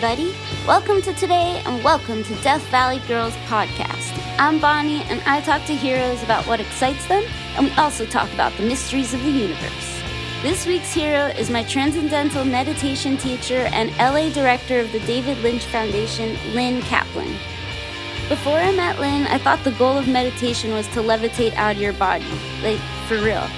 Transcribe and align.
everybody. 0.00 0.32
Welcome 0.64 1.02
to 1.02 1.12
today 1.14 1.60
and 1.66 1.82
welcome 1.82 2.22
to 2.22 2.34
Death 2.36 2.62
Valley 2.68 3.00
Girls 3.08 3.34
Podcast. 3.48 4.16
I'm 4.38 4.60
Bonnie 4.60 5.02
and 5.04 5.20
I 5.22 5.40
talk 5.40 5.64
to 5.64 5.74
heroes 5.74 6.22
about 6.22 6.46
what 6.46 6.60
excites 6.60 7.04
them, 7.08 7.24
and 7.56 7.66
we 7.66 7.72
also 7.72 8.06
talk 8.06 8.32
about 8.32 8.52
the 8.52 8.62
mysteries 8.62 9.12
of 9.12 9.20
the 9.24 9.30
universe. 9.30 10.00
This 10.40 10.66
week's 10.66 10.92
hero 10.92 11.26
is 11.26 11.50
my 11.50 11.64
transcendental 11.64 12.44
meditation 12.44 13.16
teacher 13.16 13.68
and 13.72 13.90
LA 13.98 14.28
director 14.30 14.78
of 14.78 14.92
the 14.92 15.00
David 15.00 15.36
Lynch 15.38 15.64
Foundation, 15.64 16.38
Lynn 16.54 16.80
Kaplan. 16.82 17.34
Before 18.28 18.58
I 18.58 18.72
met 18.76 19.00
Lynn, 19.00 19.26
I 19.26 19.38
thought 19.38 19.64
the 19.64 19.72
goal 19.72 19.98
of 19.98 20.06
meditation 20.06 20.70
was 20.74 20.86
to 20.88 21.00
levitate 21.00 21.54
out 21.54 21.74
of 21.74 21.82
your 21.82 21.94
body, 21.94 22.30
like 22.62 22.78
for 23.08 23.16
real 23.16 23.48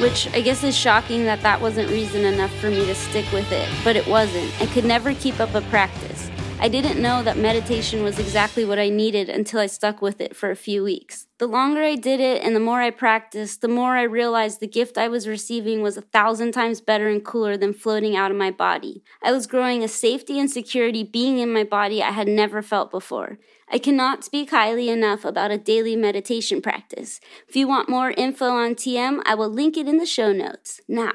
which 0.00 0.28
I 0.34 0.40
guess 0.40 0.64
is 0.64 0.76
shocking 0.76 1.24
that 1.24 1.42
that 1.42 1.60
wasn't 1.60 1.90
reason 1.90 2.24
enough 2.24 2.54
for 2.60 2.70
me 2.70 2.86
to 2.86 2.94
stick 2.94 3.30
with 3.32 3.50
it, 3.52 3.68
but 3.84 3.96
it 3.96 4.06
wasn't. 4.06 4.50
I 4.60 4.66
could 4.66 4.84
never 4.84 5.14
keep 5.14 5.40
up 5.40 5.54
a 5.54 5.60
practice. 5.62 6.27
I 6.60 6.66
didn't 6.66 7.00
know 7.00 7.22
that 7.22 7.36
meditation 7.36 8.02
was 8.02 8.18
exactly 8.18 8.64
what 8.64 8.80
I 8.80 8.88
needed 8.88 9.28
until 9.28 9.60
I 9.60 9.66
stuck 9.66 10.02
with 10.02 10.20
it 10.20 10.34
for 10.34 10.50
a 10.50 10.56
few 10.56 10.82
weeks. 10.82 11.28
The 11.38 11.46
longer 11.46 11.84
I 11.84 11.94
did 11.94 12.18
it 12.18 12.42
and 12.42 12.54
the 12.54 12.60
more 12.60 12.80
I 12.80 12.90
practiced, 12.90 13.60
the 13.60 13.68
more 13.68 13.96
I 13.96 14.02
realized 14.02 14.58
the 14.58 14.66
gift 14.66 14.98
I 14.98 15.06
was 15.06 15.28
receiving 15.28 15.82
was 15.82 15.96
a 15.96 16.02
thousand 16.02 16.50
times 16.50 16.80
better 16.80 17.06
and 17.08 17.24
cooler 17.24 17.56
than 17.56 17.74
floating 17.74 18.16
out 18.16 18.32
of 18.32 18.36
my 18.36 18.50
body. 18.50 19.04
I 19.22 19.30
was 19.30 19.46
growing 19.46 19.84
a 19.84 19.88
safety 19.88 20.36
and 20.40 20.50
security 20.50 21.04
being 21.04 21.38
in 21.38 21.52
my 21.52 21.62
body 21.62 22.02
I 22.02 22.10
had 22.10 22.26
never 22.26 22.60
felt 22.60 22.90
before. 22.90 23.38
I 23.70 23.78
cannot 23.78 24.24
speak 24.24 24.50
highly 24.50 24.88
enough 24.88 25.24
about 25.24 25.52
a 25.52 25.58
daily 25.58 25.94
meditation 25.94 26.60
practice. 26.60 27.20
If 27.48 27.54
you 27.54 27.68
want 27.68 27.88
more 27.88 28.10
info 28.10 28.46
on 28.46 28.74
TM, 28.74 29.22
I 29.24 29.36
will 29.36 29.48
link 29.48 29.76
it 29.76 29.86
in 29.86 29.98
the 29.98 30.06
show 30.06 30.32
notes. 30.32 30.80
Now, 30.88 31.12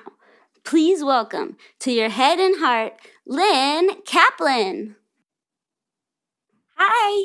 please 0.64 1.04
welcome 1.04 1.58
to 1.80 1.92
your 1.92 2.10
head 2.10 2.40
and 2.40 2.60
heart, 2.60 2.94
Lynn 3.28 4.02
Kaplan. 4.06 4.96
Hi. 6.86 7.24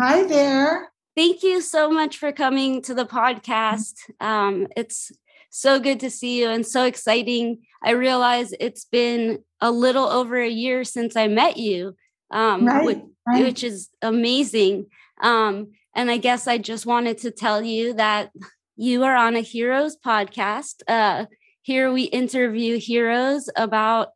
Hi 0.00 0.24
there. 0.24 0.90
Thank 1.14 1.44
you 1.44 1.60
so 1.60 1.88
much 1.88 2.16
for 2.16 2.32
coming 2.32 2.82
to 2.82 2.92
the 2.92 3.06
podcast. 3.06 3.94
Um, 4.20 4.66
it's 4.76 5.12
so 5.50 5.78
good 5.78 6.00
to 6.00 6.10
see 6.10 6.40
you 6.40 6.48
and 6.48 6.66
so 6.66 6.84
exciting. 6.84 7.60
I 7.84 7.92
realize 7.92 8.52
it's 8.58 8.84
been 8.84 9.44
a 9.60 9.70
little 9.70 10.08
over 10.08 10.40
a 10.40 10.48
year 10.48 10.82
since 10.82 11.14
I 11.14 11.28
met 11.28 11.56
you. 11.56 11.94
Um, 12.32 12.66
right 12.66 13.04
right. 13.28 13.44
which 13.44 13.62
is 13.62 13.90
amazing. 14.02 14.86
Um, 15.22 15.68
and 15.94 16.10
I 16.10 16.16
guess 16.16 16.48
I 16.48 16.58
just 16.58 16.84
wanted 16.84 17.18
to 17.18 17.30
tell 17.30 17.62
you 17.62 17.94
that 17.94 18.32
you 18.74 19.04
are 19.04 19.14
on 19.14 19.36
a 19.36 19.40
Heroes 19.40 19.96
podcast. 20.04 20.82
Uh, 20.88 21.26
here 21.60 21.92
we 21.92 22.04
interview 22.04 22.80
heroes 22.80 23.48
about 23.54 24.08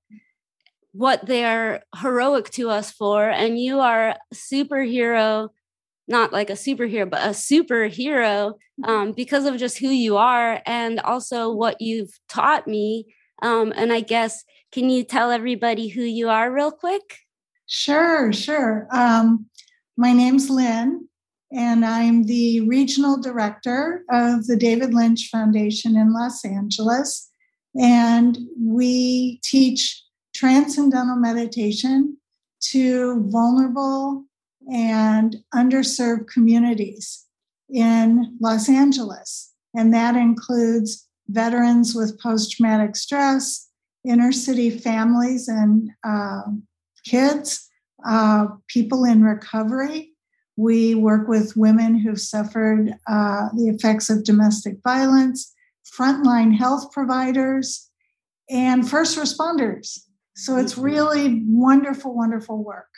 what 0.96 1.26
they're 1.26 1.82
heroic 2.00 2.48
to 2.50 2.70
us 2.70 2.90
for. 2.90 3.28
And 3.28 3.60
you 3.60 3.80
are 3.80 4.10
a 4.10 4.18
superhero, 4.34 5.50
not 6.08 6.32
like 6.32 6.48
a 6.48 6.54
superhero, 6.54 7.08
but 7.08 7.22
a 7.22 7.30
superhero 7.30 8.52
mm-hmm. 8.52 8.84
um, 8.84 9.12
because 9.12 9.44
of 9.44 9.58
just 9.58 9.78
who 9.78 9.88
you 9.88 10.16
are 10.16 10.62
and 10.64 10.98
also 11.00 11.52
what 11.52 11.80
you've 11.80 12.18
taught 12.28 12.66
me. 12.66 13.06
Um, 13.42 13.74
and 13.76 13.92
I 13.92 14.00
guess, 14.00 14.42
can 14.72 14.88
you 14.88 15.04
tell 15.04 15.30
everybody 15.30 15.88
who 15.88 16.02
you 16.02 16.30
are 16.30 16.50
real 16.50 16.72
quick? 16.72 17.18
Sure, 17.66 18.32
sure. 18.32 18.88
Um, 18.90 19.46
my 19.98 20.12
name's 20.12 20.48
Lynn, 20.48 21.08
and 21.52 21.84
I'm 21.84 22.24
the 22.24 22.60
regional 22.60 23.20
director 23.20 24.02
of 24.10 24.46
the 24.46 24.56
David 24.56 24.94
Lynch 24.94 25.28
Foundation 25.30 25.96
in 25.96 26.14
Los 26.14 26.44
Angeles. 26.44 27.28
And 27.78 28.38
we 28.58 29.40
teach 29.42 30.02
transcendental 30.36 31.16
meditation 31.16 32.18
to 32.60 33.24
vulnerable 33.30 34.24
and 34.70 35.36
underserved 35.54 36.28
communities 36.28 37.24
in 37.70 38.36
Los 38.40 38.68
Angeles. 38.68 39.52
And 39.74 39.92
that 39.94 40.14
includes 40.14 41.08
veterans 41.28 41.94
with 41.94 42.20
post 42.20 42.52
traumatic 42.52 42.96
stress, 42.96 43.68
inner 44.04 44.32
city 44.32 44.70
families, 44.70 45.48
and 45.48 45.90
uh, 46.04 46.42
kids, 47.04 47.68
uh, 48.06 48.46
people 48.68 49.04
in 49.04 49.22
recovery. 49.22 50.12
We 50.56 50.94
work 50.94 51.28
with 51.28 51.56
women 51.56 51.98
who've 51.98 52.20
suffered 52.20 52.94
uh, 53.06 53.48
the 53.54 53.68
effects 53.68 54.08
of 54.08 54.24
domestic 54.24 54.76
violence, 54.82 55.52
frontline 55.98 56.56
health 56.56 56.92
providers, 56.92 57.90
and 58.48 58.88
first 58.88 59.18
responders. 59.18 59.98
So 60.38 60.58
it's 60.58 60.76
really 60.76 61.42
wonderful, 61.46 62.14
wonderful 62.14 62.62
work. 62.62 62.90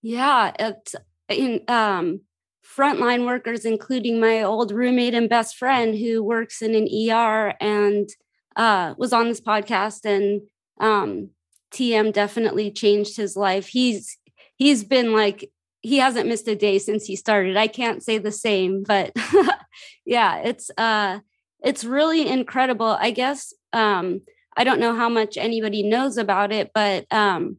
Yeah, 0.00 0.52
it's 0.58 0.94
in 1.28 1.60
um, 1.68 2.22
frontline 2.64 3.26
workers, 3.26 3.66
including 3.66 4.18
my 4.18 4.42
old 4.42 4.72
roommate 4.72 5.12
and 5.12 5.28
best 5.28 5.56
friend 5.56 5.94
who 5.94 6.24
works 6.24 6.62
in 6.62 6.74
an 6.74 6.88
ER 6.88 7.54
and 7.60 8.08
uh, 8.56 8.94
was 8.96 9.12
on 9.12 9.28
this 9.28 9.40
podcast 9.40 10.06
and 10.06 10.40
um, 10.80 11.28
TM 11.72 12.10
definitely 12.10 12.70
changed 12.70 13.18
his 13.18 13.36
life. 13.36 13.68
He's 13.68 14.16
he's 14.56 14.82
been 14.82 15.12
like 15.12 15.50
he 15.82 15.98
hasn't 15.98 16.26
missed 16.26 16.48
a 16.48 16.56
day 16.56 16.78
since 16.78 17.04
he 17.04 17.16
started. 17.16 17.58
I 17.58 17.66
can't 17.66 18.02
say 18.02 18.16
the 18.16 18.32
same, 18.32 18.82
but 18.82 19.12
yeah, 20.06 20.38
it's 20.38 20.70
uh 20.78 21.18
it's 21.62 21.84
really 21.84 22.26
incredible. 22.26 22.96
I 22.98 23.10
guess 23.10 23.52
um 23.74 24.22
I 24.58 24.64
don't 24.64 24.80
know 24.80 24.94
how 24.94 25.08
much 25.08 25.36
anybody 25.36 25.82
knows 25.84 26.18
about 26.18 26.52
it, 26.52 26.72
but 26.74 27.06
um 27.12 27.56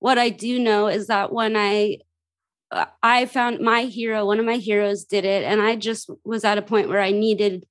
what 0.00 0.18
I 0.18 0.30
do 0.30 0.58
know 0.58 0.88
is 0.88 1.08
that 1.08 1.32
when 1.32 1.56
I 1.56 1.98
uh, 2.70 2.86
I 3.02 3.26
found 3.26 3.60
my 3.60 3.82
hero, 3.82 4.26
one 4.26 4.38
of 4.38 4.46
my 4.46 4.56
heroes 4.56 5.04
did 5.04 5.24
it 5.24 5.44
and 5.44 5.60
I 5.60 5.76
just 5.76 6.10
was 6.24 6.44
at 6.44 6.58
a 6.58 6.62
point 6.62 6.88
where 6.88 7.00
I 7.00 7.10
needed 7.12 7.66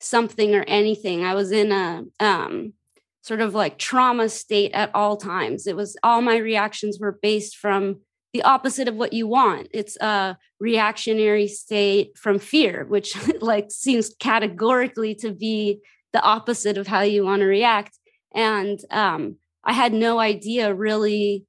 something 0.00 0.54
or 0.54 0.62
anything. 0.62 1.24
I 1.24 1.34
was 1.34 1.50
in 1.52 1.72
a 1.72 2.04
um 2.20 2.74
sort 3.22 3.40
of 3.40 3.54
like 3.54 3.78
trauma 3.78 4.28
state 4.28 4.72
at 4.72 4.94
all 4.94 5.16
times. 5.16 5.66
It 5.66 5.76
was 5.76 5.96
all 6.02 6.22
my 6.22 6.36
reactions 6.36 6.98
were 7.00 7.18
based 7.20 7.56
from 7.56 8.00
the 8.32 8.42
opposite 8.42 8.88
of 8.88 8.94
what 8.94 9.12
you 9.12 9.26
want. 9.26 9.68
It's 9.72 9.96
a 9.96 10.36
reactionary 10.60 11.48
state 11.48 12.16
from 12.16 12.38
fear, 12.38 12.84
which 12.88 13.16
like 13.40 13.70
seems 13.70 14.14
categorically 14.18 15.14
to 15.16 15.32
be 15.32 15.80
the 16.12 16.22
opposite 16.22 16.78
of 16.78 16.86
how 16.86 17.02
you 17.02 17.24
want 17.24 17.40
to 17.40 17.46
react. 17.46 17.97
And 18.38 18.78
um, 18.90 19.36
I 19.64 19.72
had 19.72 19.92
no 19.92 20.18
idea 20.18 20.72
really 20.72 21.44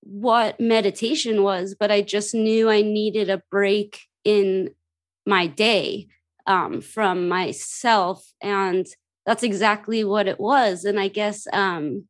what 0.00 0.58
meditation 0.58 1.42
was, 1.42 1.76
but 1.78 1.90
I 1.90 2.02
just 2.02 2.34
knew 2.34 2.68
I 2.68 2.82
needed 2.82 3.30
a 3.30 3.42
break 3.50 4.00
in 4.24 4.70
my 5.24 5.46
day 5.46 6.08
um, 6.46 6.80
from 6.80 7.28
myself. 7.28 8.24
And 8.42 8.86
that's 9.26 9.42
exactly 9.42 10.02
what 10.04 10.26
it 10.26 10.40
was 10.40 10.84
and 10.84 10.98
i 10.98 11.08
guess 11.08 11.46
um 11.52 12.04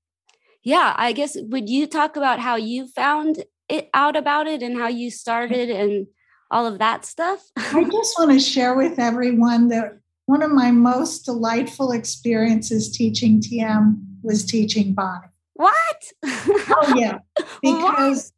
yeah 0.63 0.95
i 0.97 1.13
guess 1.13 1.37
would 1.39 1.69
you 1.69 1.87
talk 1.87 2.17
about 2.17 2.39
how 2.39 2.57
you 2.57 2.87
found 2.89 3.45
it 3.69 3.91
out 3.95 4.17
about 4.17 4.47
it 4.47 4.63
and 4.63 4.79
how 4.79 4.89
you 4.89 5.11
started 5.11 5.71
and 5.71 6.07
all 6.51 6.67
of 6.67 6.79
that 6.79 7.05
stuff 7.05 7.43
i 7.57 7.85
just 7.85 8.19
want 8.19 8.31
to 8.31 8.41
share 8.41 8.75
with 8.75 8.99
everyone 8.99 9.69
that 9.69 9.99
one 10.31 10.43
of 10.43 10.53
my 10.53 10.71
most 10.71 11.25
delightful 11.25 11.91
experiences 11.91 12.89
teaching 12.97 13.41
tm 13.41 13.97
was 14.23 14.45
teaching 14.45 14.95
bonnie. 14.95 15.27
What? 15.55 16.05
Oh 16.25 16.95
yeah. 16.97 17.19
Because 17.63 18.33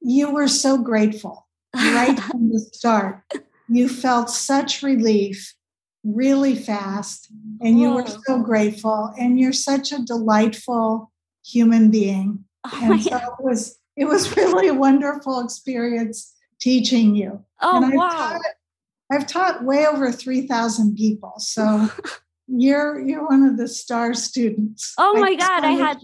what? 0.00 0.10
you 0.12 0.30
were 0.30 0.48
so 0.48 0.78
grateful 0.78 1.46
right 1.74 2.18
from 2.28 2.50
the 2.50 2.60
start. 2.72 3.22
You 3.68 3.88
felt 3.88 4.30
such 4.30 4.82
relief 4.82 5.54
really 6.04 6.54
fast 6.54 7.32
and 7.60 7.80
you 7.80 7.92
were 7.92 8.06
so 8.06 8.40
grateful 8.40 9.12
and 9.18 9.40
you're 9.40 9.52
such 9.52 9.90
a 9.90 10.02
delightful 10.02 11.10
human 11.44 11.90
being. 11.90 12.44
Oh, 12.64 12.80
and 12.80 13.02
so 13.02 13.16
it 13.16 13.42
was 13.42 13.78
it 13.96 14.04
was 14.04 14.36
really 14.36 14.68
a 14.68 14.74
wonderful 14.74 15.40
experience 15.40 16.32
teaching 16.60 17.16
you. 17.16 17.44
Oh 17.60 17.76
and 17.76 17.86
I've 17.86 17.94
wow. 17.94 18.08
taught, 18.08 18.40
I've 19.12 19.26
taught 19.26 19.64
way 19.64 19.86
over 19.86 20.10
3000 20.10 20.96
people 20.96 21.34
so 21.38 21.88
you're 22.46 23.00
you're 23.00 23.26
one 23.26 23.42
of 23.42 23.56
the 23.56 23.68
star 23.68 24.14
students 24.14 24.92
oh 24.98 25.18
my 25.18 25.28
I 25.28 25.34
god 25.34 25.64
i 25.64 25.70
had 25.70 25.98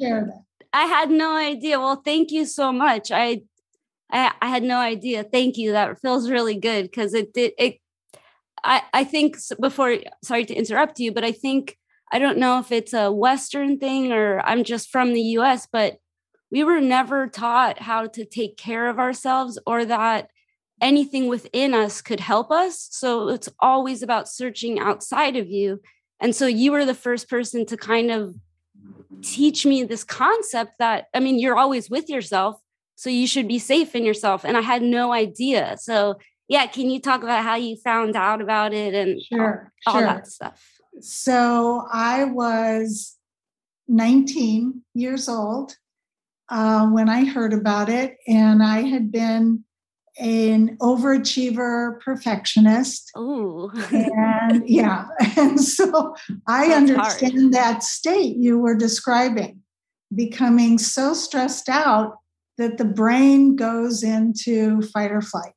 i 0.73 0.85
had 0.85 1.11
no 1.11 1.37
idea 1.37 1.79
well 1.79 2.01
thank 2.03 2.31
you 2.31 2.47
so 2.47 2.73
much 2.73 3.11
i 3.11 3.43
I, 4.13 4.33
I 4.43 4.49
had 4.49 4.63
no 4.63 4.79
idea. 4.79 5.23
Thank 5.23 5.57
you. 5.57 5.73
That 5.73 6.01
feels 6.01 6.31
really 6.31 6.57
good 6.57 6.85
because 6.85 7.15
it 7.15 7.33
did 7.33 7.53
it 7.59 7.81
I, 8.63 8.83
I 8.93 9.05
think 9.05 9.37
before, 9.61 9.97
sorry 10.23 10.45
to 10.45 10.55
interrupt 10.55 10.99
you, 10.99 11.13
but 11.13 11.25
I 11.25 11.33
think, 11.33 11.79
I 12.13 12.19
don't 12.19 12.39
know 12.39 12.59
if 12.59 12.73
it's 12.73 12.93
a 12.93 13.11
Western 13.11 13.79
thing 13.79 14.13
or 14.13 14.41
I'm 14.41 14.65
just 14.65 14.91
from 14.91 15.13
the 15.13 15.23
US, 15.39 15.67
but 15.71 15.97
we 16.51 16.65
were 16.65 16.81
never 16.81 17.27
taught 17.27 17.81
how 17.81 18.07
to 18.09 18.25
take 18.25 18.57
care 18.57 18.89
of 18.89 18.99
ourselves 18.99 19.59
or 19.67 19.85
that 19.85 20.29
anything 20.81 21.29
within 21.29 21.75
us 21.75 22.01
could 22.01 22.21
help 22.21 22.51
us. 22.51 22.89
So 22.91 23.29
it's 23.29 23.49
always 23.61 24.03
about 24.03 24.29
searching 24.29 24.79
outside 24.79 25.37
of 25.37 25.49
you. 25.49 25.81
And 26.21 26.35
so 26.35 26.47
you 26.47 26.73
were 26.73 26.85
the 26.85 26.95
first 26.95 27.29
person 27.29 27.67
to 27.67 27.77
kind 27.77 28.11
of 28.11 28.35
teach 29.23 29.67
me 29.67 29.85
this 29.85 30.05
concept 30.05 30.73
that, 30.79 31.07
I 31.15 31.21
mean, 31.21 31.39
you're 31.39 31.59
always 31.59 31.91
with 31.91 32.09
yourself, 32.09 32.61
so 33.01 33.09
you 33.09 33.27
should 33.27 33.49
be 33.49 33.59
safe 33.59 33.95
in 33.95 34.05
yourself 34.05 34.45
and 34.45 34.59
i 34.59 34.61
had 34.61 34.83
no 34.83 35.11
idea 35.11 35.75
so 35.81 36.17
yeah 36.49 36.67
can 36.67 36.91
you 36.91 37.01
talk 37.01 37.23
about 37.23 37.43
how 37.43 37.55
you 37.55 37.75
found 37.77 38.15
out 38.15 38.43
about 38.43 38.75
it 38.75 38.93
and 38.95 39.23
sure, 39.23 39.73
all, 39.87 39.95
sure. 39.95 40.03
that 40.03 40.27
stuff 40.27 40.63
so 41.01 41.87
i 41.91 42.25
was 42.25 43.17
19 43.89 44.83
years 44.93 45.31
old 45.31 45.75
uh, 46.51 46.87
when 46.89 47.09
i 47.09 47.25
heard 47.25 47.55
about 47.55 47.89
it 47.89 48.19
and 48.29 48.63
i 48.63 48.83
had 48.83 49.11
been 49.11 49.65
an 50.21 50.77
overachiever 50.79 51.99
perfectionist. 52.01 53.11
Oh, 53.17 53.71
and 53.91 54.69
yeah. 54.69 55.07
And 55.37 55.59
so 55.59 56.15
I 56.47 56.69
That's 56.69 56.91
understand 56.91 57.41
hard. 57.41 57.53
that 57.53 57.83
state 57.83 58.37
you 58.37 58.59
were 58.59 58.75
describing, 58.75 59.61
becoming 60.15 60.79
so 60.79 61.15
stressed 61.15 61.69
out 61.69 62.19
that 62.59 62.77
the 62.77 62.85
brain 62.85 63.57
goes 63.57 64.03
into 64.03 64.83
fight 64.83 65.11
or 65.11 65.23
flight. 65.23 65.53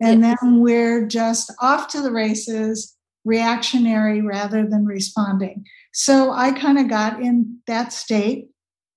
And 0.00 0.22
yes. 0.22 0.38
then 0.40 0.60
we're 0.60 1.06
just 1.06 1.52
off 1.60 1.88
to 1.88 2.02
the 2.02 2.10
races, 2.10 2.96
reactionary 3.24 4.20
rather 4.20 4.66
than 4.66 4.84
responding. 4.86 5.64
So 5.92 6.32
I 6.32 6.52
kind 6.52 6.78
of 6.78 6.88
got 6.88 7.20
in 7.20 7.58
that 7.66 7.92
state 7.92 8.48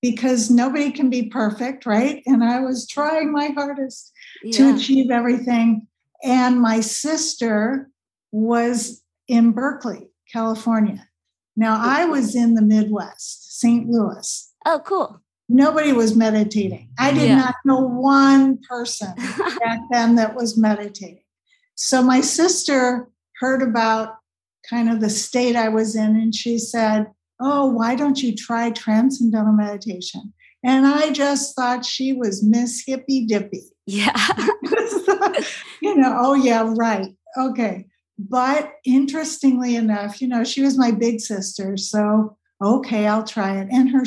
because 0.03 0.49
nobody 0.49 0.91
can 0.91 1.09
be 1.09 1.23
perfect, 1.29 1.85
right? 1.85 2.21
And 2.25 2.43
I 2.43 2.59
was 2.59 2.85
trying 2.85 3.31
my 3.31 3.47
hardest 3.55 4.11
yeah. 4.43 4.57
to 4.57 4.75
achieve 4.75 5.09
everything. 5.09 5.87
And 6.21 6.59
my 6.59 6.81
sister 6.81 7.89
was 8.33 9.01
in 9.29 9.53
Berkeley, 9.53 10.09
California. 10.31 11.07
Now 11.55 11.79
I 11.81 12.03
was 12.03 12.35
in 12.35 12.55
the 12.55 12.61
Midwest, 12.61 13.57
St. 13.61 13.87
Louis. 13.87 14.51
Oh, 14.65 14.81
cool. 14.85 15.21
Nobody 15.47 15.93
was 15.93 16.17
meditating. 16.17 16.89
I 16.99 17.13
did 17.13 17.29
yeah. 17.29 17.37
not 17.37 17.55
know 17.63 17.79
one 17.79 18.57
person 18.67 19.13
back 19.59 19.79
then 19.89 20.15
that 20.15 20.35
was 20.35 20.57
meditating. 20.57 21.23
So 21.75 22.03
my 22.03 22.19
sister 22.19 23.07
heard 23.39 23.61
about 23.61 24.17
kind 24.69 24.89
of 24.89 24.99
the 24.99 25.09
state 25.09 25.55
I 25.55 25.69
was 25.69 25.95
in, 25.95 26.17
and 26.17 26.35
she 26.35 26.57
said, 26.57 27.07
Oh, 27.39 27.67
why 27.67 27.95
don't 27.95 28.21
you 28.21 28.35
try 28.35 28.69
transcendental 28.71 29.53
meditation? 29.53 30.33
And 30.63 30.85
I 30.85 31.11
just 31.11 31.55
thought 31.55 31.85
she 31.85 32.13
was 32.13 32.43
Miss 32.43 32.83
Hippy 32.85 33.25
Dippy. 33.25 33.63
Yeah. 33.85 34.15
you 35.81 35.95
know, 35.95 36.15
oh, 36.19 36.33
yeah, 36.35 36.71
right. 36.75 37.13
Okay. 37.37 37.85
But 38.17 38.73
interestingly 38.85 39.75
enough, 39.75 40.21
you 40.21 40.27
know, 40.27 40.43
she 40.43 40.61
was 40.61 40.77
my 40.77 40.91
big 40.91 41.19
sister. 41.19 41.75
So, 41.77 42.37
okay, 42.63 43.07
I'll 43.07 43.23
try 43.23 43.59
it. 43.59 43.67
And 43.71 43.89
her 43.89 44.05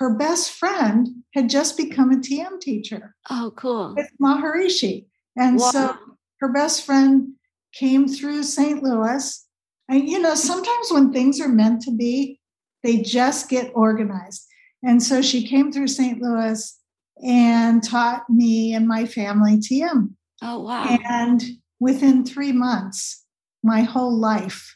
her 0.00 0.16
best 0.16 0.52
friend 0.52 1.08
had 1.34 1.50
just 1.50 1.76
become 1.76 2.10
a 2.10 2.16
TM 2.16 2.58
teacher. 2.60 3.14
Oh, 3.28 3.52
cool. 3.54 3.94
With 3.94 4.10
Maharishi. 4.20 5.04
And 5.36 5.58
wow. 5.58 5.70
so 5.70 5.96
her 6.40 6.50
best 6.50 6.86
friend 6.86 7.34
came 7.74 8.08
through 8.08 8.44
St. 8.44 8.82
Louis. 8.82 9.46
And, 9.90 10.08
you 10.08 10.20
know, 10.20 10.34
sometimes 10.34 10.90
when 10.90 11.12
things 11.12 11.38
are 11.38 11.48
meant 11.48 11.82
to 11.82 11.90
be, 11.94 12.39
they 12.82 12.98
just 12.98 13.48
get 13.48 13.72
organized. 13.74 14.46
And 14.82 15.02
so 15.02 15.22
she 15.22 15.46
came 15.46 15.70
through 15.70 15.88
St. 15.88 16.20
Louis 16.20 16.76
and 17.22 17.82
taught 17.82 18.28
me 18.30 18.74
and 18.74 18.88
my 18.88 19.04
family 19.06 19.58
TM. 19.58 20.10
Oh, 20.42 20.60
wow. 20.60 20.98
And 21.08 21.42
within 21.78 22.24
three 22.24 22.52
months, 22.52 23.24
my 23.62 23.82
whole 23.82 24.16
life, 24.16 24.74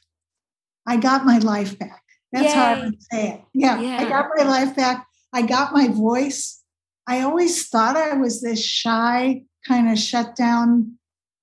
I 0.86 0.96
got 0.96 1.24
my 1.24 1.38
life 1.38 1.78
back. 1.78 2.02
That's 2.32 2.46
Yay. 2.46 2.52
how 2.52 2.74
I 2.74 2.84
would 2.84 3.02
say 3.02 3.28
it. 3.28 3.40
Yeah, 3.54 3.80
yeah, 3.80 3.98
I 4.00 4.08
got 4.08 4.28
my 4.36 4.44
life 4.44 4.74
back. 4.74 5.06
I 5.32 5.42
got 5.42 5.72
my 5.72 5.88
voice. 5.88 6.62
I 7.06 7.20
always 7.20 7.68
thought 7.68 7.96
I 7.96 8.14
was 8.14 8.42
this 8.42 8.62
shy, 8.62 9.44
kind 9.66 9.88
of 9.90 9.98
shut 9.98 10.34
down 10.34 10.98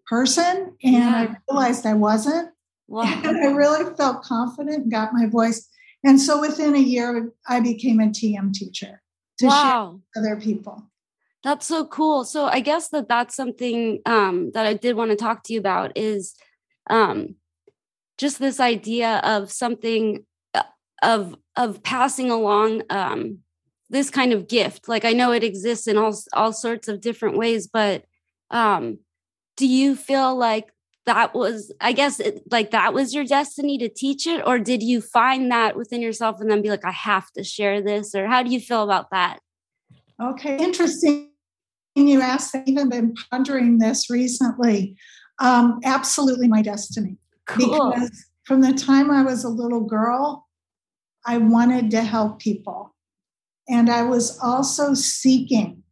person, 0.07 0.75
and 0.83 0.93
yeah. 0.93 1.27
I 1.29 1.37
realized 1.49 1.85
I 1.85 1.93
wasn't. 1.93 2.49
Wow. 2.87 3.03
And 3.23 3.37
I 3.37 3.51
really 3.53 3.93
felt 3.95 4.23
confident, 4.23 4.83
and 4.83 4.91
got 4.91 5.13
my 5.13 5.27
voice. 5.27 5.67
And 6.03 6.19
so 6.19 6.39
within 6.41 6.75
a 6.75 6.79
year, 6.79 7.31
I 7.47 7.59
became 7.59 7.99
a 7.99 8.07
TM 8.07 8.53
teacher 8.53 9.01
to 9.39 9.47
wow. 9.47 10.01
share 10.13 10.23
other 10.23 10.41
people. 10.41 10.83
That's 11.43 11.65
so 11.65 11.85
cool. 11.85 12.23
So 12.23 12.45
I 12.45 12.59
guess 12.59 12.89
that 12.89 13.07
that's 13.07 13.35
something 13.35 13.99
um, 14.05 14.51
that 14.53 14.65
I 14.65 14.73
did 14.73 14.95
want 14.95 15.11
to 15.11 15.17
talk 15.17 15.43
to 15.43 15.53
you 15.53 15.59
about 15.59 15.91
is 15.95 16.35
um, 16.89 17.35
just 18.17 18.39
this 18.39 18.59
idea 18.59 19.19
of 19.23 19.51
something 19.51 20.25
uh, 20.53 20.63
of 21.01 21.35
of 21.55 21.81
passing 21.81 22.29
along 22.29 22.83
um, 22.91 23.39
this 23.89 24.11
kind 24.11 24.33
of 24.33 24.47
gift. 24.47 24.87
Like 24.87 25.03
I 25.03 25.13
know 25.13 25.31
it 25.31 25.43
exists 25.43 25.87
in 25.87 25.97
all 25.97 26.15
all 26.33 26.53
sorts 26.53 26.87
of 26.87 27.01
different 27.01 27.37
ways, 27.37 27.67
but 27.67 28.05
um, 28.51 28.99
do 29.57 29.67
you 29.67 29.95
feel 29.95 30.35
like 30.35 30.71
that 31.05 31.33
was 31.33 31.71
i 31.81 31.91
guess 31.91 32.19
it, 32.19 32.43
like 32.51 32.71
that 32.71 32.93
was 32.93 33.13
your 33.13 33.25
destiny 33.25 33.77
to 33.77 33.89
teach 33.89 34.27
it? 34.27 34.41
Or 34.45 34.59
did 34.59 34.83
you 34.83 35.01
find 35.01 35.51
that 35.51 35.75
within 35.75 36.01
yourself 36.01 36.39
and 36.39 36.49
then 36.49 36.61
be 36.61 36.69
like 36.69 36.85
i 36.85 36.91
have 36.91 37.31
to 37.31 37.43
share 37.43 37.81
this 37.81 38.13
or 38.15 38.27
how 38.27 38.43
do 38.43 38.51
you 38.51 38.59
feel 38.59 38.83
about 38.83 39.09
that? 39.11 39.39
Okay 40.21 40.57
interesting 40.57 41.29
you 41.95 42.21
asked 42.21 42.55
i've 42.55 42.67
even 42.67 42.89
been 42.89 43.13
pondering 43.29 43.79
this 43.79 44.09
recently. 44.09 44.95
Um, 45.39 45.79
absolutely 45.83 46.47
my 46.47 46.61
destiny. 46.61 47.17
Cool. 47.47 47.91
because 47.91 48.25
from 48.43 48.61
the 48.61 48.73
time 48.73 49.09
i 49.09 49.23
was 49.23 49.43
a 49.43 49.49
little 49.49 49.81
girl 49.81 50.47
i 51.25 51.37
wanted 51.37 51.91
to 51.91 52.01
help 52.01 52.39
people. 52.39 52.95
And 53.67 53.89
i 53.89 54.03
was 54.03 54.37
also 54.39 54.93
seeking. 54.93 55.83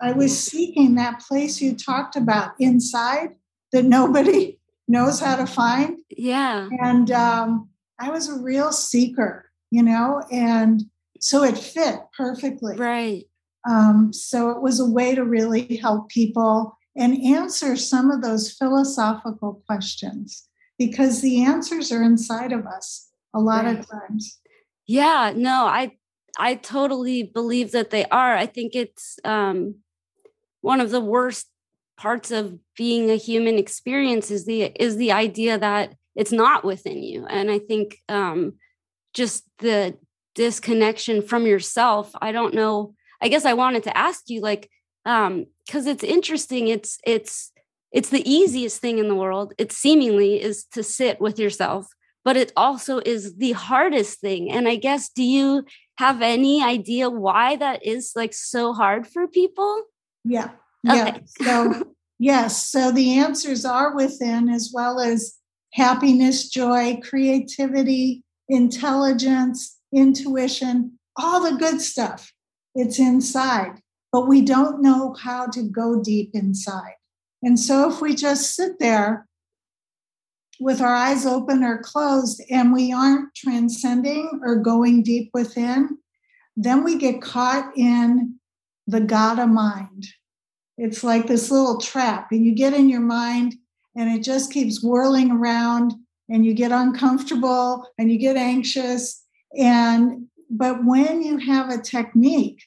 I 0.00 0.10
was 0.10 0.36
seeking 0.36 0.96
that 0.96 1.20
place 1.20 1.60
you 1.60 1.76
talked 1.76 2.16
about 2.16 2.54
inside 2.58 3.36
that 3.72 3.84
nobody 3.84 4.58
knows 4.88 5.20
how 5.20 5.36
to 5.36 5.46
find. 5.46 5.98
Yeah. 6.10 6.68
And 6.80 7.10
um, 7.10 7.68
I 7.98 8.10
was 8.10 8.28
a 8.28 8.38
real 8.38 8.72
seeker, 8.72 9.50
you 9.70 9.82
know, 9.82 10.22
and 10.30 10.82
so 11.20 11.44
it 11.44 11.56
fit 11.56 12.00
perfectly. 12.16 12.76
Right. 12.76 13.24
Um, 13.68 14.12
so 14.12 14.50
it 14.50 14.60
was 14.60 14.80
a 14.80 14.86
way 14.86 15.14
to 15.14 15.24
really 15.24 15.76
help 15.76 16.08
people 16.08 16.76
and 16.96 17.22
answer 17.22 17.76
some 17.76 18.10
of 18.10 18.22
those 18.22 18.52
philosophical 18.52 19.62
questions 19.66 20.48
because 20.78 21.20
the 21.20 21.44
answers 21.44 21.92
are 21.92 22.02
inside 22.02 22.52
of 22.52 22.66
us 22.66 23.08
a 23.34 23.40
lot 23.40 23.64
right. 23.64 23.78
of 23.78 23.88
times. 23.88 24.40
Yeah, 24.86 25.32
no, 25.34 25.66
I 25.66 25.92
I 26.36 26.56
totally 26.56 27.22
believe 27.22 27.72
that 27.72 27.90
they 27.90 28.04
are. 28.06 28.34
I 28.36 28.46
think 28.46 28.74
it's 28.74 29.18
um 29.24 29.76
one 30.60 30.80
of 30.80 30.90
the 30.90 31.00
worst 31.00 31.48
parts 32.02 32.32
of 32.32 32.58
being 32.76 33.10
a 33.10 33.16
human 33.16 33.58
experience 33.58 34.30
is 34.30 34.44
the 34.44 34.62
is 34.86 34.96
the 34.96 35.12
idea 35.12 35.56
that 35.56 35.94
it's 36.16 36.32
not 36.32 36.64
within 36.64 37.00
you. 37.02 37.24
And 37.26 37.50
i 37.50 37.58
think 37.58 37.98
um 38.08 38.54
just 39.14 39.44
the 39.58 39.96
disconnection 40.34 41.20
from 41.20 41.46
yourself 41.46 42.10
i 42.26 42.32
don't 42.32 42.54
know 42.54 42.94
i 43.20 43.28
guess 43.28 43.44
i 43.44 43.52
wanted 43.52 43.82
to 43.82 43.94
ask 44.06 44.20
you 44.28 44.40
like 44.40 44.70
um 45.04 45.44
because 45.66 45.86
it's 45.86 46.02
interesting 46.02 46.68
it's 46.68 46.98
it's 47.06 47.52
it's 47.92 48.08
the 48.08 48.26
easiest 48.38 48.80
thing 48.80 48.96
in 48.98 49.08
the 49.08 49.20
world 49.24 49.52
it 49.58 49.70
seemingly 49.70 50.42
is 50.42 50.64
to 50.64 50.82
sit 50.82 51.20
with 51.20 51.38
yourself 51.38 51.86
but 52.24 52.36
it 52.36 52.50
also 52.56 52.94
is 53.04 53.36
the 53.36 53.52
hardest 53.52 54.20
thing. 54.20 54.50
And 54.50 54.66
i 54.66 54.76
guess 54.86 55.10
do 55.18 55.22
you 55.22 55.64
have 56.04 56.22
any 56.22 56.64
idea 56.76 57.10
why 57.26 57.56
that 57.56 57.78
is 57.94 58.12
like 58.16 58.32
so 58.32 58.72
hard 58.72 59.06
for 59.06 59.28
people? 59.28 59.72
Yeah 60.24 60.50
yeah. 60.82 61.18
So, 61.42 61.84
yes. 62.18 62.70
So 62.70 62.90
the 62.90 63.18
answers 63.18 63.64
are 63.64 63.94
within, 63.94 64.48
as 64.48 64.70
well 64.74 65.00
as 65.00 65.36
happiness, 65.72 66.48
joy, 66.48 67.00
creativity, 67.02 68.24
intelligence, 68.48 69.78
intuition, 69.92 70.98
all 71.16 71.42
the 71.42 71.56
good 71.56 71.80
stuff. 71.80 72.32
It's 72.74 72.98
inside, 72.98 73.80
but 74.12 74.28
we 74.28 74.42
don't 74.42 74.82
know 74.82 75.14
how 75.14 75.46
to 75.48 75.62
go 75.62 76.02
deep 76.02 76.30
inside. 76.34 76.94
And 77.42 77.58
so 77.58 77.90
if 77.90 78.00
we 78.00 78.14
just 78.14 78.54
sit 78.54 78.78
there 78.78 79.26
with 80.60 80.80
our 80.80 80.94
eyes 80.94 81.26
open 81.26 81.64
or 81.64 81.78
closed 81.78 82.42
and 82.50 82.72
we 82.72 82.92
aren't 82.92 83.34
transcending 83.34 84.40
or 84.44 84.56
going 84.56 85.02
deep 85.02 85.30
within, 85.34 85.98
then 86.56 86.84
we 86.84 86.96
get 86.96 87.20
caught 87.20 87.72
in 87.76 88.38
the 88.86 89.00
God 89.00 89.38
of 89.38 89.48
mind. 89.48 90.06
It's 90.78 91.04
like 91.04 91.26
this 91.26 91.50
little 91.50 91.78
trap, 91.78 92.28
and 92.32 92.44
you 92.44 92.54
get 92.54 92.74
in 92.74 92.88
your 92.88 93.00
mind, 93.00 93.54
and 93.96 94.10
it 94.10 94.22
just 94.22 94.52
keeps 94.52 94.82
whirling 94.82 95.30
around, 95.30 95.94
and 96.32 96.46
you 96.46 96.54
get 96.54 96.72
uncomfortable 96.72 97.86
and 97.98 98.10
you 98.10 98.18
get 98.18 98.36
anxious. 98.36 99.22
And 99.56 100.26
but 100.50 100.84
when 100.84 101.22
you 101.22 101.38
have 101.38 101.70
a 101.70 101.80
technique 101.80 102.62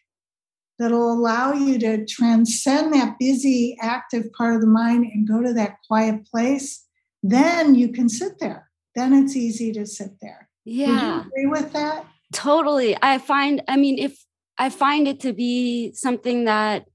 that'll 0.78 1.12
allow 1.12 1.54
you 1.54 1.80
to 1.80 2.06
transcend 2.06 2.94
that 2.94 3.18
busy, 3.20 3.78
active 3.82 4.32
part 4.34 4.56
of 4.56 4.62
the 4.62 4.68
mind 4.68 5.06
and 5.06 5.28
go 5.28 5.42
to 5.42 5.54
that 5.54 5.78
quiet 5.88 6.26
place, 6.26 6.86
then 7.24 7.76
you 7.76 7.90
can 7.90 8.10
sit 8.10 8.40
there. 8.40 8.70
Then 8.96 9.14
it's 9.14 9.36
easy 9.36 9.72
to 9.74 9.86
sit 9.86 10.12
there. 10.22 10.50
Yeah. 10.64 11.22
agree 11.22 11.46
with 11.46 11.74
that? 11.74 12.06
Totally. 12.34 12.98
I 13.02 13.20
find, 13.20 13.62
I 13.68 13.78
mean, 13.78 14.00
if 14.00 14.26
I 14.58 14.70
find 14.70 15.08
it 15.08 15.20
to 15.22 15.32
be 15.32 15.94
something 15.94 16.46
that 16.46 16.86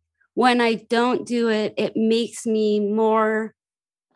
when 0.41 0.63
I 0.63 0.73
don't 0.73 1.27
do 1.27 1.51
it, 1.51 1.75
it 1.77 1.93
makes 1.97 2.47
me 2.47 2.81
more 2.81 3.55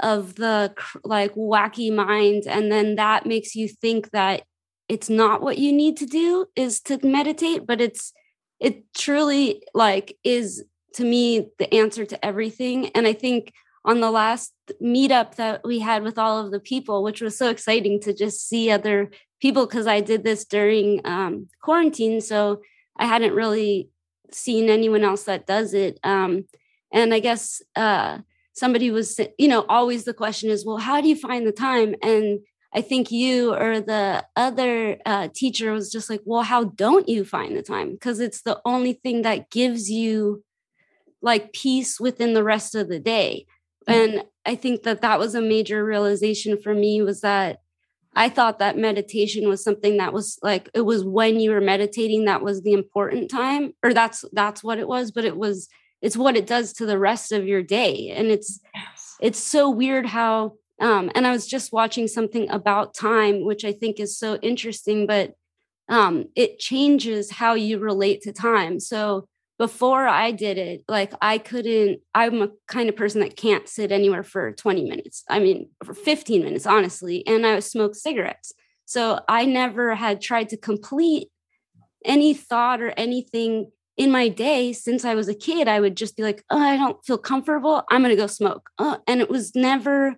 of 0.00 0.36
the 0.36 0.72
like 1.04 1.34
wacky 1.34 1.94
mind. 1.94 2.44
And 2.46 2.72
then 2.72 2.94
that 2.94 3.26
makes 3.26 3.54
you 3.54 3.68
think 3.68 4.10
that 4.12 4.44
it's 4.88 5.10
not 5.10 5.42
what 5.42 5.58
you 5.58 5.70
need 5.70 5.98
to 5.98 6.06
do 6.06 6.46
is 6.56 6.80
to 6.84 6.98
meditate, 7.06 7.66
but 7.66 7.82
it's, 7.82 8.14
it 8.58 8.90
truly 8.94 9.64
like 9.74 10.16
is 10.24 10.64
to 10.94 11.04
me 11.04 11.48
the 11.58 11.74
answer 11.74 12.06
to 12.06 12.24
everything. 12.24 12.88
And 12.94 13.06
I 13.06 13.12
think 13.12 13.52
on 13.84 14.00
the 14.00 14.10
last 14.10 14.54
meetup 14.82 15.34
that 15.34 15.60
we 15.62 15.80
had 15.80 16.04
with 16.04 16.16
all 16.16 16.38
of 16.38 16.52
the 16.52 16.60
people, 16.60 17.02
which 17.02 17.20
was 17.20 17.36
so 17.36 17.50
exciting 17.50 18.00
to 18.00 18.14
just 18.14 18.48
see 18.48 18.70
other 18.70 19.10
people 19.42 19.66
because 19.66 19.86
I 19.86 20.00
did 20.00 20.24
this 20.24 20.46
during 20.46 21.02
um, 21.04 21.48
quarantine. 21.60 22.22
So 22.22 22.62
I 22.96 23.04
hadn't 23.04 23.34
really 23.34 23.90
seen 24.34 24.68
anyone 24.68 25.04
else 25.04 25.24
that 25.24 25.46
does 25.46 25.74
it. 25.74 25.98
Um, 26.02 26.44
and 26.92 27.12
I 27.12 27.18
guess 27.18 27.62
uh, 27.76 28.18
somebody 28.52 28.90
was, 28.90 29.18
you 29.38 29.48
know, 29.48 29.64
always 29.68 30.04
the 30.04 30.14
question 30.14 30.50
is, 30.50 30.64
well, 30.64 30.78
how 30.78 31.00
do 31.00 31.08
you 31.08 31.16
find 31.16 31.46
the 31.46 31.52
time? 31.52 31.94
And 32.02 32.40
I 32.72 32.80
think 32.80 33.10
you 33.10 33.54
or 33.54 33.80
the 33.80 34.24
other 34.36 34.98
uh, 35.06 35.28
teacher 35.32 35.72
was 35.72 35.90
just 35.90 36.10
like, 36.10 36.20
well, 36.24 36.42
how 36.42 36.64
don't 36.64 37.08
you 37.08 37.24
find 37.24 37.56
the 37.56 37.62
time? 37.62 37.92
Because 37.92 38.20
it's 38.20 38.42
the 38.42 38.60
only 38.64 38.94
thing 38.94 39.22
that 39.22 39.50
gives 39.50 39.90
you 39.90 40.44
like 41.22 41.52
peace 41.52 42.00
within 42.00 42.34
the 42.34 42.44
rest 42.44 42.74
of 42.74 42.88
the 42.88 42.98
day. 42.98 43.46
Mm-hmm. 43.88 44.14
And 44.16 44.24
I 44.44 44.56
think 44.56 44.82
that 44.82 45.02
that 45.02 45.18
was 45.18 45.34
a 45.34 45.40
major 45.40 45.84
realization 45.84 46.60
for 46.60 46.74
me 46.74 47.00
was 47.02 47.20
that 47.20 47.60
I 48.16 48.28
thought 48.28 48.58
that 48.60 48.78
meditation 48.78 49.48
was 49.48 49.62
something 49.62 49.96
that 49.96 50.12
was 50.12 50.38
like 50.42 50.68
it 50.74 50.82
was 50.82 51.04
when 51.04 51.40
you 51.40 51.50
were 51.50 51.60
meditating 51.60 52.24
that 52.24 52.42
was 52.42 52.62
the 52.62 52.72
important 52.72 53.30
time 53.30 53.72
or 53.82 53.92
that's 53.92 54.24
that's 54.32 54.62
what 54.62 54.78
it 54.78 54.88
was 54.88 55.10
but 55.10 55.24
it 55.24 55.36
was 55.36 55.68
it's 56.00 56.16
what 56.16 56.36
it 56.36 56.46
does 56.46 56.72
to 56.74 56.86
the 56.86 56.98
rest 56.98 57.32
of 57.32 57.46
your 57.46 57.62
day 57.62 58.10
and 58.10 58.28
it's 58.28 58.60
yes. 58.74 59.16
it's 59.20 59.38
so 59.38 59.68
weird 59.70 60.06
how 60.06 60.52
um 60.80 61.10
and 61.14 61.26
I 61.26 61.32
was 61.32 61.46
just 61.46 61.72
watching 61.72 62.06
something 62.06 62.48
about 62.50 62.94
time 62.94 63.44
which 63.44 63.64
I 63.64 63.72
think 63.72 63.98
is 63.98 64.18
so 64.18 64.36
interesting 64.36 65.06
but 65.06 65.34
um 65.88 66.26
it 66.36 66.58
changes 66.58 67.30
how 67.30 67.54
you 67.54 67.78
relate 67.78 68.22
to 68.22 68.32
time 68.32 68.78
so 68.78 69.28
before 69.58 70.06
I 70.06 70.32
did 70.32 70.58
it, 70.58 70.84
like 70.88 71.12
I 71.22 71.38
couldn't, 71.38 72.00
I'm 72.14 72.42
a 72.42 72.48
kind 72.66 72.88
of 72.88 72.96
person 72.96 73.20
that 73.20 73.36
can't 73.36 73.68
sit 73.68 73.92
anywhere 73.92 74.24
for 74.24 74.52
20 74.52 74.84
minutes. 74.88 75.22
I 75.28 75.38
mean, 75.38 75.70
for 75.84 75.94
15 75.94 76.42
minutes, 76.42 76.66
honestly. 76.66 77.26
And 77.26 77.46
I 77.46 77.60
smoke 77.60 77.94
cigarettes. 77.94 78.52
So 78.84 79.20
I 79.28 79.44
never 79.44 79.94
had 79.94 80.20
tried 80.20 80.48
to 80.50 80.56
complete 80.56 81.28
any 82.04 82.34
thought 82.34 82.82
or 82.82 82.90
anything 82.90 83.70
in 83.96 84.10
my 84.10 84.28
day 84.28 84.72
since 84.72 85.04
I 85.04 85.14
was 85.14 85.28
a 85.28 85.34
kid. 85.34 85.68
I 85.68 85.80
would 85.80 85.96
just 85.96 86.16
be 86.16 86.22
like, 86.22 86.44
oh, 86.50 86.58
I 86.58 86.76
don't 86.76 87.02
feel 87.04 87.18
comfortable. 87.18 87.84
I'm 87.90 88.02
going 88.02 88.14
to 88.14 88.20
go 88.20 88.26
smoke. 88.26 88.70
Oh, 88.78 88.98
and 89.06 89.20
it 89.20 89.30
was 89.30 89.54
never 89.54 90.16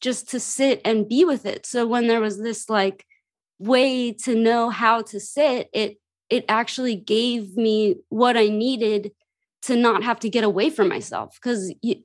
just 0.00 0.30
to 0.30 0.40
sit 0.40 0.80
and 0.84 1.08
be 1.08 1.24
with 1.24 1.44
it. 1.44 1.66
So 1.66 1.86
when 1.86 2.06
there 2.06 2.20
was 2.20 2.38
this 2.40 2.70
like 2.70 3.04
way 3.58 4.12
to 4.12 4.34
know 4.34 4.70
how 4.70 5.02
to 5.02 5.18
sit, 5.18 5.68
it 5.72 5.98
it 6.30 6.44
actually 6.48 6.96
gave 6.96 7.56
me 7.56 7.96
what 8.08 8.36
I 8.36 8.48
needed 8.48 9.12
to 9.62 9.76
not 9.76 10.02
have 10.02 10.20
to 10.20 10.28
get 10.28 10.44
away 10.44 10.70
from 10.70 10.88
myself 10.88 11.38
because 11.40 11.72
you 11.82 12.02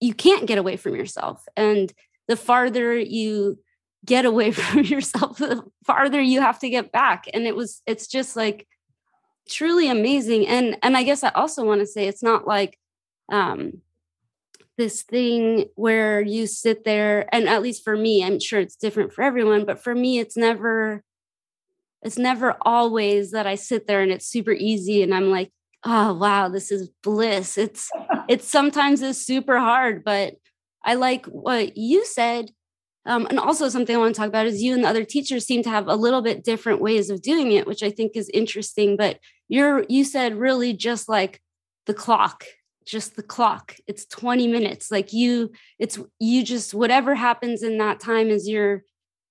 you 0.00 0.14
can't 0.14 0.46
get 0.46 0.58
away 0.58 0.76
from 0.76 0.96
yourself. 0.96 1.44
And 1.56 1.92
the 2.26 2.36
farther 2.36 2.98
you 2.98 3.58
get 4.04 4.24
away 4.24 4.50
from 4.52 4.80
yourself 4.80 5.38
the 5.38 5.62
farther 5.86 6.20
you 6.20 6.40
have 6.40 6.58
to 6.60 6.70
get 6.70 6.92
back. 6.92 7.24
And 7.32 7.46
it 7.46 7.56
was 7.56 7.82
it's 7.86 8.06
just 8.06 8.36
like 8.36 8.66
truly 9.48 9.88
amazing. 9.88 10.46
And 10.46 10.76
and 10.82 10.96
I 10.96 11.02
guess 11.02 11.24
I 11.24 11.30
also 11.30 11.64
want 11.64 11.80
to 11.80 11.86
say 11.86 12.06
it's 12.06 12.22
not 12.22 12.46
like 12.46 12.78
um 13.30 13.80
this 14.78 15.02
thing 15.02 15.66
where 15.76 16.22
you 16.22 16.46
sit 16.46 16.84
there 16.84 17.32
and 17.32 17.48
at 17.48 17.62
least 17.62 17.84
for 17.84 17.96
me 17.96 18.24
I'm 18.24 18.40
sure 18.40 18.58
it's 18.58 18.74
different 18.74 19.12
for 19.12 19.22
everyone 19.22 19.66
but 19.66 19.78
for 19.78 19.94
me 19.94 20.18
it's 20.18 20.36
never 20.36 21.04
it's 22.02 22.18
never 22.18 22.56
always 22.62 23.30
that 23.30 23.46
I 23.46 23.54
sit 23.54 23.86
there 23.86 24.02
and 24.02 24.10
it's 24.10 24.26
super 24.26 24.52
easy 24.52 25.02
and 25.02 25.14
I'm 25.14 25.30
like, 25.30 25.52
oh 25.84 26.14
wow, 26.14 26.48
this 26.48 26.70
is 26.70 26.88
bliss. 27.02 27.58
It's 27.58 27.90
it's 28.28 28.48
sometimes 28.48 29.02
is 29.02 29.24
super 29.24 29.58
hard, 29.58 30.04
but 30.04 30.34
I 30.84 30.94
like 30.94 31.26
what 31.26 31.76
you 31.76 32.04
said. 32.04 32.50
Um, 33.04 33.26
and 33.26 33.38
also 33.38 33.68
something 33.68 33.94
I 33.94 33.98
want 33.98 34.14
to 34.14 34.18
talk 34.20 34.28
about 34.28 34.46
is 34.46 34.62
you 34.62 34.74
and 34.74 34.84
the 34.84 34.88
other 34.88 35.04
teachers 35.04 35.44
seem 35.44 35.64
to 35.64 35.70
have 35.70 35.88
a 35.88 35.96
little 35.96 36.22
bit 36.22 36.44
different 36.44 36.80
ways 36.80 37.10
of 37.10 37.20
doing 37.20 37.50
it, 37.50 37.66
which 37.66 37.82
I 37.82 37.90
think 37.90 38.12
is 38.14 38.30
interesting. 38.32 38.96
But 38.96 39.18
you're 39.48 39.84
you 39.88 40.04
said 40.04 40.36
really 40.36 40.72
just 40.72 41.08
like 41.08 41.40
the 41.86 41.94
clock, 41.94 42.44
just 42.86 43.16
the 43.16 43.22
clock. 43.22 43.74
It's 43.86 44.06
20 44.06 44.46
minutes. 44.46 44.90
Like 44.90 45.12
you, 45.12 45.50
it's 45.80 45.98
you 46.20 46.44
just 46.44 46.74
whatever 46.74 47.14
happens 47.14 47.62
in 47.62 47.78
that 47.78 47.98
time 47.98 48.28
is 48.28 48.48
your 48.48 48.84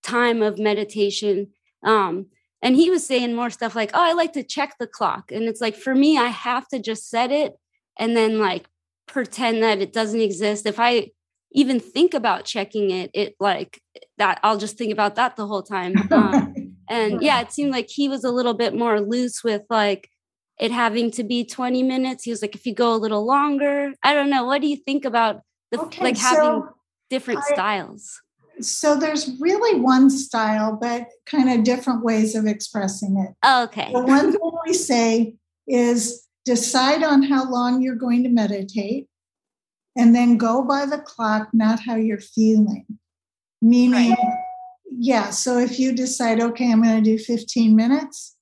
time 0.04 0.42
of 0.42 0.60
meditation. 0.60 1.48
Um, 1.84 2.28
and 2.62 2.76
he 2.76 2.90
was 2.90 3.06
saying 3.06 3.36
more 3.36 3.50
stuff 3.50 3.76
like 3.76 3.92
oh 3.94 4.04
i 4.04 4.14
like 4.14 4.34
to 4.34 4.44
check 4.44 4.76
the 4.80 4.88
clock. 4.88 5.32
And 5.32 5.44
it's 5.44 5.62
like 5.62 5.76
for 5.76 5.96
me 5.96 6.18
i 6.18 6.28
have 6.28 6.68
to 6.70 6.80
just 6.80 7.10
set 7.10 7.32
it 7.32 7.54
and 7.98 8.16
then 8.16 8.40
like 8.40 8.68
pretend 9.08 9.64
that 9.64 9.82
it 9.82 9.94
doesn't 9.94 10.22
exist. 10.22 10.66
If 10.66 10.80
i 10.80 11.12
even 11.54 11.80
think 11.80 12.14
about 12.14 12.46
checking 12.46 12.92
it 12.92 13.12
it 13.14 13.36
like 13.38 13.82
that 14.18 14.40
i'll 14.42 14.58
just 14.58 14.78
think 14.78 14.94
about 14.94 15.16
that 15.16 15.36
the 15.36 15.48
whole 15.48 15.64
time. 15.64 15.96
Um, 16.12 16.76
and 16.90 17.22
yeah 17.22 17.40
it 17.40 17.54
seemed 17.54 17.72
like 17.72 17.90
he 17.90 18.10
was 18.10 18.26
a 18.26 18.32
little 18.32 18.54
bit 18.54 18.76
more 18.76 19.00
loose 19.00 19.44
with 19.44 19.62
like 19.70 20.10
it 20.60 20.72
having 20.72 21.10
to 21.12 21.24
be 21.24 21.44
20 21.44 21.82
minutes. 21.82 22.24
He 22.24 22.30
was 22.30 22.42
like 22.42 22.54
if 22.54 22.66
you 22.68 22.76
go 22.76 22.94
a 22.94 22.98
little 22.98 23.26
longer. 23.26 23.94
I 24.04 24.14
don't 24.14 24.30
know. 24.30 24.46
What 24.46 24.62
do 24.62 24.68
you 24.68 24.78
think 24.78 25.06
about 25.06 25.42
the 25.72 25.82
okay, 25.82 26.04
like 26.04 26.18
having 26.18 26.62
so 26.62 26.76
different 27.10 27.40
I, 27.40 27.54
styles 27.54 28.22
so 28.66 28.96
there's 28.96 29.30
really 29.40 29.80
one 29.80 30.10
style, 30.10 30.78
but 30.80 31.08
kind 31.26 31.50
of 31.50 31.64
different 31.64 32.04
ways 32.04 32.36
of 32.36 32.46
expressing 32.46 33.18
it. 33.18 33.48
Okay. 33.48 33.92
The 33.92 34.02
one 34.02 34.32
thing 34.32 34.52
we 34.66 34.74
say 34.74 35.36
is 35.68 36.28
decide 36.46 37.04
on 37.04 37.24
how 37.24 37.50
long 37.50 37.82
you're 37.82 37.96
going 37.96 38.24
to 38.24 38.30
meditate 38.30 39.08
and 39.98 40.16
then 40.16 40.38
go 40.38 40.64
by 40.64 40.86
the 40.86 41.00
clock, 41.00 41.50
not 41.54 41.80
how 41.80 41.96
you're 41.96 42.20
feeling. 42.20 42.86
Meaning, 43.62 44.12
right. 44.12 44.38
yeah, 44.92 45.30
so 45.30 45.60
if 45.60 45.80
you 45.80 45.94
decide, 45.94 46.40
okay, 46.40 46.72
I'm 46.72 46.82
going 46.82 47.04
to 47.04 47.18
do 47.18 47.18
15 47.18 47.76
minutes, 47.76 48.36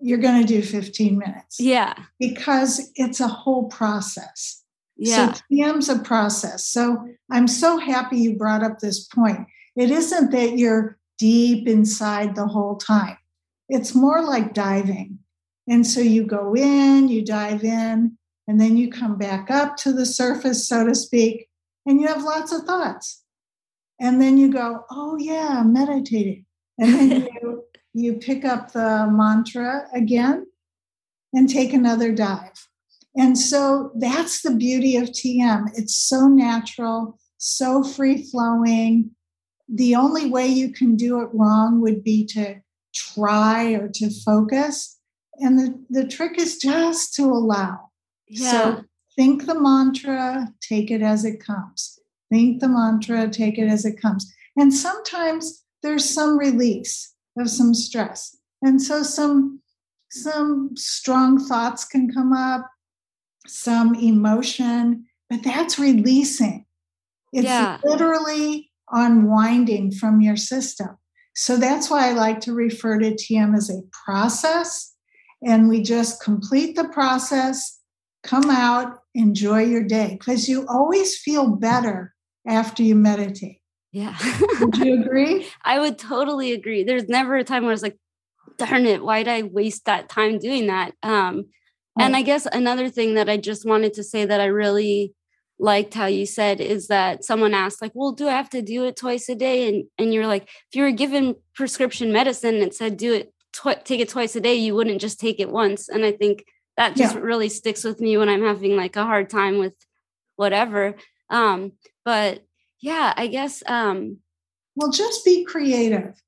you're 0.00 0.18
going 0.18 0.40
to 0.40 0.46
do 0.46 0.62
15 0.62 1.18
minutes. 1.18 1.58
Yeah. 1.58 1.94
Because 2.18 2.90
it's 2.94 3.20
a 3.20 3.28
whole 3.28 3.64
process. 3.64 4.61
Yeah. 4.96 5.32
So 5.32 5.40
TM's 5.50 5.88
a 5.88 5.98
process. 5.98 6.66
So 6.66 7.08
I'm 7.30 7.48
so 7.48 7.78
happy 7.78 8.18
you 8.18 8.36
brought 8.36 8.62
up 8.62 8.78
this 8.78 9.04
point. 9.04 9.46
It 9.76 9.90
isn't 9.90 10.30
that 10.32 10.58
you're 10.58 10.98
deep 11.18 11.66
inside 11.66 12.34
the 12.34 12.46
whole 12.46 12.76
time. 12.76 13.16
It's 13.68 13.94
more 13.94 14.22
like 14.22 14.54
diving. 14.54 15.18
And 15.68 15.86
so 15.86 16.00
you 16.00 16.24
go 16.24 16.54
in, 16.54 17.08
you 17.08 17.24
dive 17.24 17.64
in, 17.64 18.18
and 18.48 18.60
then 18.60 18.76
you 18.76 18.90
come 18.90 19.16
back 19.16 19.50
up 19.50 19.76
to 19.78 19.92
the 19.92 20.04
surface, 20.04 20.68
so 20.68 20.86
to 20.86 20.94
speak, 20.94 21.48
and 21.86 22.00
you 22.00 22.06
have 22.08 22.22
lots 22.22 22.52
of 22.52 22.62
thoughts. 22.62 23.22
And 24.00 24.20
then 24.20 24.36
you 24.36 24.52
go, 24.52 24.84
oh, 24.90 25.16
yeah, 25.16 25.60
I'm 25.60 25.72
meditating. 25.72 26.44
And 26.78 26.94
then 26.94 27.28
you, 27.42 27.64
you 27.94 28.14
pick 28.14 28.44
up 28.44 28.72
the 28.72 29.08
mantra 29.10 29.86
again 29.94 30.46
and 31.32 31.48
take 31.48 31.72
another 31.72 32.12
dive. 32.12 32.68
And 33.16 33.36
so 33.36 33.90
that's 33.94 34.42
the 34.42 34.54
beauty 34.54 34.96
of 34.96 35.10
TM. 35.10 35.70
It's 35.74 35.94
so 35.94 36.28
natural, 36.28 37.18
so 37.38 37.82
free 37.82 38.22
flowing. 38.22 39.10
The 39.68 39.94
only 39.94 40.30
way 40.30 40.46
you 40.46 40.72
can 40.72 40.96
do 40.96 41.20
it 41.20 41.28
wrong 41.32 41.80
would 41.80 42.02
be 42.02 42.24
to 42.26 42.56
try 42.94 43.72
or 43.72 43.88
to 43.88 44.10
focus. 44.10 44.98
And 45.38 45.58
the, 45.58 45.84
the 45.90 46.06
trick 46.06 46.38
is 46.38 46.58
just 46.58 47.14
to 47.14 47.24
allow. 47.24 47.90
Yeah. 48.28 48.50
So 48.50 48.84
think 49.16 49.46
the 49.46 49.60
mantra, 49.60 50.52
take 50.60 50.90
it 50.90 51.02
as 51.02 51.24
it 51.24 51.38
comes. 51.44 51.98
Think 52.30 52.60
the 52.60 52.68
mantra, 52.68 53.28
take 53.28 53.58
it 53.58 53.66
as 53.68 53.84
it 53.84 54.00
comes. 54.00 54.32
And 54.56 54.72
sometimes 54.72 55.64
there's 55.82 56.08
some 56.08 56.38
release 56.38 57.12
of 57.38 57.50
some 57.50 57.74
stress. 57.74 58.36
And 58.62 58.80
so 58.80 59.02
some 59.02 59.60
some 60.10 60.70
strong 60.76 61.42
thoughts 61.42 61.86
can 61.86 62.12
come 62.12 62.34
up 62.34 62.70
some 63.46 63.94
emotion, 63.94 65.06
but 65.28 65.42
that's 65.42 65.78
releasing. 65.78 66.66
It's 67.32 67.44
yeah. 67.44 67.78
literally 67.84 68.70
unwinding 68.90 69.92
from 69.92 70.20
your 70.20 70.36
system. 70.36 70.98
So 71.34 71.56
that's 71.56 71.90
why 71.90 72.08
I 72.08 72.12
like 72.12 72.40
to 72.40 72.52
refer 72.52 72.98
to 72.98 73.12
TM 73.12 73.56
as 73.56 73.70
a 73.70 73.80
process. 74.04 74.94
And 75.42 75.68
we 75.68 75.82
just 75.82 76.22
complete 76.22 76.76
the 76.76 76.88
process, 76.88 77.80
come 78.22 78.50
out, 78.50 78.98
enjoy 79.14 79.64
your 79.64 79.82
day, 79.82 80.16
because 80.18 80.48
you 80.48 80.66
always 80.68 81.18
feel 81.18 81.56
better 81.56 82.14
after 82.46 82.82
you 82.82 82.94
meditate. 82.94 83.60
Yeah. 83.92 84.16
would 84.60 84.76
you 84.76 85.00
agree? 85.04 85.48
I 85.64 85.80
would 85.80 85.98
totally 85.98 86.52
agree. 86.52 86.84
There's 86.84 87.08
never 87.08 87.36
a 87.36 87.44
time 87.44 87.62
where 87.62 87.72
I 87.72 87.74
was 87.74 87.82
like, 87.82 87.98
darn 88.58 88.86
it, 88.86 89.02
why 89.02 89.22
did 89.22 89.32
I 89.32 89.42
waste 89.42 89.86
that 89.86 90.08
time 90.08 90.38
doing 90.38 90.66
that? 90.66 90.92
Um, 91.02 91.46
And 91.98 92.16
I 92.16 92.22
guess 92.22 92.46
another 92.46 92.88
thing 92.88 93.14
that 93.14 93.28
I 93.28 93.36
just 93.36 93.66
wanted 93.66 93.94
to 93.94 94.02
say 94.02 94.24
that 94.24 94.40
I 94.40 94.46
really 94.46 95.14
liked 95.58 95.94
how 95.94 96.06
you 96.06 96.26
said 96.26 96.60
is 96.60 96.88
that 96.88 97.24
someone 97.24 97.54
asked 97.54 97.80
like 97.80 97.92
well 97.94 98.10
do 98.10 98.26
i 98.26 98.32
have 98.32 98.50
to 98.50 98.62
do 98.62 98.84
it 98.84 98.96
twice 98.96 99.28
a 99.28 99.34
day? 99.34 99.68
And 99.68 99.84
and 99.98 100.12
you're 100.12 100.26
like 100.26 100.44
if 100.44 100.74
you 100.74 100.82
were 100.82 100.90
given 100.90 101.36
prescription 101.54 102.12
medicine 102.12 102.56
and 102.56 102.74
said 102.74 102.96
do 102.96 103.14
it 103.14 103.32
tw- 103.52 103.84
take 103.84 104.00
it 104.00 104.08
twice 104.08 104.34
a 104.34 104.40
day 104.40 104.54
you 104.54 104.74
wouldn't 104.74 105.00
just 105.00 105.20
take 105.20 105.38
it 105.38 105.50
once. 105.50 105.88
And 105.88 106.04
i 106.04 106.12
think 106.12 106.44
that 106.76 106.96
just 106.96 107.14
yeah. 107.14 107.20
really 107.20 107.48
sticks 107.48 107.84
with 107.84 108.00
me 108.00 108.16
when 108.16 108.28
i'm 108.28 108.42
having 108.42 108.76
like 108.76 108.96
a 108.96 109.04
hard 109.04 109.30
time 109.30 109.58
with 109.58 109.74
whatever. 110.36 110.96
Um 111.30 111.72
but 112.04 112.44
yeah 112.80 113.12
i 113.16 113.26
guess 113.26 113.62
um 113.66 114.18
well 114.74 114.90
just 114.90 115.24
be 115.24 115.44
creative. 115.44 116.20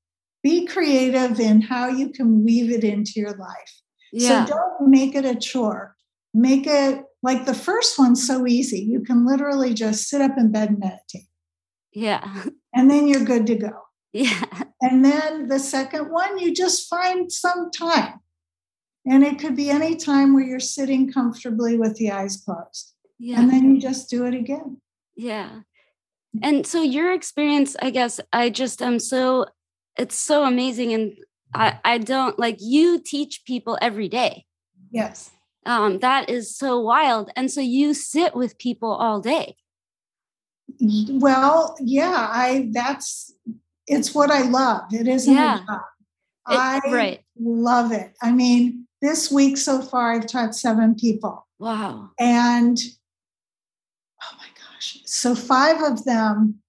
Be 0.43 0.67
creative 0.67 1.39
in 1.39 1.59
how 1.59 1.87
you 1.87 2.09
can 2.09 2.45
weave 2.45 2.71
it 2.71 2.83
into 2.83 3.13
your 3.15 3.35
life 3.35 3.81
yeah. 4.15 4.45
so 4.45 4.53
don't 4.53 4.89
make 4.89 5.15
it 5.15 5.25
a 5.25 5.35
chore 5.35 5.95
make 6.35 6.67
it 6.67 7.01
like 7.23 7.45
the 7.45 7.53
first 7.53 7.97
one's 7.97 8.27
so 8.27 8.45
easy. 8.45 8.81
You 8.81 8.99
can 8.99 9.25
literally 9.25 9.73
just 9.73 10.09
sit 10.09 10.21
up 10.21 10.37
in 10.37 10.51
bed 10.51 10.69
and 10.69 10.79
meditate. 10.79 11.29
Yeah. 11.93 12.43
And 12.73 12.91
then 12.91 13.07
you're 13.07 13.23
good 13.23 13.47
to 13.47 13.55
go. 13.55 13.71
Yeah. 14.11 14.43
And 14.81 15.03
then 15.03 15.47
the 15.47 15.59
second 15.59 16.11
one, 16.11 16.37
you 16.37 16.53
just 16.53 16.89
find 16.89 17.31
some 17.31 17.71
time. 17.71 18.19
And 19.05 19.23
it 19.23 19.39
could 19.39 19.55
be 19.55 19.69
any 19.69 19.95
time 19.95 20.33
where 20.33 20.43
you're 20.43 20.59
sitting 20.59 21.11
comfortably 21.11 21.77
with 21.77 21.95
the 21.95 22.11
eyes 22.11 22.37
closed. 22.37 22.93
Yeah. 23.17 23.39
And 23.39 23.49
then 23.49 23.73
you 23.73 23.81
just 23.81 24.09
do 24.09 24.25
it 24.25 24.33
again. 24.33 24.81
Yeah. 25.15 25.61
And 26.43 26.67
so 26.67 26.81
your 26.81 27.13
experience, 27.13 27.77
I 27.81 27.91
guess, 27.91 28.19
I 28.33 28.49
just 28.49 28.81
am 28.81 28.99
so 28.99 29.45
it's 29.97 30.15
so 30.15 30.43
amazing. 30.43 30.93
And 30.93 31.13
I, 31.55 31.79
I 31.83 31.97
don't 31.97 32.37
like 32.37 32.57
you 32.59 32.99
teach 32.99 33.43
people 33.45 33.77
every 33.81 34.09
day. 34.09 34.45
Yes 34.91 35.31
um, 35.65 35.99
that 35.99 36.29
is 36.29 36.55
so 36.55 36.79
wild. 36.79 37.31
And 37.35 37.51
so 37.51 37.61
you 37.61 37.93
sit 37.93 38.35
with 38.35 38.57
people 38.57 38.91
all 38.91 39.19
day. 39.19 39.55
Well, 40.79 41.75
yeah, 41.79 42.27
I 42.31 42.69
that's 42.71 43.33
it's 43.87 44.13
what 44.15 44.31
I 44.31 44.41
love. 44.41 44.81
It 44.91 45.07
isn't 45.07 45.33
yeah. 45.33 45.55
a 45.55 45.65
job. 45.65 45.81
It, 46.49 46.55
I 46.57 46.79
right. 46.85 47.19
love 47.39 47.91
it. 47.91 48.13
I 48.21 48.31
mean, 48.31 48.87
this 49.01 49.31
week 49.31 49.57
so 49.57 49.81
far, 49.81 50.13
I've 50.13 50.27
taught 50.27 50.55
seven 50.55 50.95
people. 50.95 51.47
Wow. 51.59 52.11
And 52.19 52.77
oh 54.21 54.37
my 54.37 54.47
gosh. 54.55 54.99
So 55.05 55.33
five 55.35 55.81
of 55.81 56.03
them 56.03 56.61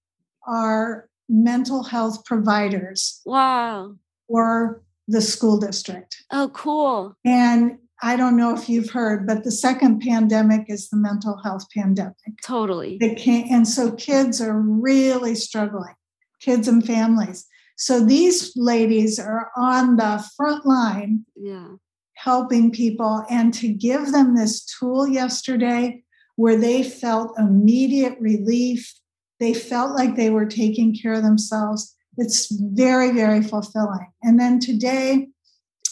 are 0.47 1.09
mental 1.27 1.83
health 1.83 2.23
providers. 2.25 3.21
Wow. 3.25 3.95
For 4.27 4.83
the 5.07 5.21
school 5.21 5.57
district. 5.57 6.23
Oh, 6.31 6.51
cool. 6.53 7.15
And 7.25 7.77
I 8.01 8.15
don't 8.15 8.37
know 8.37 8.55
if 8.55 8.69
you've 8.69 8.91
heard, 8.91 9.25
but 9.25 9.43
the 9.43 9.51
second 9.51 10.01
pandemic 10.01 10.65
is 10.67 10.89
the 10.89 10.97
mental 10.97 11.37
health 11.43 11.65
pandemic. 11.75 12.15
Totally. 12.43 12.97
and 12.99 13.67
so 13.67 13.91
kids 13.93 14.39
are 14.41 14.59
really 14.59 15.33
struggling, 15.33 15.95
kids 16.39 16.67
and 16.67 16.85
families. 16.85 17.47
So 17.77 18.03
these 18.03 18.53
ladies 18.55 19.19
are 19.19 19.51
on 19.55 19.97
the 19.97 20.23
front 20.35 20.65
line 20.65 21.25
yeah. 21.35 21.69
helping 22.15 22.71
people. 22.71 23.23
And 23.29 23.53
to 23.55 23.67
give 23.67 24.11
them 24.11 24.35
this 24.35 24.65
tool 24.65 25.07
yesterday 25.07 26.03
where 26.35 26.57
they 26.57 26.83
felt 26.83 27.37
immediate 27.39 28.17
relief, 28.19 28.93
they 29.39 29.53
felt 29.53 29.95
like 29.95 30.15
they 30.15 30.29
were 30.29 30.45
taking 30.45 30.95
care 30.95 31.13
of 31.13 31.23
themselves. 31.23 31.95
It's 32.17 32.51
very, 32.51 33.11
very 33.11 33.41
fulfilling. 33.41 34.11
And 34.23 34.39
then 34.39 34.59
today, 34.59 35.27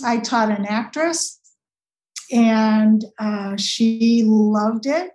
I 0.03 0.17
taught 0.17 0.49
an 0.49 0.65
actress 0.65 1.39
and 2.31 3.03
uh, 3.19 3.55
she 3.57 4.23
loved 4.25 4.85
it. 4.85 5.11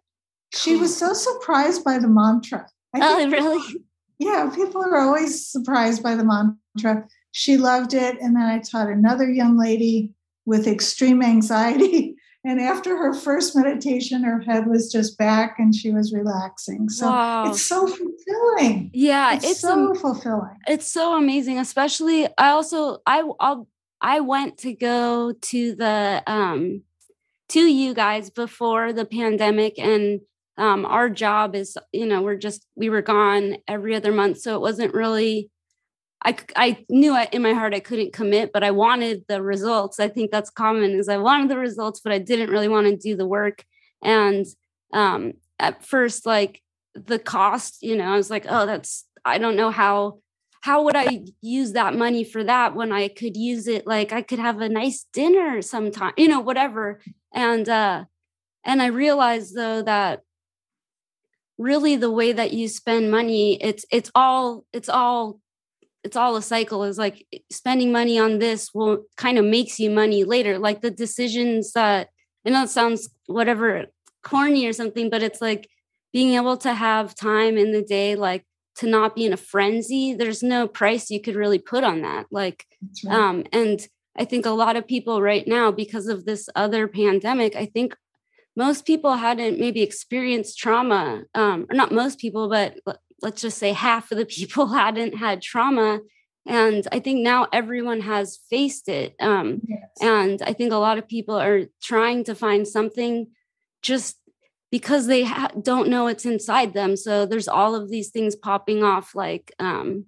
She 0.55 0.77
was 0.77 0.97
so 0.97 1.13
surprised 1.13 1.85
by 1.85 1.99
the 1.99 2.09
mantra. 2.09 2.67
oh, 2.95 3.29
really? 3.29 3.63
Yeah, 4.23 4.51
people 4.55 4.83
are 4.83 4.99
always 4.99 5.47
surprised 5.47 6.03
by 6.03 6.15
the 6.15 6.27
mantra. 6.27 7.09
She 7.33 7.57
loved 7.57 7.95
it. 7.95 8.19
And 8.21 8.37
then 8.37 8.43
I 8.43 8.59
taught 8.59 8.91
another 8.91 9.27
young 9.27 9.57
lady 9.57 10.13
with 10.45 10.67
extreme 10.67 11.23
anxiety. 11.23 12.17
And 12.43 12.59
after 12.59 12.97
her 12.97 13.13
first 13.13 13.55
meditation, 13.55 14.23
her 14.23 14.41
head 14.41 14.67
was 14.67 14.91
just 14.91 15.19
back 15.19 15.57
and 15.59 15.75
she 15.75 15.91
was 15.91 16.13
relaxing. 16.13 16.89
So 16.89 17.07
wow. 17.07 17.51
it's 17.51 17.61
so 17.61 17.87
fulfilling. 17.87 18.91
Yeah, 18.95 19.35
it's, 19.35 19.45
it's 19.45 19.61
so 19.61 19.95
fulfilling. 19.95 20.57
It's 20.67 20.91
so 20.91 21.17
amazing. 21.17 21.59
Especially, 21.59 22.27
I 22.39 22.51
also 22.51 22.99
I 23.07 23.29
I'll, 23.41 23.69
I 24.01 24.21
went 24.21 24.57
to 24.59 24.73
go 24.73 25.33
to 25.33 25.75
the 25.75 26.23
um 26.27 26.83
to 27.51 27.61
you 27.61 27.93
guys 27.93 28.31
before 28.31 28.93
the 28.93 29.05
pandemic 29.05 29.79
and 29.79 30.21
um, 30.57 30.85
our 30.85 31.11
job 31.11 31.55
is 31.57 31.77
you 31.93 32.07
know 32.07 32.23
we're 32.23 32.37
just 32.37 32.67
we 32.77 32.89
were 32.89 33.03
gone 33.03 33.57
every 33.67 33.95
other 33.95 34.13
month 34.13 34.39
so 34.39 34.55
it 34.55 34.61
wasn't 34.61 34.95
really 34.95 35.51
i 36.25 36.37
i 36.57 36.85
knew 36.89 37.17
in 37.33 37.43
my 37.43 37.53
heart 37.53 37.75
i 37.75 37.81
couldn't 37.81 38.13
commit 38.13 38.53
but 38.53 38.63
i 38.63 38.71
wanted 38.71 39.25
the 39.29 39.43
results 39.43 40.01
i 40.01 40.09
think 40.09 40.31
that's 40.31 40.51
common 40.51 40.93
is 40.93 41.09
i 41.09 41.17
wanted 41.17 41.49
the 41.49 41.57
results 41.57 42.01
but 42.01 42.13
i 42.13 42.19
didn't 42.19 42.51
really 42.51 42.69
want 42.69 42.87
to 42.87 42.97
do 42.97 43.17
the 43.17 43.27
work 43.27 43.65
and 44.03 44.47
um, 44.93 45.35
at 45.59 45.85
first 45.85 46.27
like 46.27 46.61
the 46.95 47.19
cost 47.19 47.83
you 47.83 47.97
know 47.97 48.05
i 48.05 48.17
was 48.17 48.31
like 48.31 48.47
oh 48.49 48.67
that's 48.67 49.07
i 49.25 49.39
don't 49.39 49.57
know 49.57 49.71
how 49.71 50.19
how 50.63 50.83
would 50.85 50.97
I 50.97 51.25
use 51.41 51.73
that 51.73 51.95
money 51.97 52.23
for 52.23 52.45
that 52.45 52.75
when 52.75 52.93
I 52.93 53.09
could 53.09 53.37
use 53.37 53.67
it 53.67 53.87
like 53.87 54.13
I 54.13 54.23
could 54.23 54.39
have 54.39 54.61
a 54.61 54.69
nice 54.69 55.07
dinner 55.13 55.63
sometime, 55.63 56.13
you 56.17 56.29
know, 56.29 56.41
whatever. 56.41 57.01
And 57.33 57.69
uh 57.69 58.05
and 58.65 58.83
I 58.83 58.87
realized 58.87 59.57
though 59.57 59.83
that 59.83 60.21
really 61.57 61.97
the 61.97 62.11
way 62.11 62.33
that 62.33 62.53
you 62.53 62.69
spend 62.69 63.11
money, 63.11 63.63
it's 63.63 63.85
it's 63.91 64.11
all 64.15 64.67
it's 64.73 64.89
all 64.89 65.41
it's 66.03 66.17
all 66.17 66.37
a 66.37 66.43
cycle 66.43 66.85
is 66.85 66.99
like 66.99 67.27
spending 67.51 67.93
money 67.93 68.19
on 68.19 68.39
this 68.39 68.73
will 68.75 69.05
kind 69.17 69.39
of 69.39 69.45
makes 69.45 69.79
you 69.79 69.91
money 69.91 70.25
later. 70.25 70.59
Like 70.59 70.81
the 70.81 70.91
decisions 70.91 71.73
that 71.73 72.09
I 72.47 72.51
know 72.51 72.65
it 72.65 72.71
sounds 72.71 73.11
whatever 73.27 73.87
corny 74.23 74.67
or 74.67 74.73
something, 74.73 75.11
but 75.11 75.23
it's 75.23 75.41
like 75.41 75.69
being 76.13 76.35
able 76.35 76.57
to 76.59 76.75
have 76.75 77.15
time 77.15 77.57
in 77.57 77.73
the 77.73 77.83
day, 77.83 78.17
like 78.17 78.45
to 78.77 78.87
not 78.87 79.15
be 79.15 79.27
in 79.27 79.33
a 79.33 79.37
frenzy 79.37 80.15
there's 80.15 80.43
no 80.43 80.67
price 80.67 81.11
you 81.11 81.21
could 81.21 81.35
really 81.35 81.59
put 81.59 81.85
on 81.85 82.03
that 82.03 82.27
like 82.31 82.67
right. 83.05 83.15
um 83.15 83.45
and 83.53 83.87
i 84.17 84.25
think 84.25 84.47
a 84.47 84.51
lot 84.51 84.77
of 84.77 84.87
people 84.87 85.21
right 85.21 85.47
now 85.47 85.71
because 85.71 86.07
of 86.07 86.25
this 86.25 86.49
other 86.55 86.89
pandemic 86.89 87.55
i 87.57 87.67
think 87.67 87.95
most 88.57 88.87
people 88.87 89.15
hadn't 89.15 89.61
maybe 89.61 89.83
experienced 89.83 90.59
trauma 90.59 91.23
um 91.35 91.67
or 91.71 91.77
not 91.77 91.93
most 91.93 92.19
people 92.19 92.49
but 92.49 92.75
let's 93.23 93.43
just 93.43 93.59
say 93.59 93.73
half 93.73 94.11
of 94.11 94.19
the 94.19 94.27
people 94.27 94.67
hadn't 94.75 95.17
had 95.17 95.43
trauma 95.43 96.01
and 96.47 96.87
i 96.93 96.99
think 96.99 97.21
now 97.21 97.47
everyone 97.53 98.01
has 98.01 98.39
faced 98.49 98.89
it 98.89 99.15
um 99.21 99.61
yes. 99.69 99.89
and 100.01 100.43
i 100.43 100.53
think 100.53 100.73
a 100.73 100.77
lot 100.77 100.99
of 100.99 101.09
people 101.09 101.35
are 101.35 101.65
trying 101.83 102.25
to 102.25 102.35
find 102.35 102.67
something 102.67 103.27
just 103.83 104.17
because 104.71 105.07
they 105.07 105.25
ha- 105.25 105.51
don't 105.61 105.89
know 105.89 106.07
it's 106.07 106.25
inside 106.25 106.73
them 106.75 106.97
so 106.97 107.27
there's 107.27 107.49
all 107.49 107.75
of 107.75 107.91
these 107.91 108.11
things 108.11 108.37
popping 108.37 108.83
off 108.83 109.15
like 109.15 109.53
um, 109.59 110.07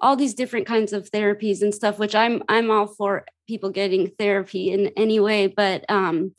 all 0.00 0.14
these 0.14 0.34
different 0.34 0.66
kinds 0.66 0.92
of 0.92 1.10
therapies 1.10 1.62
and 1.62 1.74
stuff 1.74 1.98
which 1.98 2.14
i'm 2.14 2.42
i'm 2.48 2.70
all 2.70 2.86
for 2.86 3.24
people 3.48 3.70
getting 3.70 4.10
therapy 4.18 4.70
in 4.70 4.88
any 4.96 5.18
way 5.18 5.46
but 5.46 5.84
um, 5.88 6.34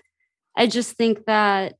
i 0.56 0.66
just 0.66 0.96
think 0.96 1.26
that 1.26 1.74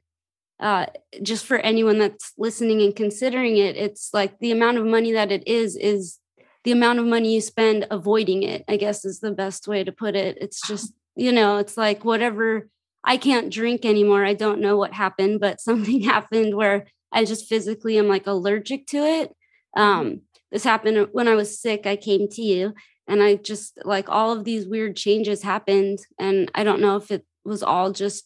uh, 0.60 0.86
just 1.22 1.46
for 1.46 1.58
anyone 1.58 2.00
that's 2.00 2.34
listening 2.38 2.82
and 2.82 2.96
considering 2.96 3.58
it 3.58 3.78
it's 3.78 4.10
like 4.14 4.40
the 4.40 4.52
amount 4.52 4.78
of 4.78 4.86
money 4.86 5.12
that 5.12 5.32
it 5.32 5.48
is 5.48 5.76
is 5.76 6.20
the 6.66 6.72
amount 6.72 7.00
of 7.00 7.06
money 7.06 7.34
you 7.34 7.42
spend 7.42 7.88
avoiding 7.90 8.44
it 8.44 8.64
i 8.68 8.76
guess 8.76 9.06
is 9.06 9.20
the 9.20 9.32
best 9.32 9.68
way 9.68 9.84
to 9.84 9.92
put 9.92 10.16
it 10.16 10.38
it's 10.42 10.60
just 10.68 10.94
you 11.16 11.32
know 11.32 11.58
it's 11.58 11.78
like 11.78 12.04
whatever 12.04 12.68
I 13.04 13.18
can't 13.18 13.52
drink 13.52 13.86
anymore. 13.86 14.26
I 14.26 14.34
don't 14.34 14.62
know 14.62 14.78
what 14.78 14.94
happened, 14.94 15.40
but 15.40 15.62
something 15.70 16.02
happened 16.02 16.56
where 16.56 16.88
I 17.12 17.26
just 17.26 17.48
physically 17.48 17.98
am 17.98 18.08
like 18.08 18.28
allergic 18.28 18.88
to 18.88 18.98
it. 18.98 19.36
Um, 19.76 20.22
this 20.52 20.64
happened 20.64 21.10
when 21.12 21.28
I 21.28 21.36
was 21.36 21.60
sick. 21.60 21.86
I 21.86 21.96
came 21.96 22.28
to 22.30 22.42
you 22.42 22.74
and 23.08 23.22
I 23.22 23.36
just 23.36 23.80
like 23.84 24.10
all 24.10 24.32
of 24.32 24.44
these 24.44 24.68
weird 24.68 24.96
changes 24.96 25.42
happened. 25.44 26.00
And 26.20 26.52
I 26.54 26.64
don't 26.64 26.82
know 26.82 26.96
if 26.96 27.12
it 27.12 27.26
was 27.44 27.64
all 27.64 27.92
just 27.92 28.26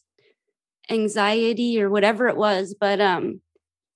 anxiety 0.89 1.81
or 1.81 1.89
whatever 1.89 2.27
it 2.27 2.37
was, 2.37 2.75
but 2.79 2.99
um, 2.99 3.41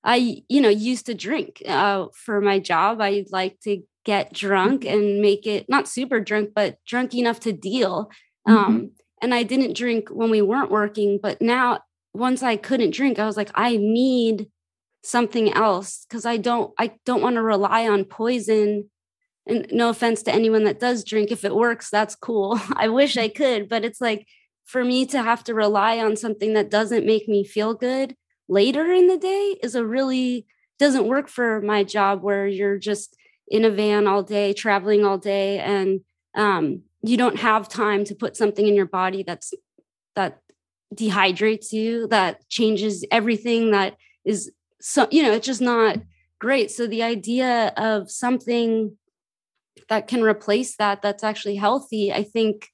I, 0.04 0.44
you 0.48 0.62
know, 0.62 0.70
used 0.70 1.08
to 1.08 1.14
drink 1.14 1.62
uh, 1.68 2.06
for 2.14 2.40
my 2.40 2.60
job. 2.60 3.02
I'd 3.02 3.32
like 3.32 3.60
to 3.62 3.82
get 4.06 4.32
drunk 4.32 4.86
and 4.86 5.22
make 5.22 5.46
it 5.46 5.68
not 5.68 5.88
super 5.88 6.22
drunk, 6.22 6.52
but 6.56 6.78
drunk 6.86 7.14
enough 7.14 7.42
to 7.42 7.52
deal. 7.52 8.10
Mm-hmm. 8.48 8.58
Um, 8.58 8.92
and 9.22 9.34
I 9.34 9.44
didn't 9.44 9.76
drink 9.76 10.10
when 10.10 10.30
we 10.30 10.42
weren't 10.42 10.72
working. 10.72 11.20
But 11.22 11.42
now, 11.42 11.82
once 12.14 12.42
I 12.42 12.56
couldn't 12.56 12.94
drink, 12.94 13.20
I 13.20 13.26
was 13.26 13.36
like, 13.36 13.52
I 13.54 13.78
need 13.78 14.48
something 15.04 15.52
else 15.54 16.06
because 16.08 16.26
I 16.26 16.38
don't, 16.38 16.74
I 16.80 16.94
don't 17.06 17.22
want 17.22 17.36
to 17.36 17.42
rely 17.42 17.88
on 17.88 18.06
poison. 18.06 18.90
And 19.46 19.68
no 19.72 19.90
offense 19.90 20.24
to 20.24 20.34
anyone 20.34 20.66
that 20.66 20.80
does 20.80 21.04
drink, 21.04 21.32
if 21.32 21.44
it 21.44 21.56
works, 21.56 21.90
that's 21.90 22.16
cool. 22.16 22.60
I 22.76 22.88
wish 22.88 23.18
I 23.18 23.28
could, 23.28 23.68
but 23.68 23.84
it's 23.84 24.02
like 24.02 24.28
for 24.68 24.84
me 24.84 25.06
to 25.08 25.24
have 25.24 25.44
to 25.46 25.56
rely 25.56 25.98
on 25.98 26.16
something 26.16 26.54
that 26.54 26.70
doesn't 26.70 27.06
make 27.06 27.28
me 27.28 27.44
feel 27.44 27.74
good 27.74 28.16
later 28.48 28.92
in 28.92 29.08
the 29.08 29.18
day 29.18 29.58
is 29.64 29.74
a 29.74 29.86
really 29.86 30.46
doesn't 30.78 31.08
work 31.08 31.28
for 31.28 31.62
my 31.62 31.84
job 31.84 32.22
where 32.22 32.46
you're 32.46 32.78
just 32.78 33.18
in 33.48 33.66
a 33.66 33.72
van 33.72 34.06
all 34.06 34.22
day 34.22 34.54
traveling 34.54 35.04
all 35.04 35.18
day 35.18 35.58
and 35.60 36.02
um, 36.36 36.84
you 37.02 37.18
don't 37.18 37.40
have 37.40 37.68
time 37.68 38.04
to 38.04 38.14
put 38.14 38.38
something 38.38 38.68
in 38.68 38.76
your 38.76 38.86
body 38.86 39.24
that's 39.24 39.54
that 40.16 40.42
dehydrates 40.94 41.72
you 41.72 42.08
that 42.08 42.48
changes 42.50 43.04
everything 43.10 43.72
that 43.72 43.96
is 44.24 44.52
so 44.80 45.08
you 45.10 45.24
know 45.24 45.32
it's 45.32 45.48
just 45.48 45.62
not 45.62 45.98
great. 46.40 46.70
So 46.70 46.86
the 46.86 47.04
idea 47.04 47.74
of 47.78 48.12
something 48.12 48.96
that 49.90 50.08
can 50.08 50.22
replace 50.22 50.76
that 50.76 51.02
that's 51.02 51.24
actually 51.24 51.56
healthy 51.56 52.12
i 52.12 52.24
think 52.24 52.70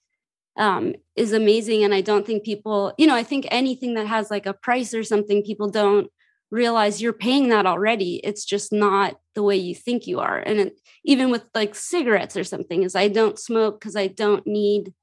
um, 0.58 0.94
is 1.16 1.34
amazing. 1.34 1.84
And 1.84 1.94
i 1.94 2.02
don't 2.02 2.26
think 2.26 2.44
people 2.44 2.94
you 2.98 3.08
know 3.08 3.16
i 3.16 3.24
think 3.24 3.48
anything 3.50 3.96
that 3.96 4.08
has 4.08 4.32
like 4.32 4.46
a 4.46 4.54
price 4.54 4.94
or 4.94 5.04
something 5.04 5.44
people 5.44 5.70
don't 5.70 6.08
realize 6.52 7.02
you're 7.02 7.13
paying 7.13 7.50
that 7.50 7.66
already. 7.66 8.22
It's 8.24 8.46
just 8.46 8.72
not 8.72 9.16
the 9.34 9.42
way 9.42 9.56
you 9.56 9.74
think 9.74 10.06
you 10.06 10.20
are. 10.20 10.38
And 10.38 10.60
it, 10.60 10.80
even 11.04 11.32
with 11.32 11.44
like 11.54 11.76
cigarettes 11.76 12.38
or 12.38 12.44
something 12.44 12.84
is 12.84 12.96
i 12.96 13.08
don't 13.08 13.39
smoke 13.39 13.80
because 13.80 13.96
i 13.96 14.08
don't 14.08 14.46
need 14.48 14.94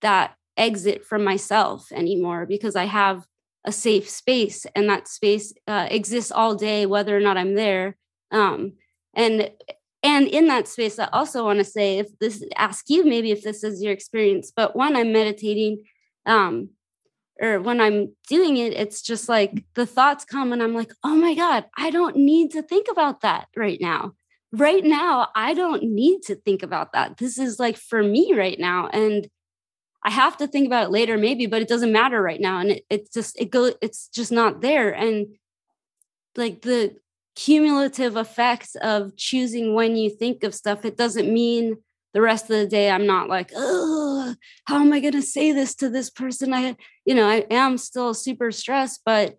that 0.00 0.34
exit 0.56 1.04
from 1.04 1.22
myself 1.22 1.90
anymore 1.92 2.46
because 2.46 2.76
i 2.76 2.84
have 2.84 3.24
a 3.64 3.72
safe 3.72 4.08
space 4.08 4.66
and 4.74 4.88
that 4.88 5.08
space 5.08 5.52
uh, 5.66 5.86
exists 5.90 6.32
all 6.32 6.54
day 6.54 6.86
whether 6.86 7.16
or 7.16 7.20
not 7.20 7.36
i'm 7.36 7.54
there. 7.54 7.96
Um, 8.30 8.74
and 9.14 9.50
and 10.02 10.26
in 10.28 10.46
that 10.46 10.68
space 10.68 10.98
i 10.98 11.08
also 11.12 11.44
want 11.44 11.58
to 11.58 11.64
say 11.64 11.98
if 11.98 12.18
this 12.18 12.44
ask 12.56 12.88
you 12.88 13.04
maybe 13.04 13.30
if 13.30 13.42
this 13.42 13.64
is 13.64 13.82
your 13.82 13.92
experience 13.92 14.52
but 14.54 14.76
when 14.76 14.96
i'm 14.96 15.12
meditating 15.12 15.84
um, 16.26 16.70
or 17.40 17.60
when 17.60 17.80
I'm 17.80 18.14
doing 18.28 18.56
it, 18.56 18.72
it's 18.72 19.00
just 19.02 19.28
like 19.28 19.64
the 19.74 19.86
thoughts 19.86 20.24
come 20.24 20.52
and 20.52 20.62
I'm 20.62 20.74
like, 20.74 20.92
oh 21.04 21.14
my 21.14 21.34
God, 21.34 21.64
I 21.76 21.90
don't 21.90 22.16
need 22.16 22.50
to 22.52 22.62
think 22.62 22.86
about 22.90 23.20
that 23.20 23.48
right 23.56 23.80
now. 23.80 24.12
Right 24.52 24.84
now, 24.84 25.28
I 25.34 25.54
don't 25.54 25.82
need 25.82 26.22
to 26.22 26.34
think 26.34 26.62
about 26.62 26.92
that. 26.92 27.18
This 27.18 27.38
is 27.38 27.58
like 27.58 27.76
for 27.76 28.02
me 28.02 28.32
right 28.34 28.58
now. 28.58 28.88
And 28.88 29.28
I 30.02 30.10
have 30.10 30.36
to 30.38 30.46
think 30.46 30.66
about 30.66 30.86
it 30.86 30.90
later, 30.90 31.18
maybe, 31.18 31.46
but 31.46 31.62
it 31.62 31.68
doesn't 31.68 31.92
matter 31.92 32.20
right 32.20 32.40
now. 32.40 32.60
And 32.60 32.70
it, 32.70 32.84
it's 32.88 33.10
just, 33.10 33.38
it 33.38 33.50
go, 33.50 33.72
it's 33.82 34.08
just 34.08 34.32
not 34.32 34.60
there. 34.60 34.90
And 34.90 35.26
like 36.36 36.62
the 36.62 36.96
cumulative 37.38 38.16
effects 38.16 38.74
of 38.82 39.16
choosing 39.16 39.72
when 39.72 39.96
you 39.96 40.10
think 40.10 40.42
of 40.42 40.52
stuff, 40.52 40.84
it 40.84 40.96
doesn't 40.96 41.32
mean 41.32 41.76
the 42.12 42.20
rest 42.20 42.44
of 42.44 42.56
the 42.56 42.66
day 42.66 42.90
i'm 42.90 43.06
not 43.06 43.28
like 43.28 43.52
oh 43.54 44.34
how 44.64 44.80
am 44.80 44.92
i 44.92 44.98
going 44.98 45.12
to 45.12 45.22
say 45.22 45.52
this 45.52 45.74
to 45.74 45.88
this 45.88 46.10
person? 46.10 46.52
I 46.52 46.74
you 47.04 47.14
know 47.14 47.28
i 47.28 47.44
am 47.50 47.78
still 47.78 48.14
super 48.14 48.50
stressed 48.50 49.02
but 49.04 49.36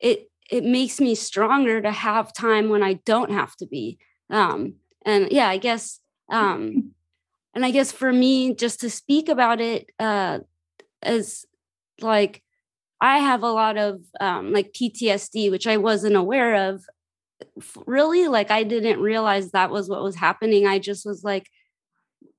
it 0.00 0.30
it 0.50 0.64
makes 0.64 1.00
me 1.00 1.14
stronger 1.14 1.82
to 1.82 1.90
have 1.90 2.32
time 2.32 2.70
when 2.70 2.82
i 2.82 2.94
don't 3.04 3.32
have 3.32 3.54
to 3.56 3.66
be. 3.66 3.98
Um 4.30 4.76
and 5.04 5.30
yeah 5.30 5.48
i 5.48 5.58
guess 5.58 6.00
um 6.30 6.92
and 7.54 7.66
i 7.66 7.70
guess 7.70 7.92
for 7.92 8.12
me 8.12 8.54
just 8.54 8.80
to 8.80 8.88
speak 8.88 9.28
about 9.28 9.60
it 9.60 9.90
uh 9.98 10.38
as 11.02 11.44
like 12.00 12.42
i 13.00 13.18
have 13.18 13.42
a 13.42 13.50
lot 13.50 13.76
of 13.76 14.00
um 14.20 14.52
like 14.52 14.72
ptsd 14.72 15.50
which 15.50 15.66
i 15.66 15.76
wasn't 15.76 16.14
aware 16.14 16.70
of 16.70 16.84
really 17.86 18.28
like 18.28 18.50
i 18.50 18.62
didn't 18.62 19.00
realize 19.00 19.50
that 19.50 19.70
was 19.70 19.88
what 19.88 20.02
was 20.02 20.16
happening. 20.16 20.66
I 20.66 20.78
just 20.78 21.06
was 21.06 21.24
like 21.24 21.48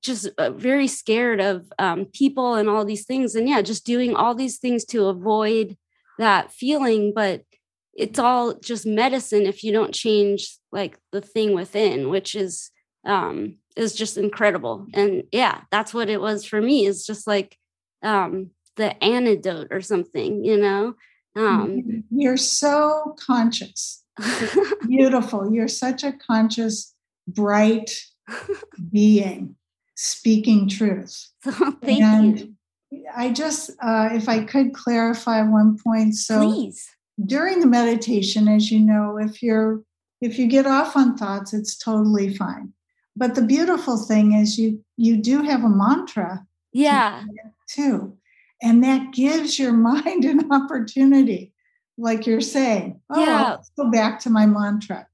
just 0.02 0.28
uh, 0.38 0.50
very 0.50 0.88
scared 0.88 1.40
of 1.40 1.72
um, 1.78 2.06
people 2.06 2.54
and 2.54 2.68
all 2.68 2.84
these 2.84 3.06
things. 3.06 3.34
And 3.34 3.48
yeah 3.48 3.62
just 3.62 3.86
doing 3.86 4.14
all 4.14 4.34
these 4.34 4.58
things 4.58 4.84
to 4.86 5.06
avoid 5.06 5.76
that 6.18 6.52
feeling 6.52 7.12
but 7.14 7.42
it's 7.94 8.18
all 8.18 8.54
just 8.58 8.86
medicine 8.86 9.42
if 9.42 9.64
you 9.64 9.72
don't 9.72 9.94
change 9.94 10.56
like 10.70 10.98
the 11.10 11.20
thing 11.20 11.54
within 11.54 12.10
which 12.10 12.34
is 12.34 12.70
um 13.06 13.56
is 13.76 13.94
just 13.94 14.16
incredible. 14.18 14.86
And 14.94 15.24
yeah 15.32 15.62
that's 15.70 15.94
what 15.94 16.08
it 16.08 16.20
was 16.20 16.44
for 16.44 16.60
me 16.60 16.86
is 16.86 17.06
just 17.06 17.26
like 17.26 17.56
um 18.02 18.50
the 18.76 19.02
antidote 19.02 19.68
or 19.70 19.80
something 19.80 20.44
you 20.44 20.58
know? 20.58 20.94
Um 21.34 21.68
mm-hmm. 21.68 22.20
you're 22.20 22.36
so 22.36 23.16
conscious 23.18 24.01
beautiful 24.88 25.52
you're 25.52 25.68
such 25.68 26.04
a 26.04 26.12
conscious 26.12 26.94
bright 27.26 27.90
being 28.90 29.56
speaking 30.02 30.68
truth. 30.68 31.28
Thank 31.44 32.02
and 32.02 32.40
you. 32.90 33.04
I 33.14 33.30
just, 33.30 33.70
uh, 33.80 34.10
if 34.12 34.28
I 34.28 34.44
could 34.44 34.74
clarify 34.74 35.42
one 35.42 35.78
point. 35.78 36.14
So, 36.16 36.40
Please. 36.40 36.88
during 37.24 37.60
the 37.60 37.66
meditation, 37.66 38.48
as 38.48 38.70
you 38.70 38.80
know, 38.80 39.18
if 39.18 39.42
you're 39.42 39.82
if 40.20 40.38
you 40.38 40.46
get 40.46 40.66
off 40.66 40.96
on 40.96 41.16
thoughts, 41.16 41.52
it's 41.52 41.76
totally 41.76 42.34
fine. 42.36 42.72
But 43.16 43.34
the 43.34 43.42
beautiful 43.42 43.96
thing 43.96 44.34
is 44.34 44.58
you 44.58 44.84
you 44.96 45.16
do 45.16 45.42
have 45.42 45.64
a 45.64 45.68
mantra. 45.68 46.46
Yeah. 46.72 47.24
Too. 47.68 48.16
And 48.62 48.82
that 48.84 49.12
gives 49.12 49.58
your 49.58 49.72
mind 49.90 50.24
an 50.24 50.52
opportunity, 50.52 51.52
like 52.02 52.26
you're 52.26 52.40
saying. 52.40 53.00
Oh, 53.08 53.20
yeah. 53.24 53.56
go 53.76 53.90
back 53.90 54.20
to 54.20 54.30
my 54.30 54.46
mantra. 54.46 55.06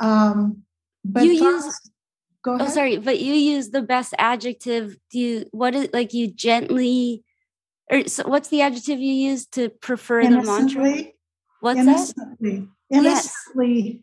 Um, 0.00 0.64
but 1.04 1.24
you 1.24 1.38
thoughts, 1.38 1.64
use 1.66 1.90
Go 2.44 2.52
oh, 2.52 2.54
ahead. 2.56 2.68
Oh, 2.68 2.70
sorry, 2.70 2.96
but 2.98 3.20
you 3.20 3.32
use 3.32 3.70
the 3.70 3.82
best 3.82 4.14
adjective. 4.18 4.98
Do 5.10 5.18
you 5.18 5.46
what 5.52 5.74
is 5.74 5.88
like 5.92 6.12
you 6.12 6.28
gently 6.28 7.24
or 7.90 8.06
so 8.06 8.28
what's 8.28 8.48
the 8.48 8.60
adjective 8.60 9.00
you 9.00 9.14
use 9.14 9.46
to 9.46 9.70
prefer 9.70 10.20
innocently, 10.20 10.74
the 10.74 10.88
mantra? 10.88 11.12
What's 11.60 11.80
innocently, 11.80 12.68
that? 12.90 12.98
Innocently 12.98 13.80
yes. 13.80 14.02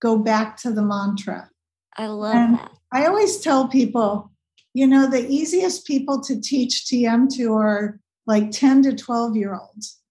go 0.00 0.18
back 0.18 0.56
to 0.58 0.72
the 0.72 0.82
mantra. 0.82 1.50
I 1.96 2.06
love 2.06 2.34
and 2.34 2.54
that. 2.54 2.72
I 2.92 3.06
always 3.06 3.40
tell 3.40 3.68
people, 3.68 4.32
you 4.72 4.86
know, 4.86 5.10
the 5.10 5.28
easiest 5.28 5.86
people 5.86 6.22
to 6.22 6.40
teach 6.40 6.86
TM 6.86 7.28
to 7.36 7.54
are 7.54 8.00
like 8.26 8.50
10 8.52 8.84
to 8.84 8.94
12 8.94 9.36
year 9.36 9.54
olds 9.54 10.01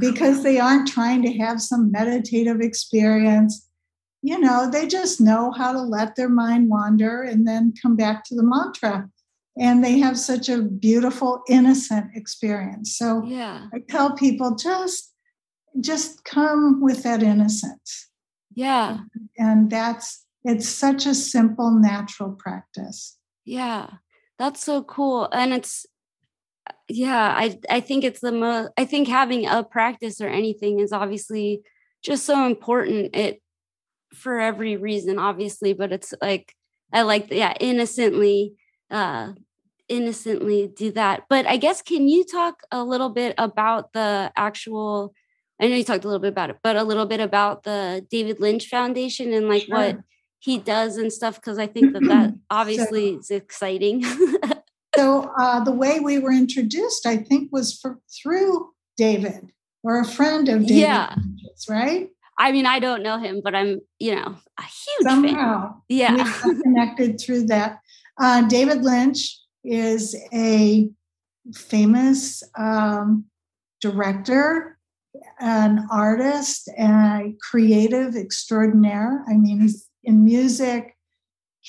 because 0.00 0.42
they 0.42 0.58
aren't 0.58 0.88
trying 0.88 1.22
to 1.22 1.32
have 1.38 1.60
some 1.60 1.92
meditative 1.92 2.60
experience 2.60 3.70
you 4.22 4.38
know, 4.38 4.70
they 4.70 4.86
just 4.86 5.20
know 5.20 5.50
how 5.50 5.72
to 5.72 5.80
let 5.80 6.16
their 6.16 6.28
mind 6.28 6.68
wander 6.68 7.22
and 7.22 7.46
then 7.46 7.72
come 7.80 7.96
back 7.96 8.24
to 8.24 8.34
the 8.34 8.42
mantra. 8.42 9.08
And 9.58 9.82
they 9.82 9.98
have 9.98 10.18
such 10.18 10.48
a 10.48 10.62
beautiful, 10.62 11.42
innocent 11.48 12.06
experience. 12.14 12.96
So 12.96 13.24
yeah. 13.24 13.66
I 13.74 13.80
tell 13.88 14.14
people 14.14 14.54
just 14.54 15.12
just 15.80 16.24
come 16.24 16.80
with 16.80 17.04
that 17.04 17.22
innocence. 17.22 18.08
Yeah. 18.54 18.98
And 19.38 19.70
that's 19.70 20.24
it's 20.44 20.68
such 20.68 21.06
a 21.06 21.14
simple, 21.14 21.70
natural 21.70 22.32
practice. 22.32 23.18
Yeah. 23.44 23.88
That's 24.38 24.64
so 24.64 24.82
cool. 24.82 25.28
And 25.32 25.52
it's 25.52 25.86
yeah, 26.88 27.34
I 27.36 27.58
I 27.68 27.80
think 27.80 28.04
it's 28.04 28.20
the 28.20 28.32
most 28.32 28.70
I 28.76 28.84
think 28.84 29.08
having 29.08 29.46
a 29.46 29.62
practice 29.62 30.20
or 30.20 30.28
anything 30.28 30.80
is 30.80 30.92
obviously 30.92 31.62
just 32.02 32.24
so 32.24 32.46
important. 32.46 33.14
It 33.14 33.40
for 34.14 34.40
every 34.40 34.76
reason, 34.76 35.18
obviously, 35.18 35.72
but 35.72 35.92
it's 35.92 36.12
like 36.20 36.54
I 36.92 37.02
like 37.02 37.30
yeah, 37.30 37.54
innocently, 37.60 38.54
uh, 38.90 39.32
innocently 39.88 40.72
do 40.74 40.90
that. 40.92 41.24
But 41.28 41.46
I 41.46 41.56
guess 41.56 41.82
can 41.82 42.08
you 42.08 42.24
talk 42.24 42.62
a 42.70 42.84
little 42.84 43.10
bit 43.10 43.34
about 43.38 43.92
the 43.92 44.32
actual? 44.36 45.14
I 45.60 45.68
know 45.68 45.76
you 45.76 45.84
talked 45.84 46.04
a 46.04 46.08
little 46.08 46.20
bit 46.20 46.32
about 46.32 46.50
it, 46.50 46.56
but 46.62 46.76
a 46.76 46.84
little 46.84 47.06
bit 47.06 47.20
about 47.20 47.64
the 47.64 48.04
David 48.10 48.40
Lynch 48.40 48.66
Foundation 48.66 49.32
and 49.32 49.48
like 49.48 49.64
sure. 49.64 49.76
what 49.76 49.98
he 50.38 50.56
does 50.58 50.96
and 50.96 51.12
stuff 51.12 51.36
because 51.36 51.58
I 51.58 51.66
think 51.66 51.92
that 51.92 52.04
that 52.04 52.34
obviously 52.50 53.12
so, 53.12 53.18
is 53.18 53.30
exciting. 53.30 54.02
so 55.00 55.32
uh, 55.38 55.64
the 55.64 55.72
way 55.72 55.98
we 56.00 56.18
were 56.18 56.32
introduced, 56.32 57.06
I 57.06 57.16
think, 57.16 57.50
was 57.50 57.78
for, 57.78 57.98
through 58.22 58.70
David 58.96 59.50
or 59.82 60.00
a 60.00 60.04
friend 60.04 60.48
of 60.48 60.66
David, 60.66 60.76
yeah. 60.76 61.14
Lynch's, 61.16 61.66
right? 61.68 62.10
I 62.38 62.52
mean, 62.52 62.66
I 62.66 62.78
don't 62.80 63.02
know 63.02 63.18
him, 63.18 63.40
but 63.42 63.54
I'm, 63.54 63.80
you 63.98 64.14
know, 64.14 64.36
a 64.58 64.62
huge 64.62 65.02
Somehow, 65.02 65.72
fan. 65.72 65.80
Yeah. 65.88 66.32
connected 66.62 67.20
through 67.20 67.46
that. 67.46 67.78
Uh, 68.20 68.42
David 68.48 68.82
Lynch 68.82 69.38
is 69.64 70.14
a 70.34 70.90
famous 71.54 72.42
um, 72.58 73.24
director, 73.80 74.78
an 75.40 75.86
artist, 75.90 76.68
and 76.76 77.38
creative 77.40 78.16
extraordinaire. 78.16 79.24
I 79.28 79.34
mean, 79.34 79.60
he's 79.60 79.88
in 80.04 80.24
music. 80.24 80.94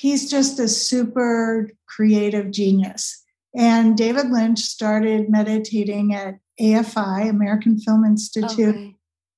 He's 0.01 0.29
just 0.29 0.59
a 0.59 0.67
super 0.67 1.69
creative 1.87 2.51
genius. 2.51 3.23
And 3.55 3.95
David 3.95 4.31
Lynch 4.31 4.59
started 4.59 5.29
meditating 5.29 6.13
at 6.15 6.39
AFI, 6.59 7.29
American 7.29 7.79
Film 7.79 8.05
Institute, 8.05 8.75
okay 8.75 8.95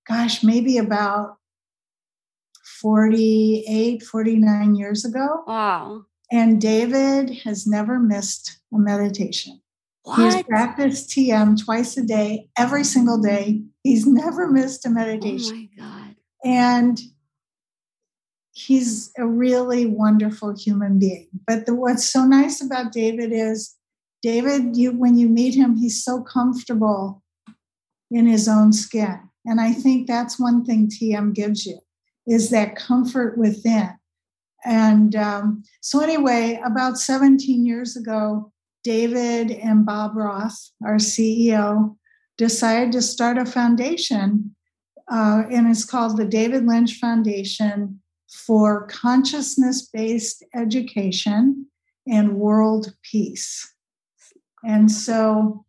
gosh, 0.07 0.43
maybe 0.43 0.77
about 0.77 1.37
48, 2.81 4.03
49 4.03 4.75
years 4.75 5.05
ago. 5.05 5.43
Wow. 5.47 6.05
And 6.31 6.59
David 6.59 7.29
has 7.43 7.67
never 7.67 7.99
missed 7.99 8.59
a 8.73 8.77
meditation. 8.77 9.61
What? 10.03 10.19
He's 10.19 10.43
practiced 10.43 11.09
TM 11.09 11.63
twice 11.63 11.95
a 11.95 12.03
day, 12.03 12.49
every 12.57 12.83
single 12.83 13.21
day. 13.21 13.61
He's 13.83 14.05
never 14.05 14.49
missed 14.49 14.85
a 14.85 14.89
oh 14.89 14.93
meditation. 14.93 15.69
Oh 15.79 15.83
my 15.83 15.89
God. 15.89 16.15
And 16.43 16.99
he's 18.53 19.11
a 19.17 19.25
really 19.25 19.85
wonderful 19.85 20.55
human 20.55 20.99
being. 20.99 21.27
But 21.45 21.65
the, 21.65 21.75
what's 21.75 22.05
so 22.05 22.23
nice 22.23 22.61
about 22.61 22.93
David 22.93 23.31
is 23.31 23.75
David, 24.21 24.77
you 24.77 24.91
when 24.91 25.17
you 25.17 25.27
meet 25.27 25.55
him, 25.55 25.75
he's 25.75 26.03
so 26.03 26.21
comfortable 26.21 27.21
in 28.09 28.25
his 28.25 28.47
own 28.47 28.71
skin. 28.71 29.19
And 29.45 29.59
I 29.59 29.73
think 29.73 30.07
that's 30.07 30.39
one 30.39 30.63
thing 30.63 30.87
TM 30.87 31.33
gives 31.33 31.65
you 31.65 31.79
is 32.25 32.51
that 32.51 32.77
comfort 32.77 33.37
within. 33.37 33.89
And 34.63 35.13
um, 35.15 35.63
so, 35.81 35.99
anyway, 35.99 36.61
about 36.63 36.97
17 36.97 37.65
years 37.65 37.97
ago, 37.97 38.53
David 38.85 39.51
and 39.51 39.85
Bob 39.85 40.15
Roth, 40.15 40.71
our 40.85 40.95
CEO, 40.95 41.97
decided 42.37 42.93
to 42.93 43.01
start 43.01 43.37
a 43.37 43.45
foundation, 43.45 44.55
uh, 45.11 45.43
and 45.51 45.69
it's 45.69 45.83
called 45.83 46.15
the 46.15 46.25
David 46.25 46.65
Lynch 46.65 46.93
Foundation 46.93 47.99
for 48.33 48.87
Consciousness 48.87 49.87
Based 49.87 50.43
Education 50.55 51.67
and 52.07 52.35
World 52.35 52.93
Peace. 53.03 53.73
And 54.65 54.91
so, 54.91 55.65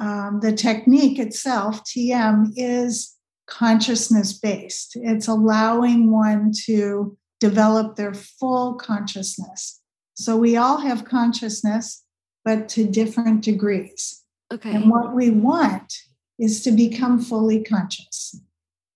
um, 0.00 0.40
the 0.40 0.52
technique 0.52 1.18
itself, 1.18 1.84
TM, 1.84 2.52
is 2.56 3.14
consciousness 3.46 4.32
based. 4.32 4.96
It's 4.96 5.28
allowing 5.28 6.10
one 6.10 6.52
to 6.66 7.16
develop 7.40 7.96
their 7.96 8.14
full 8.14 8.74
consciousness. 8.74 9.80
So 10.14 10.36
we 10.36 10.56
all 10.56 10.78
have 10.78 11.04
consciousness, 11.04 12.02
but 12.44 12.68
to 12.70 12.84
different 12.84 13.42
degrees. 13.42 14.22
Okay. 14.52 14.74
And 14.74 14.90
what 14.90 15.14
we 15.14 15.30
want 15.30 15.92
is 16.38 16.62
to 16.64 16.70
become 16.70 17.20
fully 17.20 17.62
conscious. 17.62 18.40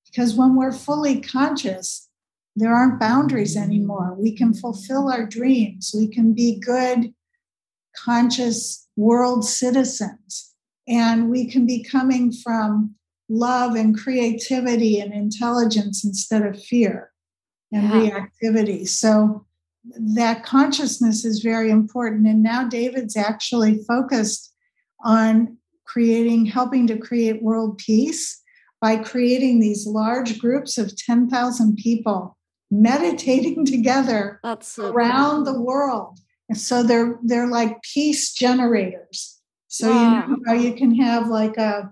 Because 0.07 0.35
when 0.35 0.57
we're 0.57 0.72
fully 0.72 1.20
conscious, 1.20 2.08
there 2.57 2.75
aren't 2.75 3.01
boundaries 3.01 3.57
anymore. 3.57 4.17
We 4.19 4.37
can 4.37 4.53
fulfill 4.53 5.11
our 5.11 5.27
dreams. 5.27 5.93
We 5.97 6.09
can 6.09 6.35
be 6.35 6.59
good, 6.59 7.15
conscious 7.97 8.89
world 8.97 9.45
citizens. 9.45 10.55
And 10.89 11.31
we 11.31 11.51
can 11.51 11.67
be 11.67 11.85
coming 11.85 12.33
from 12.33 12.95
love 13.29 13.75
and 13.75 13.97
creativity 13.97 15.01
and 15.01 15.13
intelligence 15.13 16.05
instead 16.05 16.45
of 16.45 16.61
fear 16.63 17.13
and 17.71 17.83
yeah. 17.83 18.27
reactivity. 18.43 18.89
So 18.89 19.45
that 20.17 20.45
consciousness 20.45 21.25
is 21.25 21.41
very 21.41 21.71
important. 21.71 22.27
And 22.27 22.43
now 22.43 22.67
David's 22.67 23.17
actually 23.17 23.83
focused 23.87 24.55
on 25.05 25.59
creating, 25.85 26.47
helping 26.47 26.87
to 26.87 26.99
create 26.99 27.43
world 27.43 27.79
peace 27.79 28.43
by 28.81 28.97
creating 28.97 29.61
these 29.61 29.87
large 29.87 30.39
groups 30.39 30.79
of 30.79 30.97
10,000 30.97 31.77
people 31.77 32.38
meditating 32.71 33.65
together 33.67 34.41
so 34.61 34.93
around 34.93 35.45
cool. 35.45 35.55
the 35.55 35.61
world. 35.61 36.19
And 36.49 36.59
so 36.59 36.83
they're 36.83 37.19
they're 37.23 37.49
like 37.49 37.83
peace 37.83 38.33
generators. 38.33 39.39
So 39.67 39.89
you 39.89 40.11
know 40.11 40.37
how 40.47 40.55
you 40.55 40.75
can 40.75 40.95
have 40.95 41.29
like 41.29 41.59
a 41.59 41.91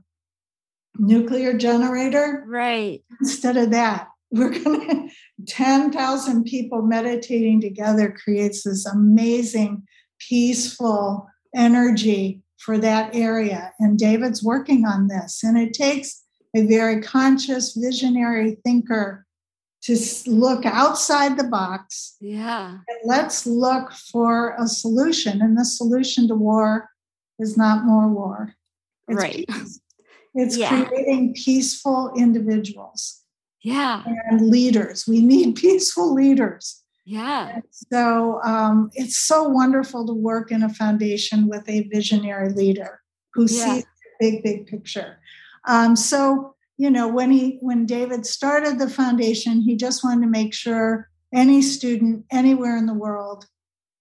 nuclear 0.99 1.57
generator? 1.57 2.45
Right. 2.47 3.03
Instead 3.21 3.59
of 3.59 3.71
that, 3.73 4.09
we're 4.31 4.59
going 4.59 5.11
to 5.47 5.47
10,000 5.47 6.45
people 6.45 6.83
meditating 6.83 7.61
together 7.61 8.17
creates 8.25 8.65
this 8.65 8.87
amazing, 8.87 9.83
peaceful 10.19 11.29
energy 11.55 12.43
for 12.59 12.79
that 12.79 13.15
area. 13.15 13.73
And 13.79 13.99
David's 13.99 14.43
working 14.43 14.85
on 14.87 15.09
this. 15.09 15.43
And 15.43 15.59
it 15.59 15.75
takes 15.75 16.23
a 16.55 16.67
very 16.67 17.03
conscious, 17.03 17.75
visionary 17.77 18.57
thinker 18.65 19.26
to 19.87 19.96
look 20.27 20.66
outside 20.66 21.38
the 21.38 21.44
box. 21.44 22.16
Yeah. 22.20 22.70
And 22.70 22.99
let's 23.05 23.46
look 23.46 23.92
for 23.92 24.57
a 24.59 24.66
solution. 24.66 25.40
And 25.40 25.57
the 25.57 25.64
solution 25.64 26.27
to 26.29 26.35
war 26.35 26.90
is 27.38 27.57
not 27.57 27.85
more 27.85 28.09
war. 28.09 28.55
It's 29.09 29.16
right. 29.16 29.46
Peace. 29.49 29.81
It's 30.35 30.57
yeah. 30.57 30.85
creating 30.85 31.35
peaceful 31.35 32.12
individuals. 32.16 33.22
Yeah. 33.62 34.03
And 34.29 34.51
leaders. 34.51 35.07
We 35.07 35.20
need 35.20 35.55
peaceful 35.57 36.12
leaders. 36.12 36.83
Yeah. 37.05 37.51
And 37.55 37.62
so 37.70 38.40
um, 38.42 38.90
it's 38.94 39.16
so 39.16 39.44
wonderful 39.44 40.05
to 40.09 40.12
work 40.12 40.51
in 40.51 40.64
a 40.64 40.68
foundation 40.68 41.46
with 41.49 41.68
a 41.68 41.83
visionary 41.83 42.53
leader 42.53 43.03
who 43.35 43.42
yeah. 43.42 43.75
sees 43.75 43.85
the 43.85 44.11
big, 44.18 44.42
big 44.42 44.66
picture. 44.66 45.18
Um, 45.68 45.94
so, 45.94 46.56
you 46.79 46.91
know, 46.91 47.09
when 47.09 47.31
he 47.31 47.59
when 47.61 47.87
David 47.87 48.27
started 48.27 48.79
the 48.79 48.91
foundation, 48.91 49.62
he 49.62 49.77
just 49.77 50.05
wanted 50.05 50.23
to 50.23 50.31
make 50.31 50.55
sure 50.55 51.09
any 51.35 51.62
student 51.62 52.25
anywhere 52.31 52.77
in 52.77 52.87
the 52.87 52.95
world 52.95 53.47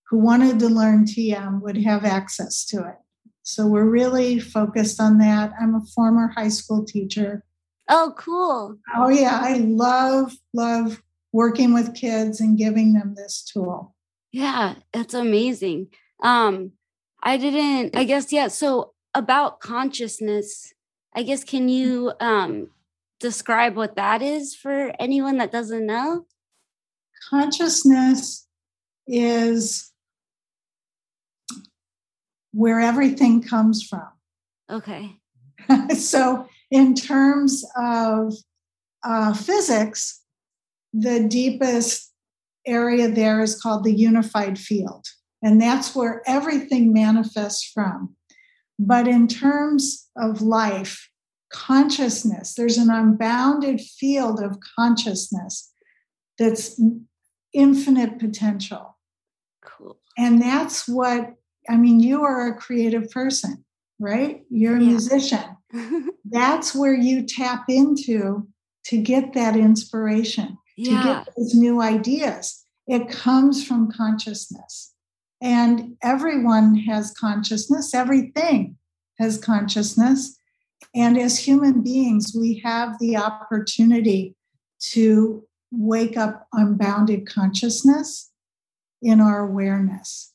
who 0.09 0.17
wanted 0.17 0.59
to 0.59 0.67
learn 0.67 1.05
TM 1.05 1.61
would 1.61 1.77
have 1.77 2.05
access 2.05 2.65
to 2.65 2.77
it. 2.87 2.95
So 3.43 3.67
we're 3.67 3.89
really 3.89 4.39
focused 4.39 4.99
on 4.99 5.17
that. 5.19 5.53
I'm 5.59 5.75
a 5.75 5.85
former 5.93 6.29
high 6.29 6.49
school 6.49 6.83
teacher. 6.83 7.43
Oh, 7.89 8.13
cool. 8.17 8.77
Oh, 8.95 9.09
yeah. 9.09 9.39
I 9.41 9.57
love, 9.57 10.33
love 10.53 11.03
working 11.31 11.73
with 11.73 11.93
kids 11.93 12.39
and 12.39 12.57
giving 12.57 12.93
them 12.93 13.13
this 13.15 13.43
tool. 13.43 13.95
Yeah, 14.31 14.75
that's 14.91 15.13
amazing. 15.13 15.89
Um, 16.23 16.71
I 17.21 17.37
didn't, 17.37 17.95
I 17.95 18.03
guess, 18.03 18.31
yeah. 18.31 18.47
So 18.47 18.93
about 19.13 19.59
consciousness, 19.59 20.73
I 21.15 21.23
guess, 21.23 21.45
can 21.45 21.69
you 21.69 22.11
um, 22.19 22.69
describe 23.21 23.75
what 23.75 23.95
that 23.95 24.21
is 24.21 24.53
for 24.53 24.91
anyone 24.99 25.37
that 25.37 25.51
doesn't 25.51 25.85
know? 25.85 26.25
Consciousness 27.29 28.45
is 29.07 29.93
where 32.51 32.81
everything 32.81 33.41
comes 33.41 33.81
from. 33.81 34.07
Okay. 34.69 35.15
so, 35.97 36.47
in 36.69 36.95
terms 36.95 37.63
of 37.77 38.33
uh, 39.03 39.33
physics, 39.33 40.21
the 40.93 41.27
deepest 41.27 42.11
area 42.67 43.07
there 43.07 43.41
is 43.41 43.59
called 43.61 43.83
the 43.83 43.93
unified 43.93 44.59
field, 44.59 45.05
and 45.41 45.61
that's 45.61 45.95
where 45.95 46.21
everything 46.27 46.91
manifests 46.91 47.71
from. 47.73 48.15
But 48.77 49.07
in 49.07 49.27
terms 49.27 50.09
of 50.17 50.41
life, 50.41 51.09
consciousness, 51.51 52.55
there's 52.55 52.77
an 52.77 52.89
unbounded 52.89 53.81
field 53.81 54.41
of 54.41 54.57
consciousness 54.77 55.71
that's 56.37 56.79
infinite 57.53 58.19
potential. 58.19 58.97
Cool. 59.63 59.97
And 60.17 60.41
that's 60.41 60.87
what 60.87 61.35
I 61.69 61.77
mean, 61.77 61.99
you 61.99 62.23
are 62.23 62.47
a 62.47 62.55
creative 62.55 63.09
person, 63.09 63.65
right? 63.99 64.41
You're 64.49 64.77
a 64.77 64.81
yeah. 64.81 64.87
musician. 64.87 65.57
That's 66.25 66.75
where 66.75 66.93
you 66.93 67.25
tap 67.25 67.65
into 67.69 68.47
to 68.85 69.01
get 69.01 69.33
that 69.33 69.55
inspiration, 69.55 70.57
yeah. 70.77 70.97
to 70.97 71.03
get 71.03 71.35
those 71.35 71.55
new 71.55 71.81
ideas. 71.81 72.63
It 72.87 73.09
comes 73.09 73.65
from 73.65 73.91
consciousness. 73.91 74.93
And 75.41 75.97
everyone 76.01 76.75
has 76.75 77.11
consciousness, 77.11 77.93
everything 77.93 78.77
has 79.19 79.37
consciousness. 79.37 80.37
And 80.93 81.17
as 81.17 81.39
human 81.39 81.81
beings, 81.81 82.33
we 82.37 82.61
have 82.63 82.97
the 82.99 83.17
opportunity 83.17 84.35
to 84.91 85.45
wake 85.71 86.17
up 86.17 86.47
unbounded 86.53 87.27
consciousness 87.27 88.31
in 89.01 89.19
our 89.19 89.39
awareness. 89.39 90.33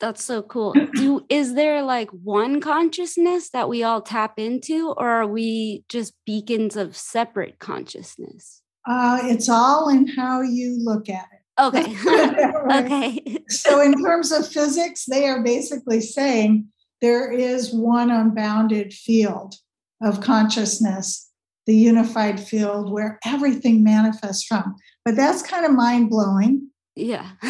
That's 0.00 0.22
so 0.22 0.42
cool. 0.42 0.74
Do 0.94 1.26
is 1.28 1.54
there 1.54 1.82
like 1.82 2.10
one 2.10 2.60
consciousness 2.60 3.50
that 3.50 3.68
we 3.68 3.82
all 3.82 4.00
tap 4.00 4.38
into, 4.38 4.94
or 4.96 5.08
are 5.08 5.26
we 5.26 5.84
just 5.88 6.14
beacons 6.24 6.76
of 6.76 6.96
separate 6.96 7.58
consciousness? 7.58 8.62
Uh, 8.86 9.18
it's 9.22 9.48
all 9.48 9.88
in 9.88 10.06
how 10.06 10.40
you 10.40 10.78
look 10.80 11.08
at 11.08 11.26
it. 11.32 11.37
Okay. 11.58 11.96
okay. 12.72 13.38
so, 13.48 13.80
in 13.80 14.02
terms 14.02 14.32
of 14.32 14.46
physics, 14.46 15.06
they 15.06 15.26
are 15.26 15.42
basically 15.42 16.00
saying 16.00 16.68
there 17.00 17.30
is 17.30 17.72
one 17.72 18.10
unbounded 18.10 18.92
field 18.92 19.54
of 20.02 20.20
consciousness, 20.20 21.30
the 21.66 21.76
unified 21.76 22.38
field 22.38 22.92
where 22.92 23.18
everything 23.24 23.82
manifests 23.82 24.44
from. 24.44 24.76
But 25.04 25.16
that's 25.16 25.42
kind 25.42 25.64
of 25.64 25.72
mind 25.72 26.10
blowing 26.10 26.68
yeah. 26.98 27.30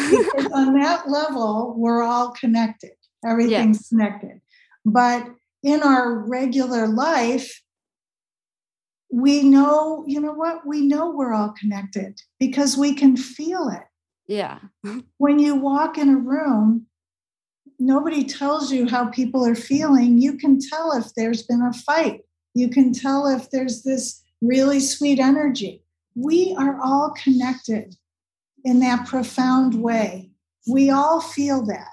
on 0.53 0.79
that 0.79 1.09
level, 1.09 1.73
we're 1.75 2.03
all 2.03 2.31
connected. 2.31 2.91
Everything's 3.25 3.77
yes. 3.77 3.89
connected. 3.89 4.41
But 4.85 5.27
in 5.63 5.81
our 5.81 6.19
regular 6.19 6.87
life, 6.87 7.61
we 9.11 9.43
know, 9.43 10.03
you 10.07 10.21
know 10.21 10.33
what? 10.33 10.67
We 10.67 10.81
know 10.81 11.09
we're 11.09 11.33
all 11.33 11.55
connected 11.59 12.21
because 12.39 12.77
we 12.77 12.93
can 12.93 13.17
feel 13.17 13.69
it. 13.69 13.81
Yeah. 14.29 14.59
when 15.17 15.39
you 15.39 15.55
walk 15.55 15.97
in 15.97 16.07
a 16.07 16.15
room, 16.15 16.85
nobody 17.79 18.23
tells 18.23 18.71
you 18.71 18.87
how 18.87 19.09
people 19.09 19.43
are 19.45 19.55
feeling. 19.55 20.19
You 20.19 20.37
can 20.37 20.59
tell 20.59 20.91
if 20.93 21.13
there's 21.15 21.43
been 21.43 21.63
a 21.63 21.73
fight. 21.73 22.21
You 22.53 22.69
can 22.69 22.93
tell 22.93 23.25
if 23.25 23.49
there's 23.49 23.81
this 23.83 24.21
really 24.41 24.79
sweet 24.79 25.19
energy. 25.19 25.83
We 26.15 26.55
are 26.57 26.79
all 26.81 27.13
connected 27.21 27.95
in 28.63 28.79
that 28.81 29.07
profound 29.07 29.81
way. 29.81 30.29
We 30.67 30.91
all 30.91 31.21
feel 31.21 31.65
that. 31.65 31.89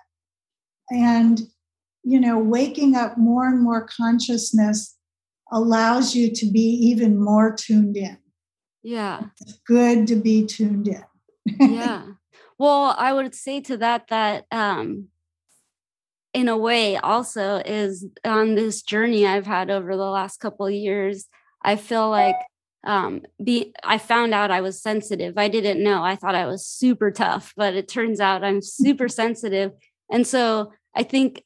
And, 0.90 1.40
you 2.04 2.20
know, 2.20 2.38
waking 2.38 2.96
up 2.96 3.16
more 3.16 3.46
and 3.46 3.62
more 3.62 3.88
consciousness 3.88 4.94
allows 5.50 6.14
you 6.14 6.30
to 6.34 6.50
be 6.50 6.60
even 6.60 7.18
more 7.18 7.54
tuned 7.54 7.96
in. 7.96 8.18
Yeah. 8.82 9.24
It's 9.40 9.58
good 9.66 10.06
to 10.08 10.16
be 10.16 10.44
tuned 10.44 10.88
in. 10.88 11.04
yeah. 11.60 12.02
Well, 12.58 12.94
I 12.96 13.12
would 13.12 13.34
say 13.34 13.60
to 13.62 13.76
that 13.78 14.08
that 14.08 14.46
um 14.50 15.08
in 16.32 16.48
a 16.48 16.56
way 16.56 16.96
also 16.96 17.56
is 17.64 18.06
on 18.24 18.54
this 18.54 18.82
journey 18.82 19.26
I've 19.26 19.46
had 19.46 19.70
over 19.70 19.96
the 19.96 20.04
last 20.04 20.38
couple 20.38 20.68
years, 20.68 21.26
I 21.62 21.76
feel 21.76 22.10
like 22.10 22.36
um 22.84 23.22
be 23.42 23.74
I 23.84 23.98
found 23.98 24.34
out 24.34 24.50
I 24.50 24.60
was 24.60 24.80
sensitive. 24.82 25.38
I 25.38 25.48
didn't 25.48 25.82
know. 25.82 26.02
I 26.02 26.16
thought 26.16 26.34
I 26.34 26.46
was 26.46 26.66
super 26.66 27.10
tough, 27.10 27.52
but 27.56 27.74
it 27.74 27.88
turns 27.88 28.20
out 28.20 28.44
I'm 28.44 28.62
super 28.62 29.08
sensitive. 29.08 29.72
And 30.10 30.26
so 30.26 30.72
I 30.94 31.02
think 31.02 31.42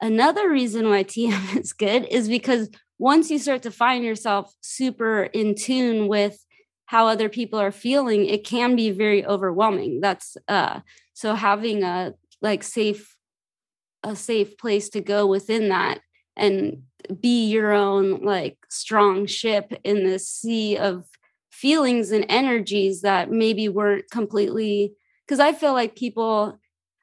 another 0.00 0.50
reason 0.50 0.88
why 0.88 1.04
TM 1.04 1.58
is 1.58 1.72
good 1.72 2.06
is 2.10 2.28
because 2.28 2.70
once 2.98 3.30
you 3.30 3.38
start 3.38 3.62
to 3.62 3.70
find 3.70 4.04
yourself 4.04 4.52
super 4.60 5.24
in 5.24 5.54
tune 5.54 6.06
with 6.06 6.44
how 6.90 7.06
other 7.06 7.28
people 7.28 7.60
are 7.60 7.70
feeling, 7.70 8.26
it 8.26 8.42
can 8.42 8.74
be 8.74 8.90
very 8.90 9.24
overwhelming. 9.24 10.00
That's 10.00 10.36
uh 10.48 10.80
so 11.14 11.36
having 11.36 11.84
a 11.84 12.14
like 12.42 12.64
safe 12.64 13.16
a 14.02 14.16
safe 14.16 14.58
place 14.58 14.88
to 14.88 15.00
go 15.00 15.24
within 15.24 15.68
that 15.68 16.00
and 16.36 16.82
be 17.20 17.46
your 17.46 17.72
own 17.72 18.24
like 18.24 18.58
strong 18.68 19.24
ship 19.26 19.72
in 19.84 20.02
this 20.02 20.28
sea 20.28 20.76
of 20.76 21.06
feelings 21.52 22.10
and 22.10 22.26
energies 22.28 23.02
that 23.02 23.30
maybe 23.30 23.68
weren't 23.68 24.10
completely 24.10 24.92
because 25.24 25.38
I 25.38 25.52
feel 25.52 25.74
like 25.74 25.94
people 25.94 26.58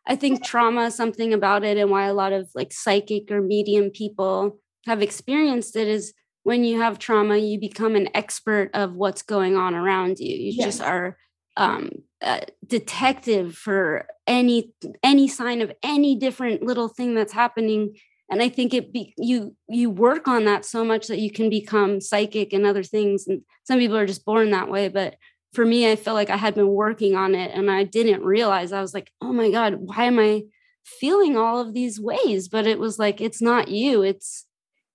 I 0.06 0.18
think 0.18 0.44
trauma 0.44 0.92
something 0.92 1.34
about 1.34 1.64
it 1.64 1.78
and 1.78 1.90
why 1.90 2.08
a 2.08 2.14
lot 2.14 2.34
of 2.34 2.50
like 2.54 2.74
psychic 2.74 3.32
or 3.32 3.42
medium 3.42 3.90
people 3.92 4.60
have 4.86 5.02
experienced 5.02 5.78
it 5.78 5.88
is 5.88 6.14
when 6.48 6.64
you 6.64 6.80
have 6.80 6.98
trauma 6.98 7.36
you 7.36 7.60
become 7.60 7.94
an 7.98 8.08
expert 8.14 8.70
of 8.74 8.96
what's 8.96 9.22
going 9.22 9.58
on 9.58 9.76
around 9.76 10.18
you. 10.18 10.34
You 10.34 10.54
yes. 10.56 10.66
just 10.66 10.82
are 10.82 11.18
um, 11.58 11.90
a 12.22 12.44
detective 12.66 13.54
for 13.54 14.08
any 14.26 14.72
any 15.04 15.28
sign 15.28 15.62
of 15.62 15.74
any 15.84 16.16
different 16.16 16.64
little 16.64 16.88
thing 16.88 17.16
that's 17.16 17.34
happening. 17.34 17.98
And 18.32 18.42
i 18.42 18.48
think 18.48 18.74
it 18.74 18.94
be 18.94 19.14
you 19.18 19.58
you 19.68 19.90
work 19.90 20.30
on 20.30 20.46
that 20.46 20.64
so 20.64 20.86
much 20.86 21.08
that 21.08 21.20
you 21.20 21.32
can 21.32 21.50
become 21.50 22.00
psychic 22.00 22.54
and 22.54 22.66
other 22.66 22.84
things. 22.84 23.28
And 23.28 23.42
some 23.66 23.78
people 23.78 23.98
are 23.98 24.08
just 24.08 24.24
born 24.24 24.52
that 24.52 24.72
way 24.72 24.88
but 24.88 25.18
for 25.52 25.66
me 25.66 25.92
i 25.92 25.98
felt 25.98 26.16
like 26.16 26.30
i 26.30 26.38
had 26.38 26.56
been 26.56 26.70
working 26.70 27.14
on 27.14 27.36
it 27.36 27.52
and 27.54 27.70
i 27.70 27.84
didn't 27.84 28.24
realize. 28.24 28.72
I 28.72 28.80
was 28.80 28.94
like 28.94 29.12
oh 29.22 29.34
my 29.34 29.52
god 29.52 29.76
why 29.80 30.06
am 30.06 30.18
i 30.18 30.44
feeling 30.86 31.36
all 31.36 31.60
of 31.60 31.74
these 31.74 32.00
ways? 32.00 32.48
But 32.48 32.66
it 32.66 32.80
was 32.80 32.98
like 32.98 33.20
it's 33.20 33.42
not 33.42 33.68
you 33.68 34.02
it's 34.02 34.46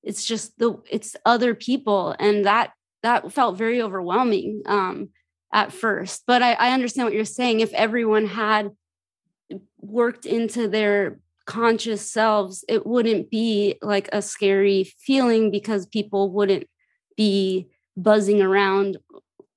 it's 0.02 0.24
just 0.24 0.58
the 0.58 0.76
it's 0.90 1.16
other 1.24 1.54
people 1.54 2.14
and 2.18 2.44
that 2.44 2.72
that 3.02 3.32
felt 3.32 3.56
very 3.56 3.82
overwhelming 3.82 4.62
um 4.66 5.08
at 5.52 5.72
first 5.72 6.22
but 6.26 6.42
I, 6.42 6.54
I 6.54 6.72
understand 6.72 7.06
what 7.06 7.14
you're 7.14 7.24
saying 7.24 7.60
if 7.60 7.72
everyone 7.74 8.26
had 8.26 8.70
worked 9.80 10.26
into 10.26 10.68
their 10.68 11.18
conscious 11.44 12.10
selves, 12.10 12.64
it 12.68 12.86
wouldn't 12.86 13.30
be 13.30 13.76
like 13.82 14.08
a 14.12 14.22
scary 14.22 14.84
feeling 14.98 15.50
because 15.50 15.86
people 15.86 16.30
wouldn't 16.30 16.68
be 17.16 17.68
buzzing 17.96 18.40
around 18.40 18.96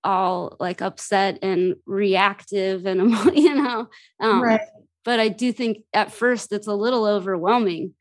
all 0.03 0.55
like 0.59 0.81
upset 0.81 1.39
and 1.41 1.75
reactive 1.85 2.85
and 2.85 3.11
you 3.35 3.55
know 3.55 3.87
um, 4.19 4.41
right. 4.41 4.61
but 5.03 5.19
i 5.19 5.27
do 5.27 5.51
think 5.51 5.79
at 5.93 6.11
first 6.11 6.51
it's 6.51 6.67
a 6.67 6.75
little 6.75 7.05
overwhelming 7.05 7.91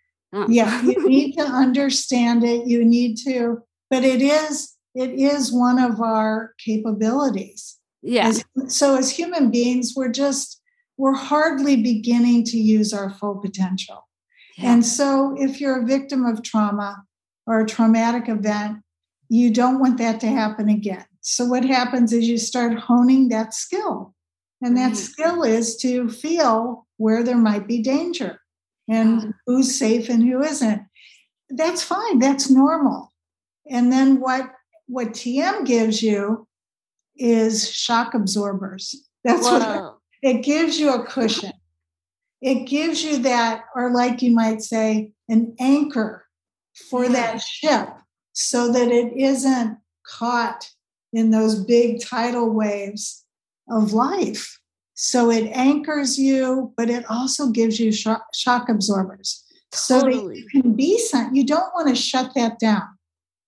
yeah 0.49 0.83
you 0.83 1.09
need 1.09 1.33
to 1.33 1.42
understand 1.42 2.44
it 2.44 2.66
you 2.66 2.85
need 2.85 3.16
to 3.16 3.59
but 3.90 4.05
it 4.05 4.23
is 4.23 4.75
it 4.94 5.11
is 5.11 5.53
one 5.53 5.79
of 5.79 6.01
our 6.01 6.55
capabilities 6.59 7.79
yeah 8.03 8.29
as, 8.29 8.44
so 8.68 8.97
as 8.97 9.11
human 9.11 9.51
beings 9.51 9.92
we're 9.97 10.11
just 10.11 10.61
we're 10.97 11.14
hardly 11.14 11.77
beginning 11.77 12.44
to 12.44 12.59
use 12.59 12.92
our 12.92 13.11
full 13.11 13.37
potential. 13.37 14.07
Yeah. 14.57 14.73
And 14.73 14.87
so, 14.87 15.35
if 15.38 15.61
you're 15.61 15.83
a 15.83 15.87
victim 15.87 16.25
of 16.25 16.42
trauma 16.42 17.05
or 17.47 17.61
a 17.61 17.66
traumatic 17.66 18.29
event, 18.29 18.79
you 19.29 19.53
don't 19.53 19.81
want 19.81 19.99
that 19.99 20.20
to 20.20 20.29
happen 20.29 20.68
again. 20.68 21.05
So, 21.20 21.44
what 21.47 21.64
happens 21.64 22.12
is 22.12 22.29
you 22.29 22.38
start 22.38 22.79
honing 22.79 23.29
that 23.31 23.55
skill. 23.55 24.14
And 24.62 24.77
that 24.79 24.97
skill 24.97 25.42
is 25.42 25.77
to 25.79 26.09
feel 26.09 26.87
where 26.97 27.23
there 27.23 27.37
might 27.37 27.66
be 27.66 27.83
danger 27.83 28.40
and 28.88 29.35
who's 29.47 29.77
safe 29.79 30.09
and 30.09 30.23
who 30.23 30.42
isn't. 30.42 30.83
That's 31.51 31.83
fine, 31.83 32.18
that's 32.18 32.51
normal. 32.51 33.12
And 33.70 33.92
then 33.92 34.20
what, 34.20 34.51
what 34.87 35.09
TM 35.09 35.66
gives 35.66 36.03
you 36.03 36.47
is 37.16 37.70
shock 37.70 38.14
absorbers. 38.14 38.94
That's 39.23 39.47
Whoa. 39.47 39.59
what 39.59 39.99
it 40.23 40.42
gives 40.42 40.79
you 40.79 40.92
a 40.92 41.05
cushion. 41.05 41.53
It 42.40 42.66
gives 42.66 43.03
you 43.03 43.18
that, 43.18 43.64
or 43.75 43.90
like 43.90 44.20
you 44.20 44.33
might 44.33 44.62
say, 44.62 45.12
an 45.29 45.55
anchor 45.59 46.27
for 46.90 47.09
that 47.09 47.40
ship 47.40 47.88
so 48.33 48.70
that 48.73 48.88
it 48.88 49.16
isn't 49.16 49.79
caught 50.07 50.68
in 51.12 51.31
those 51.31 51.55
big 51.55 52.05
tidal 52.05 52.51
waves 52.51 53.25
of 53.70 53.92
life. 53.92 54.61
So 54.95 55.31
it 55.31 55.51
anchors 55.53 56.19
you, 56.19 56.73
but 56.77 56.89
it 56.89 57.05
also 57.11 57.51
gives 57.51 57.81
you 57.81 57.93
shock, 57.93 58.27
shock 58.33 58.69
absorbers 58.69 59.45
so 59.73 60.01
that 60.03 60.13
you 60.13 60.47
can 60.51 60.75
be 60.75 60.99
some, 60.99 61.35
you 61.35 61.45
don't 61.45 61.75
want 61.75 61.89
to 61.89 61.97
shut 61.97 62.33
that 62.35 62.59
down. 62.59 62.87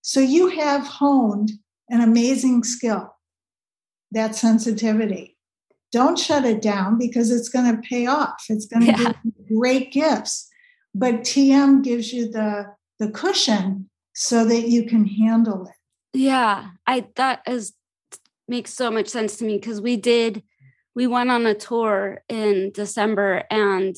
So 0.03 0.21
you 0.21 0.49
have 0.49 0.87
honed 0.87 1.53
an 1.89 2.01
amazing 2.01 2.65
skill, 2.65 3.15
that 4.11 4.35
sensitivity 4.35 5.37
don't 5.92 6.19
shut 6.19 6.44
it 6.44 6.61
down 6.61 6.99
because 6.99 7.31
it's 7.31 7.49
going 7.49 7.75
to 7.75 7.81
pay 7.81 8.07
off. 8.07 8.44
It's 8.49 8.67
going 8.67 8.83
to 8.83 8.87
yeah. 8.88 8.97
give 8.97 9.49
great 9.49 9.92
gifts. 9.92 10.49
But 10.94 11.21
TM 11.21 11.83
gives 11.83 12.13
you 12.13 12.31
the 12.31 12.75
the 12.99 13.11
cushion 13.11 13.88
so 14.15 14.44
that 14.44 14.69
you 14.69 14.85
can 14.85 15.07
handle 15.07 15.67
it. 15.67 16.19
Yeah, 16.19 16.71
I 16.87 17.07
that 17.17 17.42
is 17.47 17.75
makes 18.49 18.73
so 18.73 18.90
much 18.90 19.09
sense 19.09 19.37
to 19.38 19.44
me 19.44 19.57
because 19.57 19.81
we 19.81 19.97
did 19.97 20.42
we 20.97 21.07
went 21.07 21.31
on 21.31 21.47
a 21.47 21.55
tour 21.55 22.23
in 22.29 22.73
December 22.75 23.44
and 23.51 23.94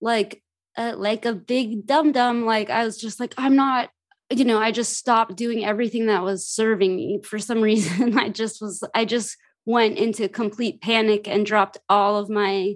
like 0.00 0.42
uh, 0.76 0.94
like 0.96 1.24
a 1.24 1.34
big 1.34 1.86
dum 1.86 2.10
dum 2.10 2.44
like 2.44 2.68
I 2.70 2.84
was 2.84 2.96
just 2.96 3.20
like 3.20 3.34
I'm 3.36 3.54
not 3.54 3.90
you 4.30 4.44
know 4.44 4.58
I 4.58 4.72
just 4.72 4.96
stopped 4.96 5.36
doing 5.36 5.64
everything 5.64 6.06
that 6.06 6.24
was 6.24 6.48
serving 6.48 6.96
me 6.96 7.20
for 7.22 7.38
some 7.38 7.60
reason. 7.70 8.18
I 8.18 8.30
just 8.30 8.60
was 8.60 8.82
I 8.94 9.04
just 9.04 9.36
went 9.64 9.98
into 9.98 10.28
complete 10.28 10.80
panic 10.80 11.28
and 11.28 11.46
dropped 11.46 11.78
all 11.88 12.16
of 12.16 12.28
my 12.28 12.74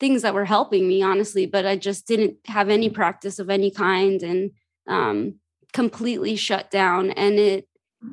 things 0.00 0.22
that 0.22 0.32
were 0.32 0.46
helping 0.46 0.86
me 0.86 1.02
honestly 1.02 1.46
but 1.46 1.64
i 1.64 1.74
just 1.74 2.06
didn't 2.06 2.36
have 2.44 2.68
any 2.68 2.88
practice 2.88 3.38
of 3.38 3.48
any 3.48 3.70
kind 3.70 4.22
and 4.22 4.50
um, 4.88 5.36
completely 5.72 6.36
shut 6.36 6.70
down. 6.70 7.10
And 7.10 7.38
it 7.38 7.68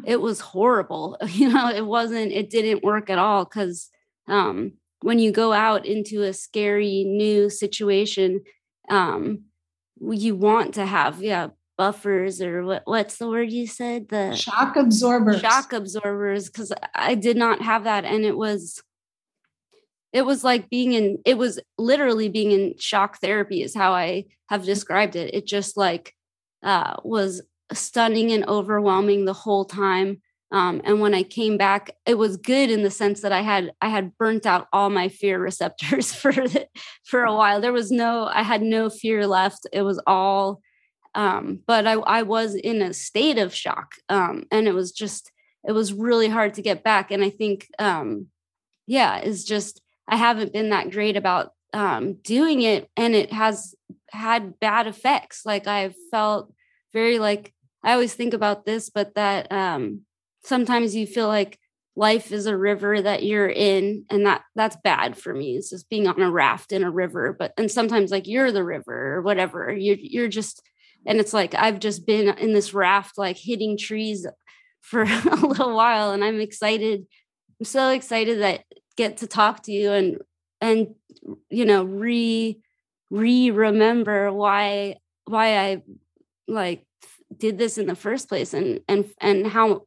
it 0.06 0.20
was 0.20 0.40
horrible 0.40 1.18
you 1.30 1.48
know 1.50 1.70
it 1.70 1.86
wasn't 1.86 2.32
it 2.32 2.50
didn't 2.50 2.84
work 2.84 3.10
at 3.10 3.20
all 3.20 3.44
because 3.44 3.90
um, 4.28 4.74
when 5.02 5.20
you 5.20 5.32
go 5.32 5.54
out 5.54 5.86
into 5.86 6.24
a 6.24 6.34
scary 6.34 7.04
new 7.04 7.50
situation 7.50 8.42
um, 8.90 9.44
you 10.00 10.36
want 10.36 10.74
to 10.74 10.86
have 10.86 11.22
yeah 11.22 11.48
buffers 11.78 12.42
or 12.42 12.64
what 12.64 12.84
what's 12.86 13.18
the 13.18 13.28
word 13.28 13.52
you 13.52 13.66
said? 13.66 14.08
The 14.10 14.36
shock 14.36 14.76
absorbers. 14.76 15.42
shock 15.42 15.74
absorbers 15.74 16.48
because 16.48 16.72
i 16.94 17.16
did 17.16 17.36
not 17.36 17.62
have 17.62 17.86
that 17.86 18.06
and 18.06 18.26
it 18.26 18.38
was 18.38 18.82
it 20.12 20.24
was 20.24 20.44
like 20.44 20.70
being 20.70 20.94
in 20.94 21.18
it 21.26 21.38
was 21.38 21.60
literally 21.78 22.30
being 22.30 22.52
in 22.52 22.76
shock 22.78 23.20
therapy 23.20 23.64
is 23.64 23.76
how 23.76 23.94
i 23.94 24.26
have 24.50 24.66
described 24.66 25.16
it. 25.16 25.34
It 25.34 25.48
just 25.48 25.78
like 25.78 26.14
uh 26.62 26.98
was 27.04 27.42
stunning 27.72 28.32
and 28.32 28.46
overwhelming 28.48 29.26
the 29.26 29.34
whole 29.34 29.66
time 29.66 30.22
um, 30.54 30.82
and 30.86 31.02
when 31.02 31.14
i 31.14 31.24
came 31.24 31.58
back 31.58 31.92
it 32.06 32.18
was 32.18 32.38
good 32.38 32.70
in 32.72 32.84
the 32.84 32.92
sense 32.92 33.22
that 33.22 33.34
i 33.34 33.42
had 33.42 33.74
i 33.82 33.90
had 33.90 34.18
burnt 34.18 34.46
out 34.46 34.68
all 34.72 34.90
my 34.90 35.10
fear 35.10 35.40
receptors 35.50 36.14
for 36.14 36.32
the, 36.32 36.68
for 37.04 37.24
a 37.24 37.36
while. 37.36 37.60
There 37.60 37.74
was 37.74 37.92
no 37.92 38.30
i 38.34 38.44
had 38.44 38.62
no 38.62 38.90
fear 38.90 39.28
left. 39.28 39.68
It 39.74 39.82
was 39.82 40.02
all 40.08 40.62
um, 41.16 41.60
but 41.68 41.86
I, 41.86 41.94
I 41.94 42.24
was 42.24 42.56
in 42.56 42.82
a 42.82 42.92
state 42.92 43.38
of 43.38 43.54
shock. 43.54 43.94
Um, 44.10 44.46
and 44.52 44.68
it 44.68 44.74
was 44.74 44.92
just 44.92 45.32
it 45.64 45.72
was 45.72 45.94
really 45.94 46.28
hard 46.28 46.56
to 46.56 46.62
get 46.62 46.84
back. 46.84 47.12
And 47.12 47.24
i 47.24 47.30
think 47.30 47.68
um, 47.80 48.28
yeah 48.88 49.18
it's 49.18 49.44
just 49.44 49.82
i 50.08 50.16
haven't 50.16 50.54
been 50.54 50.70
that 50.70 50.92
great 50.92 51.18
about 51.18 51.54
um, 51.74 52.16
doing 52.24 52.62
it. 52.62 52.90
And 52.96 53.16
it 53.16 53.32
has 53.34 53.76
had 54.12 54.60
bad 54.60 54.88
effects. 54.88 55.46
Like 55.46 55.68
i've 55.68 55.96
felt 56.12 56.54
very 56.94 57.20
like 57.20 57.54
i 57.84 57.92
always 57.92 58.14
think 58.14 58.34
about 58.34 58.66
this 58.66 58.90
but 58.90 59.16
that 59.16 59.52
um, 59.52 60.02
sometimes 60.44 60.96
you 60.96 61.08
feel 61.08 61.28
like 61.28 61.60
life 61.96 62.32
is 62.32 62.48
a 62.48 62.58
river 62.58 63.02
that 63.02 63.24
you're 63.24 63.50
in 63.50 64.06
and 64.10 64.26
that 64.26 64.42
that's 64.56 64.78
bad 64.84 65.16
for 65.18 65.34
me. 65.34 65.56
It's 65.56 65.70
just 65.70 65.90
being 65.90 66.08
on 66.08 66.22
a 66.22 66.32
raft 66.32 66.72
in 66.72 66.84
a 66.84 66.92
river 66.92 67.36
but 67.38 67.54
and 67.58 67.70
sometimes 67.70 68.12
like 68.12 68.28
you're 68.28 68.52
the 68.52 68.64
river 68.64 69.16
or 69.16 69.22
whatever. 69.22 69.72
You're 69.72 69.98
you're 70.00 70.28
just 70.28 70.62
and 71.06 71.20
it's 71.20 71.34
like 71.34 71.54
i've 71.56 71.80
just 71.80 72.06
been 72.06 72.30
in 72.38 72.54
this 72.54 72.74
raft 72.74 73.18
like 73.18 73.38
hitting 73.38 73.78
trees 73.78 74.26
for 74.82 75.04
a 75.32 75.36
little 75.36 75.76
while 75.76 76.12
and 76.12 76.24
i'm 76.24 76.40
excited 76.40 77.06
i'm 77.60 77.66
so 77.66 77.90
excited 77.90 78.42
that 78.42 78.64
get 78.98 79.18
to 79.18 79.28
talk 79.28 79.64
to 79.64 79.72
you 79.72 79.92
and 79.92 80.18
and 80.62 80.96
you 81.50 81.66
know 81.66 81.84
re 81.84 82.60
re 83.10 83.52
remember 83.52 84.32
why 84.32 84.96
why 85.26 85.58
i 85.58 85.82
like 86.48 86.86
did 87.36 87.58
this 87.58 87.78
in 87.78 87.88
the 87.88 87.96
first 87.96 88.30
place 88.30 88.54
and 88.54 88.82
and 88.88 89.10
and 89.20 89.48
how 89.48 89.84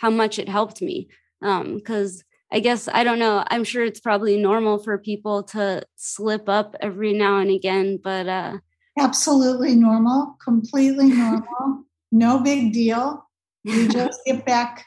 how 0.00 0.10
much 0.10 0.38
it 0.38 0.48
helped 0.48 0.82
me 0.82 1.08
um 1.42 1.76
because 1.76 2.24
i 2.52 2.60
guess 2.60 2.88
i 2.92 3.04
don't 3.04 3.18
know 3.18 3.44
i'm 3.48 3.64
sure 3.64 3.84
it's 3.84 4.00
probably 4.00 4.36
normal 4.36 4.78
for 4.78 4.98
people 4.98 5.42
to 5.42 5.82
slip 5.96 6.48
up 6.48 6.74
every 6.80 7.12
now 7.12 7.38
and 7.38 7.50
again 7.50 7.98
but 8.02 8.28
uh 8.28 8.56
absolutely 8.98 9.74
normal 9.74 10.36
completely 10.42 11.08
normal 11.08 11.84
no 12.12 12.40
big 12.40 12.72
deal 12.72 13.24
you 13.64 13.88
just 13.98 14.20
get 14.26 14.44
back 14.44 14.84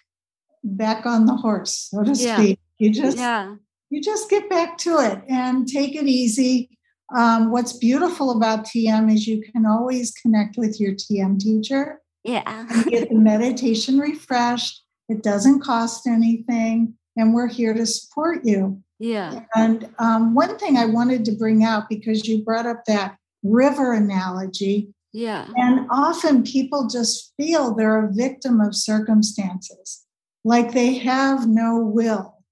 back 0.64 1.06
on 1.06 1.26
the 1.26 1.36
horse 1.36 1.90
so 1.92 2.04
to 2.04 2.14
yeah. 2.14 2.36
speak 2.38 2.60
you 2.80 2.92
just 2.92 3.18
yeah 3.18 3.56
you 3.94 4.02
just 4.02 4.28
get 4.28 4.50
back 4.50 4.78
to 4.80 4.98
it 4.98 5.22
and 5.30 5.68
take 5.68 5.96
it 5.96 6.08
easy. 6.08 6.80
Um, 7.16 7.52
what's 7.52 7.74
beautiful 7.74 8.32
about 8.32 8.66
TM 8.66 9.14
is 9.14 9.28
you 9.28 9.44
can 9.44 9.68
always 9.68 10.12
connect 10.12 10.58
with 10.58 10.80
your 10.82 10.94
TM 10.94 11.40
teacher. 11.40 12.02
Yeah. 12.24 12.42
and 12.46 12.86
get 12.86 13.10
the 13.10 13.16
meditation 13.34 14.00
refreshed. 14.00 14.83
It 15.14 15.22
doesn't 15.22 15.62
cost 15.62 16.08
anything, 16.08 16.96
and 17.16 17.36
we're 17.36 17.48
here 17.48 17.76
to 17.76 17.86
support 17.86 18.44
you. 18.44 18.82
Yeah. 18.98 19.42
And 19.56 19.94
um, 20.00 20.34
one 20.34 20.58
thing 20.58 20.76
I 20.76 20.86
wanted 20.86 21.24
to 21.26 21.34
bring 21.34 21.64
out 21.64 21.88
because 21.88 22.28
you 22.28 22.44
brought 22.44 22.66
up 22.66 22.86
that 22.88 23.18
river 23.44 23.94
analogy. 23.94 24.92
Yeah. 25.12 25.48
And 25.56 25.86
often 25.92 26.42
people 26.42 26.88
just 26.88 27.32
feel 27.38 27.76
they're 27.76 28.08
a 28.08 28.12
victim 28.12 28.60
of 28.60 28.76
circumstances, 28.76 30.04
like 30.44 30.72
they 30.72 30.96
have 30.96 31.48
no 31.48 31.78
will. 31.80 32.44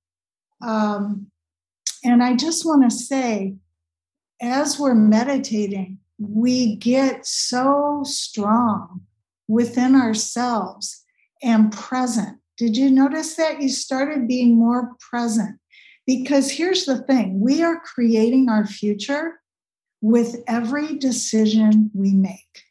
Um, 0.62 1.32
and 2.04 2.22
I 2.22 2.36
just 2.36 2.64
want 2.64 2.84
to 2.84 2.96
say, 2.96 3.56
as 4.40 4.80
we're 4.80 4.94
meditating, 4.94 5.98
we 6.20 6.76
get 6.76 7.26
so 7.26 8.02
strong 8.04 9.02
within 9.48 9.96
ourselves 9.96 11.04
and 11.42 11.72
present. 11.72 12.41
Did 12.62 12.78
you 12.78 12.92
notice 12.92 13.38
that? 13.38 13.60
You 13.60 13.70
started 13.70 14.28
being 14.28 14.56
more 14.56 14.92
present. 15.00 15.58
Because 16.06 16.52
here's 16.52 16.86
the 16.86 17.00
thing 17.00 17.40
we 17.40 17.64
are 17.64 17.80
creating 17.80 18.50
our 18.50 18.68
future 18.68 19.42
with 20.00 20.44
every 20.46 20.96
decision 20.96 21.90
we 21.96 22.14
make. 22.14 22.62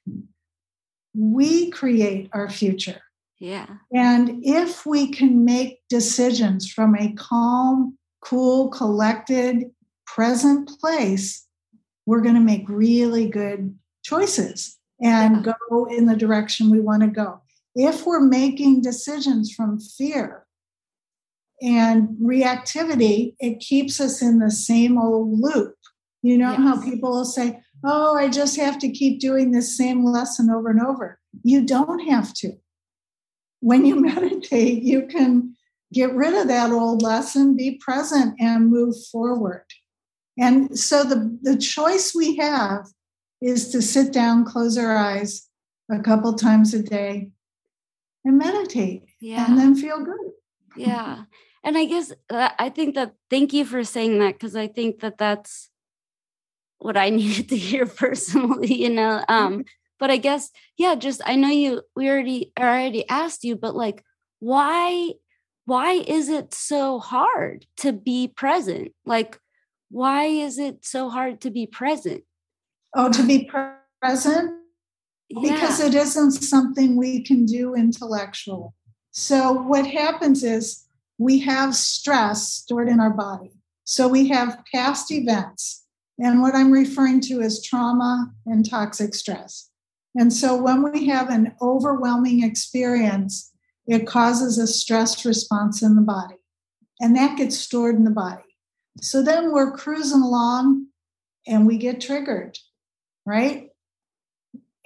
We 1.12 1.70
create 1.70 2.30
our 2.32 2.48
future. 2.48 3.00
Yeah. 3.40 3.66
And 3.92 4.38
if 4.44 4.86
we 4.86 5.10
can 5.10 5.44
make 5.44 5.80
decisions 5.88 6.70
from 6.70 6.94
a 6.94 7.12
calm, 7.14 7.98
cool, 8.20 8.68
collected, 8.68 9.72
present 10.06 10.70
place, 10.80 11.48
we're 12.06 12.20
going 12.20 12.36
to 12.36 12.40
make 12.40 12.68
really 12.68 13.28
good 13.28 13.76
choices 14.04 14.78
and 15.02 15.44
yeah. 15.44 15.54
go 15.68 15.86
in 15.86 16.06
the 16.06 16.14
direction 16.14 16.70
we 16.70 16.78
want 16.78 17.02
to 17.02 17.08
go. 17.08 17.40
If 17.74 18.06
we're 18.06 18.20
making 18.20 18.82
decisions 18.82 19.52
from 19.52 19.78
fear 19.78 20.46
and 21.62 22.08
reactivity, 22.22 23.34
it 23.38 23.60
keeps 23.60 24.00
us 24.00 24.22
in 24.22 24.38
the 24.38 24.50
same 24.50 24.98
old 24.98 25.38
loop. 25.40 25.74
You 26.22 26.36
know 26.36 26.52
yes. 26.52 26.60
how 26.60 26.82
people 26.82 27.10
will 27.10 27.24
say, 27.24 27.60
Oh, 27.82 28.16
I 28.16 28.28
just 28.28 28.56
have 28.56 28.78
to 28.80 28.90
keep 28.90 29.20
doing 29.20 29.52
this 29.52 29.76
same 29.76 30.04
lesson 30.04 30.50
over 30.50 30.68
and 30.68 30.80
over. 30.80 31.18
You 31.42 31.64
don't 31.64 32.00
have 32.00 32.34
to. 32.34 32.52
When 33.60 33.86
you 33.86 33.96
meditate, 34.00 34.82
you 34.82 35.06
can 35.06 35.56
get 35.92 36.14
rid 36.14 36.34
of 36.34 36.48
that 36.48 36.70
old 36.70 37.02
lesson, 37.02 37.56
be 37.56 37.80
present, 37.82 38.34
and 38.38 38.70
move 38.70 38.94
forward. 39.10 39.64
And 40.38 40.78
so 40.78 41.04
the, 41.04 41.38
the 41.42 41.56
choice 41.56 42.14
we 42.14 42.36
have 42.36 42.86
is 43.42 43.70
to 43.70 43.82
sit 43.82 44.12
down, 44.12 44.44
close 44.44 44.76
our 44.76 44.96
eyes 44.96 45.48
a 45.90 45.98
couple 45.98 46.34
times 46.34 46.72
a 46.74 46.82
day 46.82 47.30
and 48.24 48.38
meditate 48.38 49.04
yeah. 49.20 49.46
and 49.48 49.58
then 49.58 49.74
feel 49.74 50.04
good. 50.04 50.32
Yeah. 50.76 51.24
And 51.62 51.76
I 51.76 51.84
guess 51.84 52.12
uh, 52.30 52.50
I 52.58 52.68
think 52.70 52.94
that 52.94 53.14
thank 53.28 53.52
you 53.52 53.64
for 53.64 53.84
saying 53.84 54.18
that 54.20 54.34
because 54.34 54.56
I 54.56 54.66
think 54.66 55.00
that 55.00 55.18
that's 55.18 55.70
what 56.78 56.96
I 56.96 57.10
needed 57.10 57.48
to 57.50 57.56
hear 57.56 57.86
personally, 57.86 58.74
you 58.74 58.90
know. 58.90 59.24
Um, 59.28 59.64
but 59.98 60.10
I 60.10 60.16
guess, 60.16 60.50
yeah, 60.78 60.94
just 60.94 61.20
I 61.26 61.36
know 61.36 61.48
you 61.48 61.82
we 61.94 62.08
already 62.08 62.52
already 62.58 63.08
asked 63.08 63.44
you, 63.44 63.56
but 63.56 63.74
like 63.74 64.02
why 64.38 65.12
why 65.66 65.92
is 65.92 66.28
it 66.28 66.52
so 66.52 66.98
hard 66.98 67.66
to 67.76 67.92
be 67.92 68.26
present? 68.26 68.92
Like, 69.04 69.38
why 69.88 70.24
is 70.24 70.58
it 70.58 70.84
so 70.84 71.08
hard 71.10 71.40
to 71.42 71.50
be 71.50 71.66
present? 71.66 72.24
Oh, 72.96 73.10
to 73.12 73.22
be 73.22 73.48
present? 74.02 74.52
Yeah. 75.30 75.52
Because 75.52 75.80
it 75.80 75.94
isn't 75.94 76.32
something 76.32 76.96
we 76.96 77.22
can 77.22 77.46
do 77.46 77.74
intellectually. 77.74 78.70
So, 79.12 79.52
what 79.52 79.86
happens 79.86 80.44
is 80.44 80.86
we 81.18 81.40
have 81.40 81.74
stress 81.74 82.52
stored 82.52 82.88
in 82.88 83.00
our 83.00 83.10
body. 83.10 83.52
So, 83.84 84.08
we 84.08 84.28
have 84.28 84.62
past 84.72 85.10
events. 85.10 85.84
And 86.18 86.42
what 86.42 86.54
I'm 86.54 86.70
referring 86.70 87.20
to 87.22 87.40
is 87.40 87.62
trauma 87.62 88.32
and 88.44 88.68
toxic 88.68 89.14
stress. 89.14 89.70
And 90.16 90.32
so, 90.32 90.60
when 90.60 90.82
we 90.90 91.06
have 91.06 91.30
an 91.30 91.54
overwhelming 91.62 92.42
experience, 92.42 93.52
it 93.86 94.06
causes 94.06 94.58
a 94.58 94.66
stress 94.66 95.24
response 95.24 95.82
in 95.82 95.96
the 95.96 96.02
body, 96.02 96.36
and 97.00 97.16
that 97.16 97.36
gets 97.36 97.58
stored 97.58 97.96
in 97.96 98.04
the 98.04 98.10
body. 98.10 98.42
So 99.00 99.22
then 99.22 99.52
we're 99.52 99.72
cruising 99.72 100.20
along 100.20 100.86
and 101.46 101.66
we 101.66 101.78
get 101.78 102.00
triggered, 102.00 102.58
right? 103.24 103.69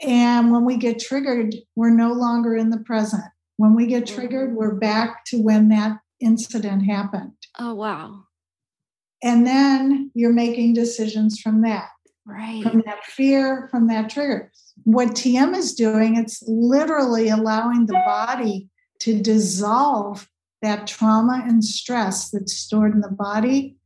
And 0.02 0.50
when 0.50 0.64
we 0.64 0.76
get 0.76 0.98
triggered, 0.98 1.54
we're 1.76 1.90
no 1.90 2.12
longer 2.12 2.56
in 2.56 2.70
the 2.70 2.80
present. 2.80 3.24
When 3.56 3.74
we 3.74 3.86
get 3.86 4.04
mm-hmm. 4.04 4.14
triggered, 4.14 4.54
we're 4.54 4.74
back 4.74 5.24
to 5.26 5.40
when 5.40 5.68
that 5.68 5.98
incident 6.20 6.84
happened. 6.84 7.32
Oh, 7.58 7.74
wow. 7.74 8.24
And 9.22 9.46
then 9.46 10.10
you're 10.14 10.32
making 10.32 10.74
decisions 10.74 11.40
from 11.40 11.62
that. 11.62 11.88
Right. 12.26 12.62
From 12.62 12.82
that 12.86 13.04
fear, 13.04 13.68
from 13.70 13.86
that 13.88 14.10
trigger. 14.10 14.50
What 14.84 15.08
TM 15.10 15.54
is 15.54 15.74
doing, 15.74 16.16
it's 16.16 16.42
literally 16.46 17.28
allowing 17.28 17.86
the 17.86 18.00
body 18.04 18.68
to 19.00 19.20
dissolve 19.20 20.28
that 20.62 20.86
trauma 20.86 21.42
and 21.46 21.62
stress 21.62 22.30
that's 22.30 22.54
stored 22.56 22.94
in 22.94 23.02
the 23.02 23.08
body. 23.08 23.76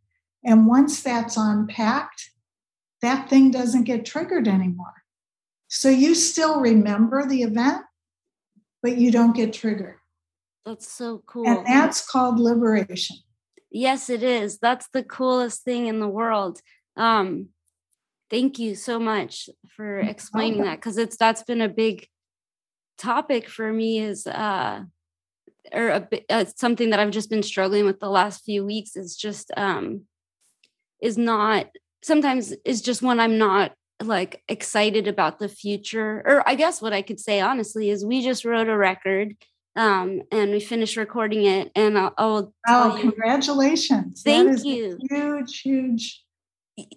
And 0.44 0.68
once 0.68 1.02
that's 1.02 1.36
unpacked, 1.36 2.30
that 3.02 3.28
thing 3.28 3.50
doesn't 3.50 3.84
get 3.84 4.06
triggered 4.06 4.46
anymore. 4.46 4.97
So 5.68 5.88
you 5.88 6.14
still 6.14 6.60
remember 6.60 7.26
the 7.26 7.42
event, 7.42 7.82
but 8.82 8.96
you 8.96 9.10
don't 9.10 9.36
get 9.36 9.52
triggered. 9.52 9.96
That's 10.64 10.90
so 10.90 11.22
cool. 11.26 11.46
And 11.46 11.66
that's 11.66 12.06
called 12.06 12.40
liberation. 12.40 13.16
Yes, 13.70 14.10
it 14.10 14.22
is. 14.22 14.58
That's 14.58 14.88
the 14.92 15.02
coolest 15.02 15.62
thing 15.62 15.86
in 15.86 16.00
the 16.00 16.08
world. 16.08 16.60
Um, 16.96 17.48
thank 18.30 18.58
you 18.58 18.74
so 18.74 18.98
much 18.98 19.48
for 19.68 19.98
explaining 20.00 20.62
that 20.62 20.76
because 20.76 20.98
it's 20.98 21.16
that's 21.16 21.42
been 21.42 21.60
a 21.60 21.68
big 21.68 22.06
topic 22.98 23.48
for 23.48 23.72
me 23.72 24.00
is 24.00 24.26
uh 24.26 24.82
or 25.72 25.88
a, 25.88 26.08
uh, 26.30 26.44
something 26.56 26.90
that 26.90 26.98
I've 26.98 27.10
just 27.10 27.30
been 27.30 27.42
struggling 27.42 27.84
with 27.84 28.00
the 28.00 28.10
last 28.10 28.44
few 28.44 28.64
weeks 28.64 28.96
is 28.96 29.16
just 29.16 29.50
um 29.56 30.02
is 31.00 31.16
not 31.16 31.66
sometimes 32.02 32.54
is 32.64 32.82
just 32.82 33.02
when 33.02 33.20
I'm 33.20 33.38
not 33.38 33.72
like 34.02 34.42
excited 34.48 35.08
about 35.08 35.38
the 35.38 35.48
future 35.48 36.22
or 36.24 36.48
I 36.48 36.54
guess 36.54 36.80
what 36.80 36.92
I 36.92 37.02
could 37.02 37.18
say 37.18 37.40
honestly 37.40 37.90
is 37.90 38.04
we 38.04 38.22
just 38.22 38.44
wrote 38.44 38.68
a 38.68 38.76
record 38.76 39.34
um 39.74 40.22
and 40.30 40.52
we 40.52 40.60
finished 40.60 40.96
recording 40.96 41.44
it 41.44 41.72
and 41.74 41.98
I'll, 41.98 42.14
I'll 42.16 42.54
oh 42.68 42.96
you, 42.96 43.10
congratulations. 43.10 44.22
Thank 44.22 44.64
you. 44.64 44.98
huge 45.10 45.60
huge 45.60 46.24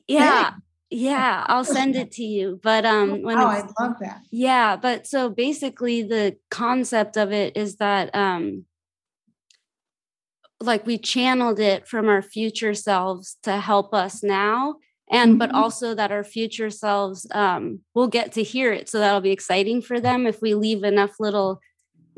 yeah 0.08 0.52
thing. 0.52 0.62
yeah 0.92 1.44
i'll 1.48 1.64
send 1.64 1.96
it 1.96 2.12
to 2.12 2.24
you 2.24 2.60
but 2.62 2.86
um 2.86 3.24
when 3.24 3.40
oh 3.40 3.48
i 3.48 3.62
love 3.80 3.96
that. 4.00 4.22
Yeah 4.30 4.76
but 4.76 5.08
so 5.08 5.30
basically 5.30 6.04
the 6.04 6.38
concept 6.52 7.18
of 7.18 7.32
it 7.32 7.58
is 7.58 7.78
that 7.78 8.14
um 8.14 8.66
like 10.60 10.86
we 10.86 11.00
channeled 11.00 11.60
it 11.60 11.88
from 11.88 12.08
our 12.08 12.22
future 12.22 12.76
selves 12.76 13.38
to 13.42 13.58
help 13.58 13.94
us 13.94 14.22
now 14.22 14.76
and 15.12 15.32
mm-hmm. 15.32 15.38
but 15.40 15.54
also 15.54 15.94
that 15.94 16.12
our 16.12 16.24
future 16.24 16.70
selves 16.70 17.28
um, 17.32 17.82
will 17.94 18.08
get 18.08 18.32
to 18.32 18.44
hear 18.44 18.72
it. 18.72 18.90
So 18.90 18.98
that'll 19.00 19.22
be 19.22 19.32
exciting 19.32 19.82
for 19.82 20.00
them 20.00 20.26
if 20.26 20.42
we 20.42 20.56
leave 20.56 20.84
enough 20.84 21.20
little 21.20 21.60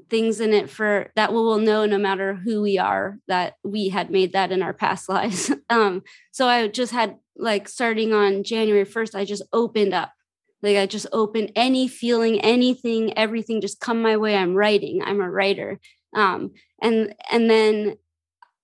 things 0.10 0.39
in 0.39 0.54
it 0.54 0.70
for 0.70 1.12
that 1.16 1.32
we 1.32 1.38
will 1.39 1.58
know 1.58 1.88
no 1.88 1.98
matter 1.98 2.36
who 2.36 2.62
we 2.62 2.78
are 2.78 3.18
that 3.28 3.56
we 3.64 3.89
had 3.89 4.12
made 4.12 4.34
that 4.34 4.52
in 4.52 4.62
our 4.62 4.74
past 4.74 5.10
lives. 5.18 5.52
Um, 5.70 6.04
so 6.32 6.48
i 6.48 6.68
just 6.68 6.91
had 6.91 7.18
like 7.36 7.68
starting 7.68 8.14
on 8.14 8.44
january 8.44 8.86
1st 8.86 9.16
i 9.16 9.26
just 9.26 9.44
opened 9.52 9.94
up. 9.94 10.12
Like 10.62 10.78
i 10.78 10.86
just 10.86 11.08
opened 11.12 11.52
any 11.56 11.88
feeling 11.88 12.39
anything 12.41 13.18
everything 13.18 13.60
just 13.60 13.80
come 13.80 14.02
my 14.02 14.18
way. 14.18 14.36
I'm 14.36 14.54
writing. 14.54 15.02
I'm 15.04 15.20
a 15.20 15.30
writer. 15.30 15.80
Um, 16.16 16.52
and 16.80 17.16
and 17.32 17.50
then 17.50 17.96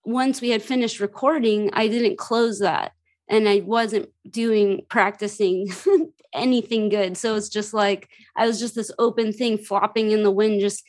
once 0.05 0.41
we 0.41 0.49
had 0.49 0.61
finished 0.61 0.99
recording 0.99 1.71
i 1.73 1.87
didn't 1.87 2.17
close 2.17 2.59
that 2.59 2.91
and 3.29 3.47
I 3.47 3.59
wasn't 3.59 4.09
doing 4.29 4.81
practicing 4.89 5.67
anything 6.33 6.89
good. 6.89 7.15
So 7.15 7.35
it's 7.35 7.49
just 7.49 7.73
like 7.73 8.09
I 8.35 8.47
was 8.47 8.59
just 8.59 8.75
this 8.75 8.91
open 8.99 9.31
thing 9.31 9.57
flopping 9.57 10.11
in 10.11 10.23
the 10.23 10.31
wind, 10.31 10.61
just 10.61 10.83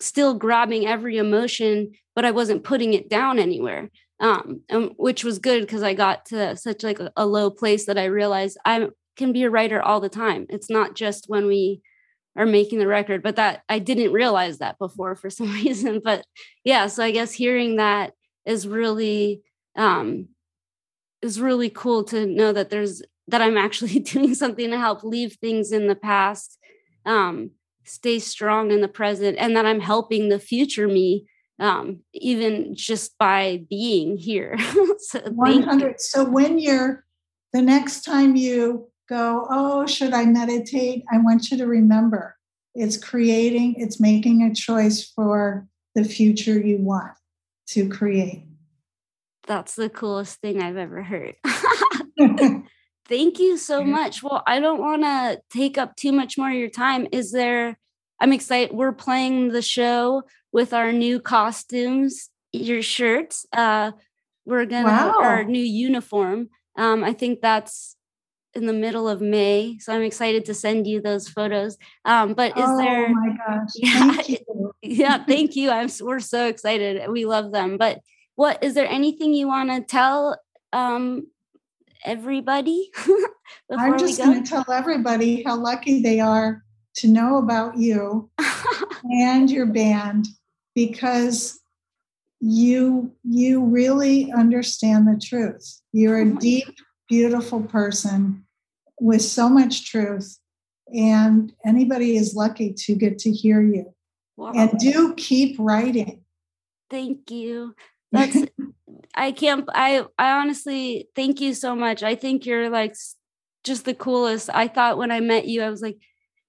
still 0.00 0.34
grabbing 0.34 0.86
every 0.86 1.16
emotion, 1.16 1.92
but 2.14 2.24
I 2.24 2.30
wasn't 2.30 2.64
putting 2.64 2.94
it 2.94 3.08
down 3.08 3.38
anywhere. 3.38 3.90
Um, 4.20 4.62
and, 4.68 4.90
which 4.96 5.22
was 5.22 5.38
good 5.38 5.60
because 5.60 5.82
I 5.82 5.94
got 5.94 6.26
to 6.26 6.56
such 6.56 6.82
like 6.82 6.98
a, 6.98 7.12
a 7.16 7.24
low 7.24 7.50
place 7.50 7.86
that 7.86 7.98
I 7.98 8.06
realized 8.06 8.58
I 8.64 8.88
can 9.16 9.32
be 9.32 9.44
a 9.44 9.50
writer 9.50 9.80
all 9.80 10.00
the 10.00 10.08
time. 10.08 10.46
It's 10.48 10.68
not 10.68 10.96
just 10.96 11.26
when 11.28 11.46
we 11.46 11.82
are 12.36 12.46
making 12.46 12.80
the 12.80 12.86
record, 12.86 13.22
but 13.22 13.36
that 13.36 13.62
I 13.68 13.78
didn't 13.78 14.12
realize 14.12 14.58
that 14.58 14.78
before 14.78 15.14
for 15.14 15.30
some 15.38 15.52
reason. 15.52 16.00
But 16.02 16.24
yeah, 16.64 16.88
so 16.88 17.02
I 17.04 17.12
guess 17.12 17.32
hearing 17.32 17.76
that 17.76 18.12
is 18.44 18.66
really 18.66 19.42
um 19.76 20.28
is 21.22 21.40
really 21.40 21.70
cool 21.70 22.04
to 22.04 22.26
know 22.26 22.52
that 22.52 22.70
there's 22.70 23.02
that 23.28 23.42
I'm 23.42 23.58
actually 23.58 23.98
doing 24.00 24.34
something 24.34 24.70
to 24.70 24.78
help 24.78 25.04
leave 25.04 25.34
things 25.34 25.72
in 25.72 25.86
the 25.86 25.94
past, 25.94 26.58
um, 27.04 27.50
stay 27.84 28.18
strong 28.18 28.70
in 28.70 28.80
the 28.80 28.88
present, 28.88 29.36
and 29.38 29.56
that 29.56 29.66
I'm 29.66 29.80
helping 29.80 30.28
the 30.28 30.38
future 30.38 30.88
me, 30.88 31.26
um, 31.58 32.00
even 32.14 32.74
just 32.74 33.16
by 33.18 33.64
being 33.68 34.16
here. 34.16 34.56
so 34.98 35.20
100. 35.30 36.00
So 36.00 36.24
when 36.24 36.58
you're 36.58 37.04
the 37.52 37.62
next 37.62 38.02
time 38.02 38.36
you 38.36 38.90
go, 39.08 39.46
oh, 39.50 39.86
should 39.86 40.12
I 40.12 40.24
meditate? 40.26 41.04
I 41.10 41.18
want 41.18 41.50
you 41.50 41.58
to 41.58 41.66
remember 41.66 42.36
it's 42.74 42.96
creating, 42.96 43.74
it's 43.78 43.98
making 43.98 44.42
a 44.42 44.54
choice 44.54 45.04
for 45.04 45.66
the 45.94 46.04
future 46.04 46.60
you 46.60 46.78
want 46.78 47.12
to 47.68 47.88
create 47.88 48.47
that's 49.48 49.74
the 49.74 49.88
coolest 49.88 50.40
thing 50.40 50.62
I've 50.62 50.76
ever 50.76 51.02
heard. 51.02 51.34
Thank 53.08 53.38
you 53.38 53.56
so 53.56 53.82
much. 53.82 54.22
Well, 54.22 54.42
I 54.46 54.60
don't 54.60 54.80
want 54.80 55.02
to 55.02 55.40
take 55.50 55.78
up 55.78 55.96
too 55.96 56.12
much 56.12 56.36
more 56.36 56.50
of 56.50 56.54
your 56.54 56.68
time. 56.68 57.08
Is 57.10 57.32
there, 57.32 57.78
I'm 58.20 58.34
excited. 58.34 58.76
We're 58.76 58.92
playing 58.92 59.48
the 59.48 59.62
show 59.62 60.24
with 60.52 60.74
our 60.74 60.92
new 60.92 61.18
costumes, 61.18 62.28
your 62.52 62.82
shirts. 62.82 63.46
Uh, 63.50 63.92
we're 64.44 64.66
going 64.66 64.84
to, 64.84 64.90
wow. 64.90 65.14
our 65.18 65.44
new 65.44 65.62
uniform. 65.62 66.50
Um, 66.76 67.02
I 67.02 67.14
think 67.14 67.40
that's 67.40 67.96
in 68.54 68.66
the 68.66 68.74
middle 68.74 69.08
of 69.08 69.22
May. 69.22 69.78
So 69.78 69.94
I'm 69.94 70.02
excited 70.02 70.44
to 70.46 70.54
send 70.54 70.86
you 70.86 71.00
those 71.00 71.28
photos. 71.28 71.78
Um, 72.04 72.34
but 72.34 72.58
is 72.58 72.64
oh, 72.66 72.76
there? 72.78 73.06
Oh 73.08 73.14
my 73.14 73.36
gosh. 73.36 73.70
Yeah, 73.76 74.12
thank 74.12 74.40
yeah, 74.82 75.24
thank 75.24 75.56
you. 75.56 75.70
I'm, 75.70 75.88
we're 76.00 76.20
so 76.20 76.46
excited. 76.46 77.10
We 77.10 77.24
love 77.24 77.52
them. 77.52 77.78
But 77.78 78.00
what 78.38 78.62
is 78.62 78.74
there 78.74 78.86
anything 78.86 79.34
you 79.34 79.48
want 79.48 79.68
to 79.68 79.80
tell 79.80 80.40
um, 80.72 81.26
everybody? 82.04 82.88
I'm 83.76 83.98
just 83.98 84.22
going 84.22 84.44
to 84.44 84.48
tell 84.48 84.64
everybody 84.70 85.42
how 85.42 85.56
lucky 85.56 86.02
they 86.02 86.20
are 86.20 86.62
to 86.98 87.08
know 87.08 87.38
about 87.38 87.76
you 87.78 88.30
and 89.10 89.50
your 89.50 89.66
band 89.66 90.28
because 90.76 91.58
you 92.38 93.10
you 93.24 93.64
really 93.64 94.30
understand 94.30 95.08
the 95.08 95.20
truth. 95.20 95.80
You're 95.90 96.22
a 96.22 96.30
oh 96.30 96.36
deep, 96.36 96.68
beautiful 97.08 97.62
person 97.62 98.46
with 99.00 99.22
so 99.22 99.48
much 99.48 99.90
truth, 99.90 100.38
and 100.94 101.52
anybody 101.66 102.16
is 102.16 102.36
lucky 102.36 102.72
to 102.84 102.94
get 102.94 103.18
to 103.18 103.32
hear 103.32 103.60
you. 103.60 103.92
Wow. 104.36 104.52
And 104.54 104.78
do 104.78 105.14
keep 105.16 105.56
writing. 105.58 106.22
Thank 106.88 107.32
you 107.32 107.74
that's 108.12 108.36
i 109.14 109.32
can't 109.32 109.68
i 109.74 110.04
i 110.18 110.32
honestly 110.32 111.08
thank 111.14 111.40
you 111.40 111.54
so 111.54 111.74
much. 111.74 112.02
I 112.02 112.14
think 112.14 112.46
you're 112.46 112.70
like 112.70 112.94
just 113.64 113.84
the 113.84 113.94
coolest. 113.94 114.50
I 114.52 114.68
thought 114.68 114.98
when 114.98 115.10
i 115.10 115.20
met 115.20 115.46
you 115.46 115.62
i 115.62 115.70
was 115.70 115.82
like 115.82 115.98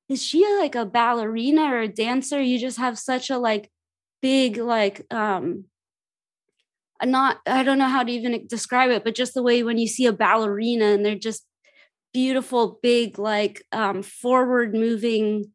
is 0.09 0.23
she 0.25 0.43
like 0.57 0.73
a 0.73 0.87
ballerina 0.87 1.65
or 1.65 1.81
a 1.81 1.87
dancer? 1.87 2.41
You 2.41 2.57
just 2.57 2.79
have 2.79 2.97
such 2.97 3.29
a 3.29 3.37
like 3.37 3.69
big 4.21 4.57
like 4.57 5.05
um 5.13 5.65
not 7.05 7.37
i 7.47 7.63
don't 7.63 7.77
know 7.77 7.87
how 7.87 8.03
to 8.03 8.11
even 8.11 8.45
describe 8.47 8.91
it 8.91 9.03
but 9.03 9.15
just 9.15 9.33
the 9.33 9.43
way 9.43 9.63
when 9.63 9.77
you 9.77 9.87
see 9.87 10.05
a 10.05 10.11
ballerina 10.11 10.85
and 10.85 11.05
they're 11.05 11.15
just 11.15 11.45
beautiful 12.13 12.79
big 12.83 13.17
like 13.17 13.63
um 13.71 14.01
forward 14.01 14.73
moving 14.73 15.45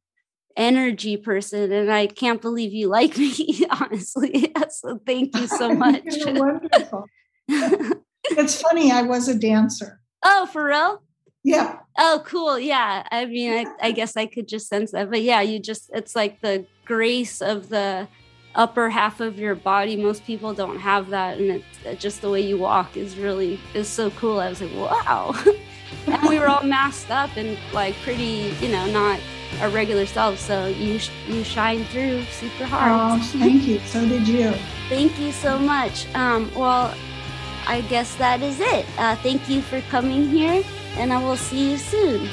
energy 0.56 1.16
person 1.16 1.72
and 1.72 1.92
I 1.92 2.06
can't 2.06 2.40
believe 2.40 2.72
you 2.72 2.88
like 2.88 3.16
me, 3.18 3.64
honestly. 3.70 4.52
so 4.70 5.00
thank 5.06 5.36
you 5.36 5.46
so 5.46 5.74
much. 5.74 6.04
wonderful. 6.24 7.06
it's 7.48 8.60
funny, 8.60 8.92
I 8.92 9.02
was 9.02 9.28
a 9.28 9.34
dancer. 9.34 10.00
Oh, 10.24 10.46
for 10.46 10.66
real? 10.66 11.02
Yeah. 11.42 11.80
Oh, 11.98 12.22
cool. 12.24 12.58
Yeah. 12.58 13.06
I 13.10 13.26
mean, 13.26 13.52
I, 13.52 13.88
I 13.88 13.92
guess 13.92 14.16
I 14.16 14.24
could 14.26 14.48
just 14.48 14.68
sense 14.68 14.92
that. 14.92 15.10
But 15.10 15.22
yeah, 15.22 15.42
you 15.42 15.58
just, 15.58 15.90
it's 15.92 16.16
like 16.16 16.40
the 16.40 16.64
grace 16.86 17.42
of 17.42 17.68
the 17.68 18.08
upper 18.54 18.88
half 18.88 19.20
of 19.20 19.38
your 19.38 19.54
body. 19.54 19.96
Most 19.96 20.24
people 20.24 20.54
don't 20.54 20.78
have 20.78 21.10
that. 21.10 21.38
And 21.38 21.62
it's 21.84 22.02
just 22.02 22.22
the 22.22 22.30
way 22.30 22.40
you 22.40 22.56
walk 22.56 22.96
is 22.96 23.18
really, 23.18 23.60
is 23.74 23.88
so 23.88 24.10
cool. 24.12 24.40
I 24.40 24.48
was 24.48 24.62
like, 24.62 24.74
wow. 24.74 25.34
And 26.06 26.28
we 26.28 26.38
were 26.38 26.48
all 26.48 26.62
masked 26.62 27.10
up 27.10 27.36
and 27.36 27.58
like 27.72 27.94
pretty, 28.02 28.54
you 28.60 28.68
know, 28.68 28.86
not 28.86 29.20
our 29.60 29.68
regular 29.68 30.06
selves. 30.06 30.40
So 30.40 30.66
you 30.66 31.00
you 31.28 31.44
shine 31.44 31.84
through 31.86 32.24
super 32.24 32.64
hard. 32.64 33.20
Oh, 33.20 33.24
thank 33.38 33.66
you. 33.66 33.78
So 33.80 34.06
did 34.06 34.26
you. 34.26 34.52
Thank 34.88 35.18
you 35.18 35.32
so 35.32 35.58
much. 35.58 36.12
Um, 36.14 36.50
well, 36.54 36.94
I 37.66 37.80
guess 37.82 38.14
that 38.16 38.42
is 38.42 38.60
it. 38.60 38.86
Uh, 38.98 39.16
thank 39.16 39.48
you 39.48 39.62
for 39.62 39.80
coming 39.82 40.28
here, 40.28 40.62
and 40.96 41.12
I 41.12 41.22
will 41.22 41.36
see 41.36 41.70
you 41.70 41.78
soon. 41.78 42.28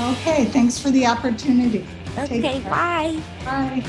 Okay. 0.00 0.46
Thanks 0.46 0.78
for 0.78 0.90
the 0.90 1.06
opportunity. 1.06 1.84
Okay. 2.18 2.60
Bye. 2.60 3.20
Bye. 3.44 3.84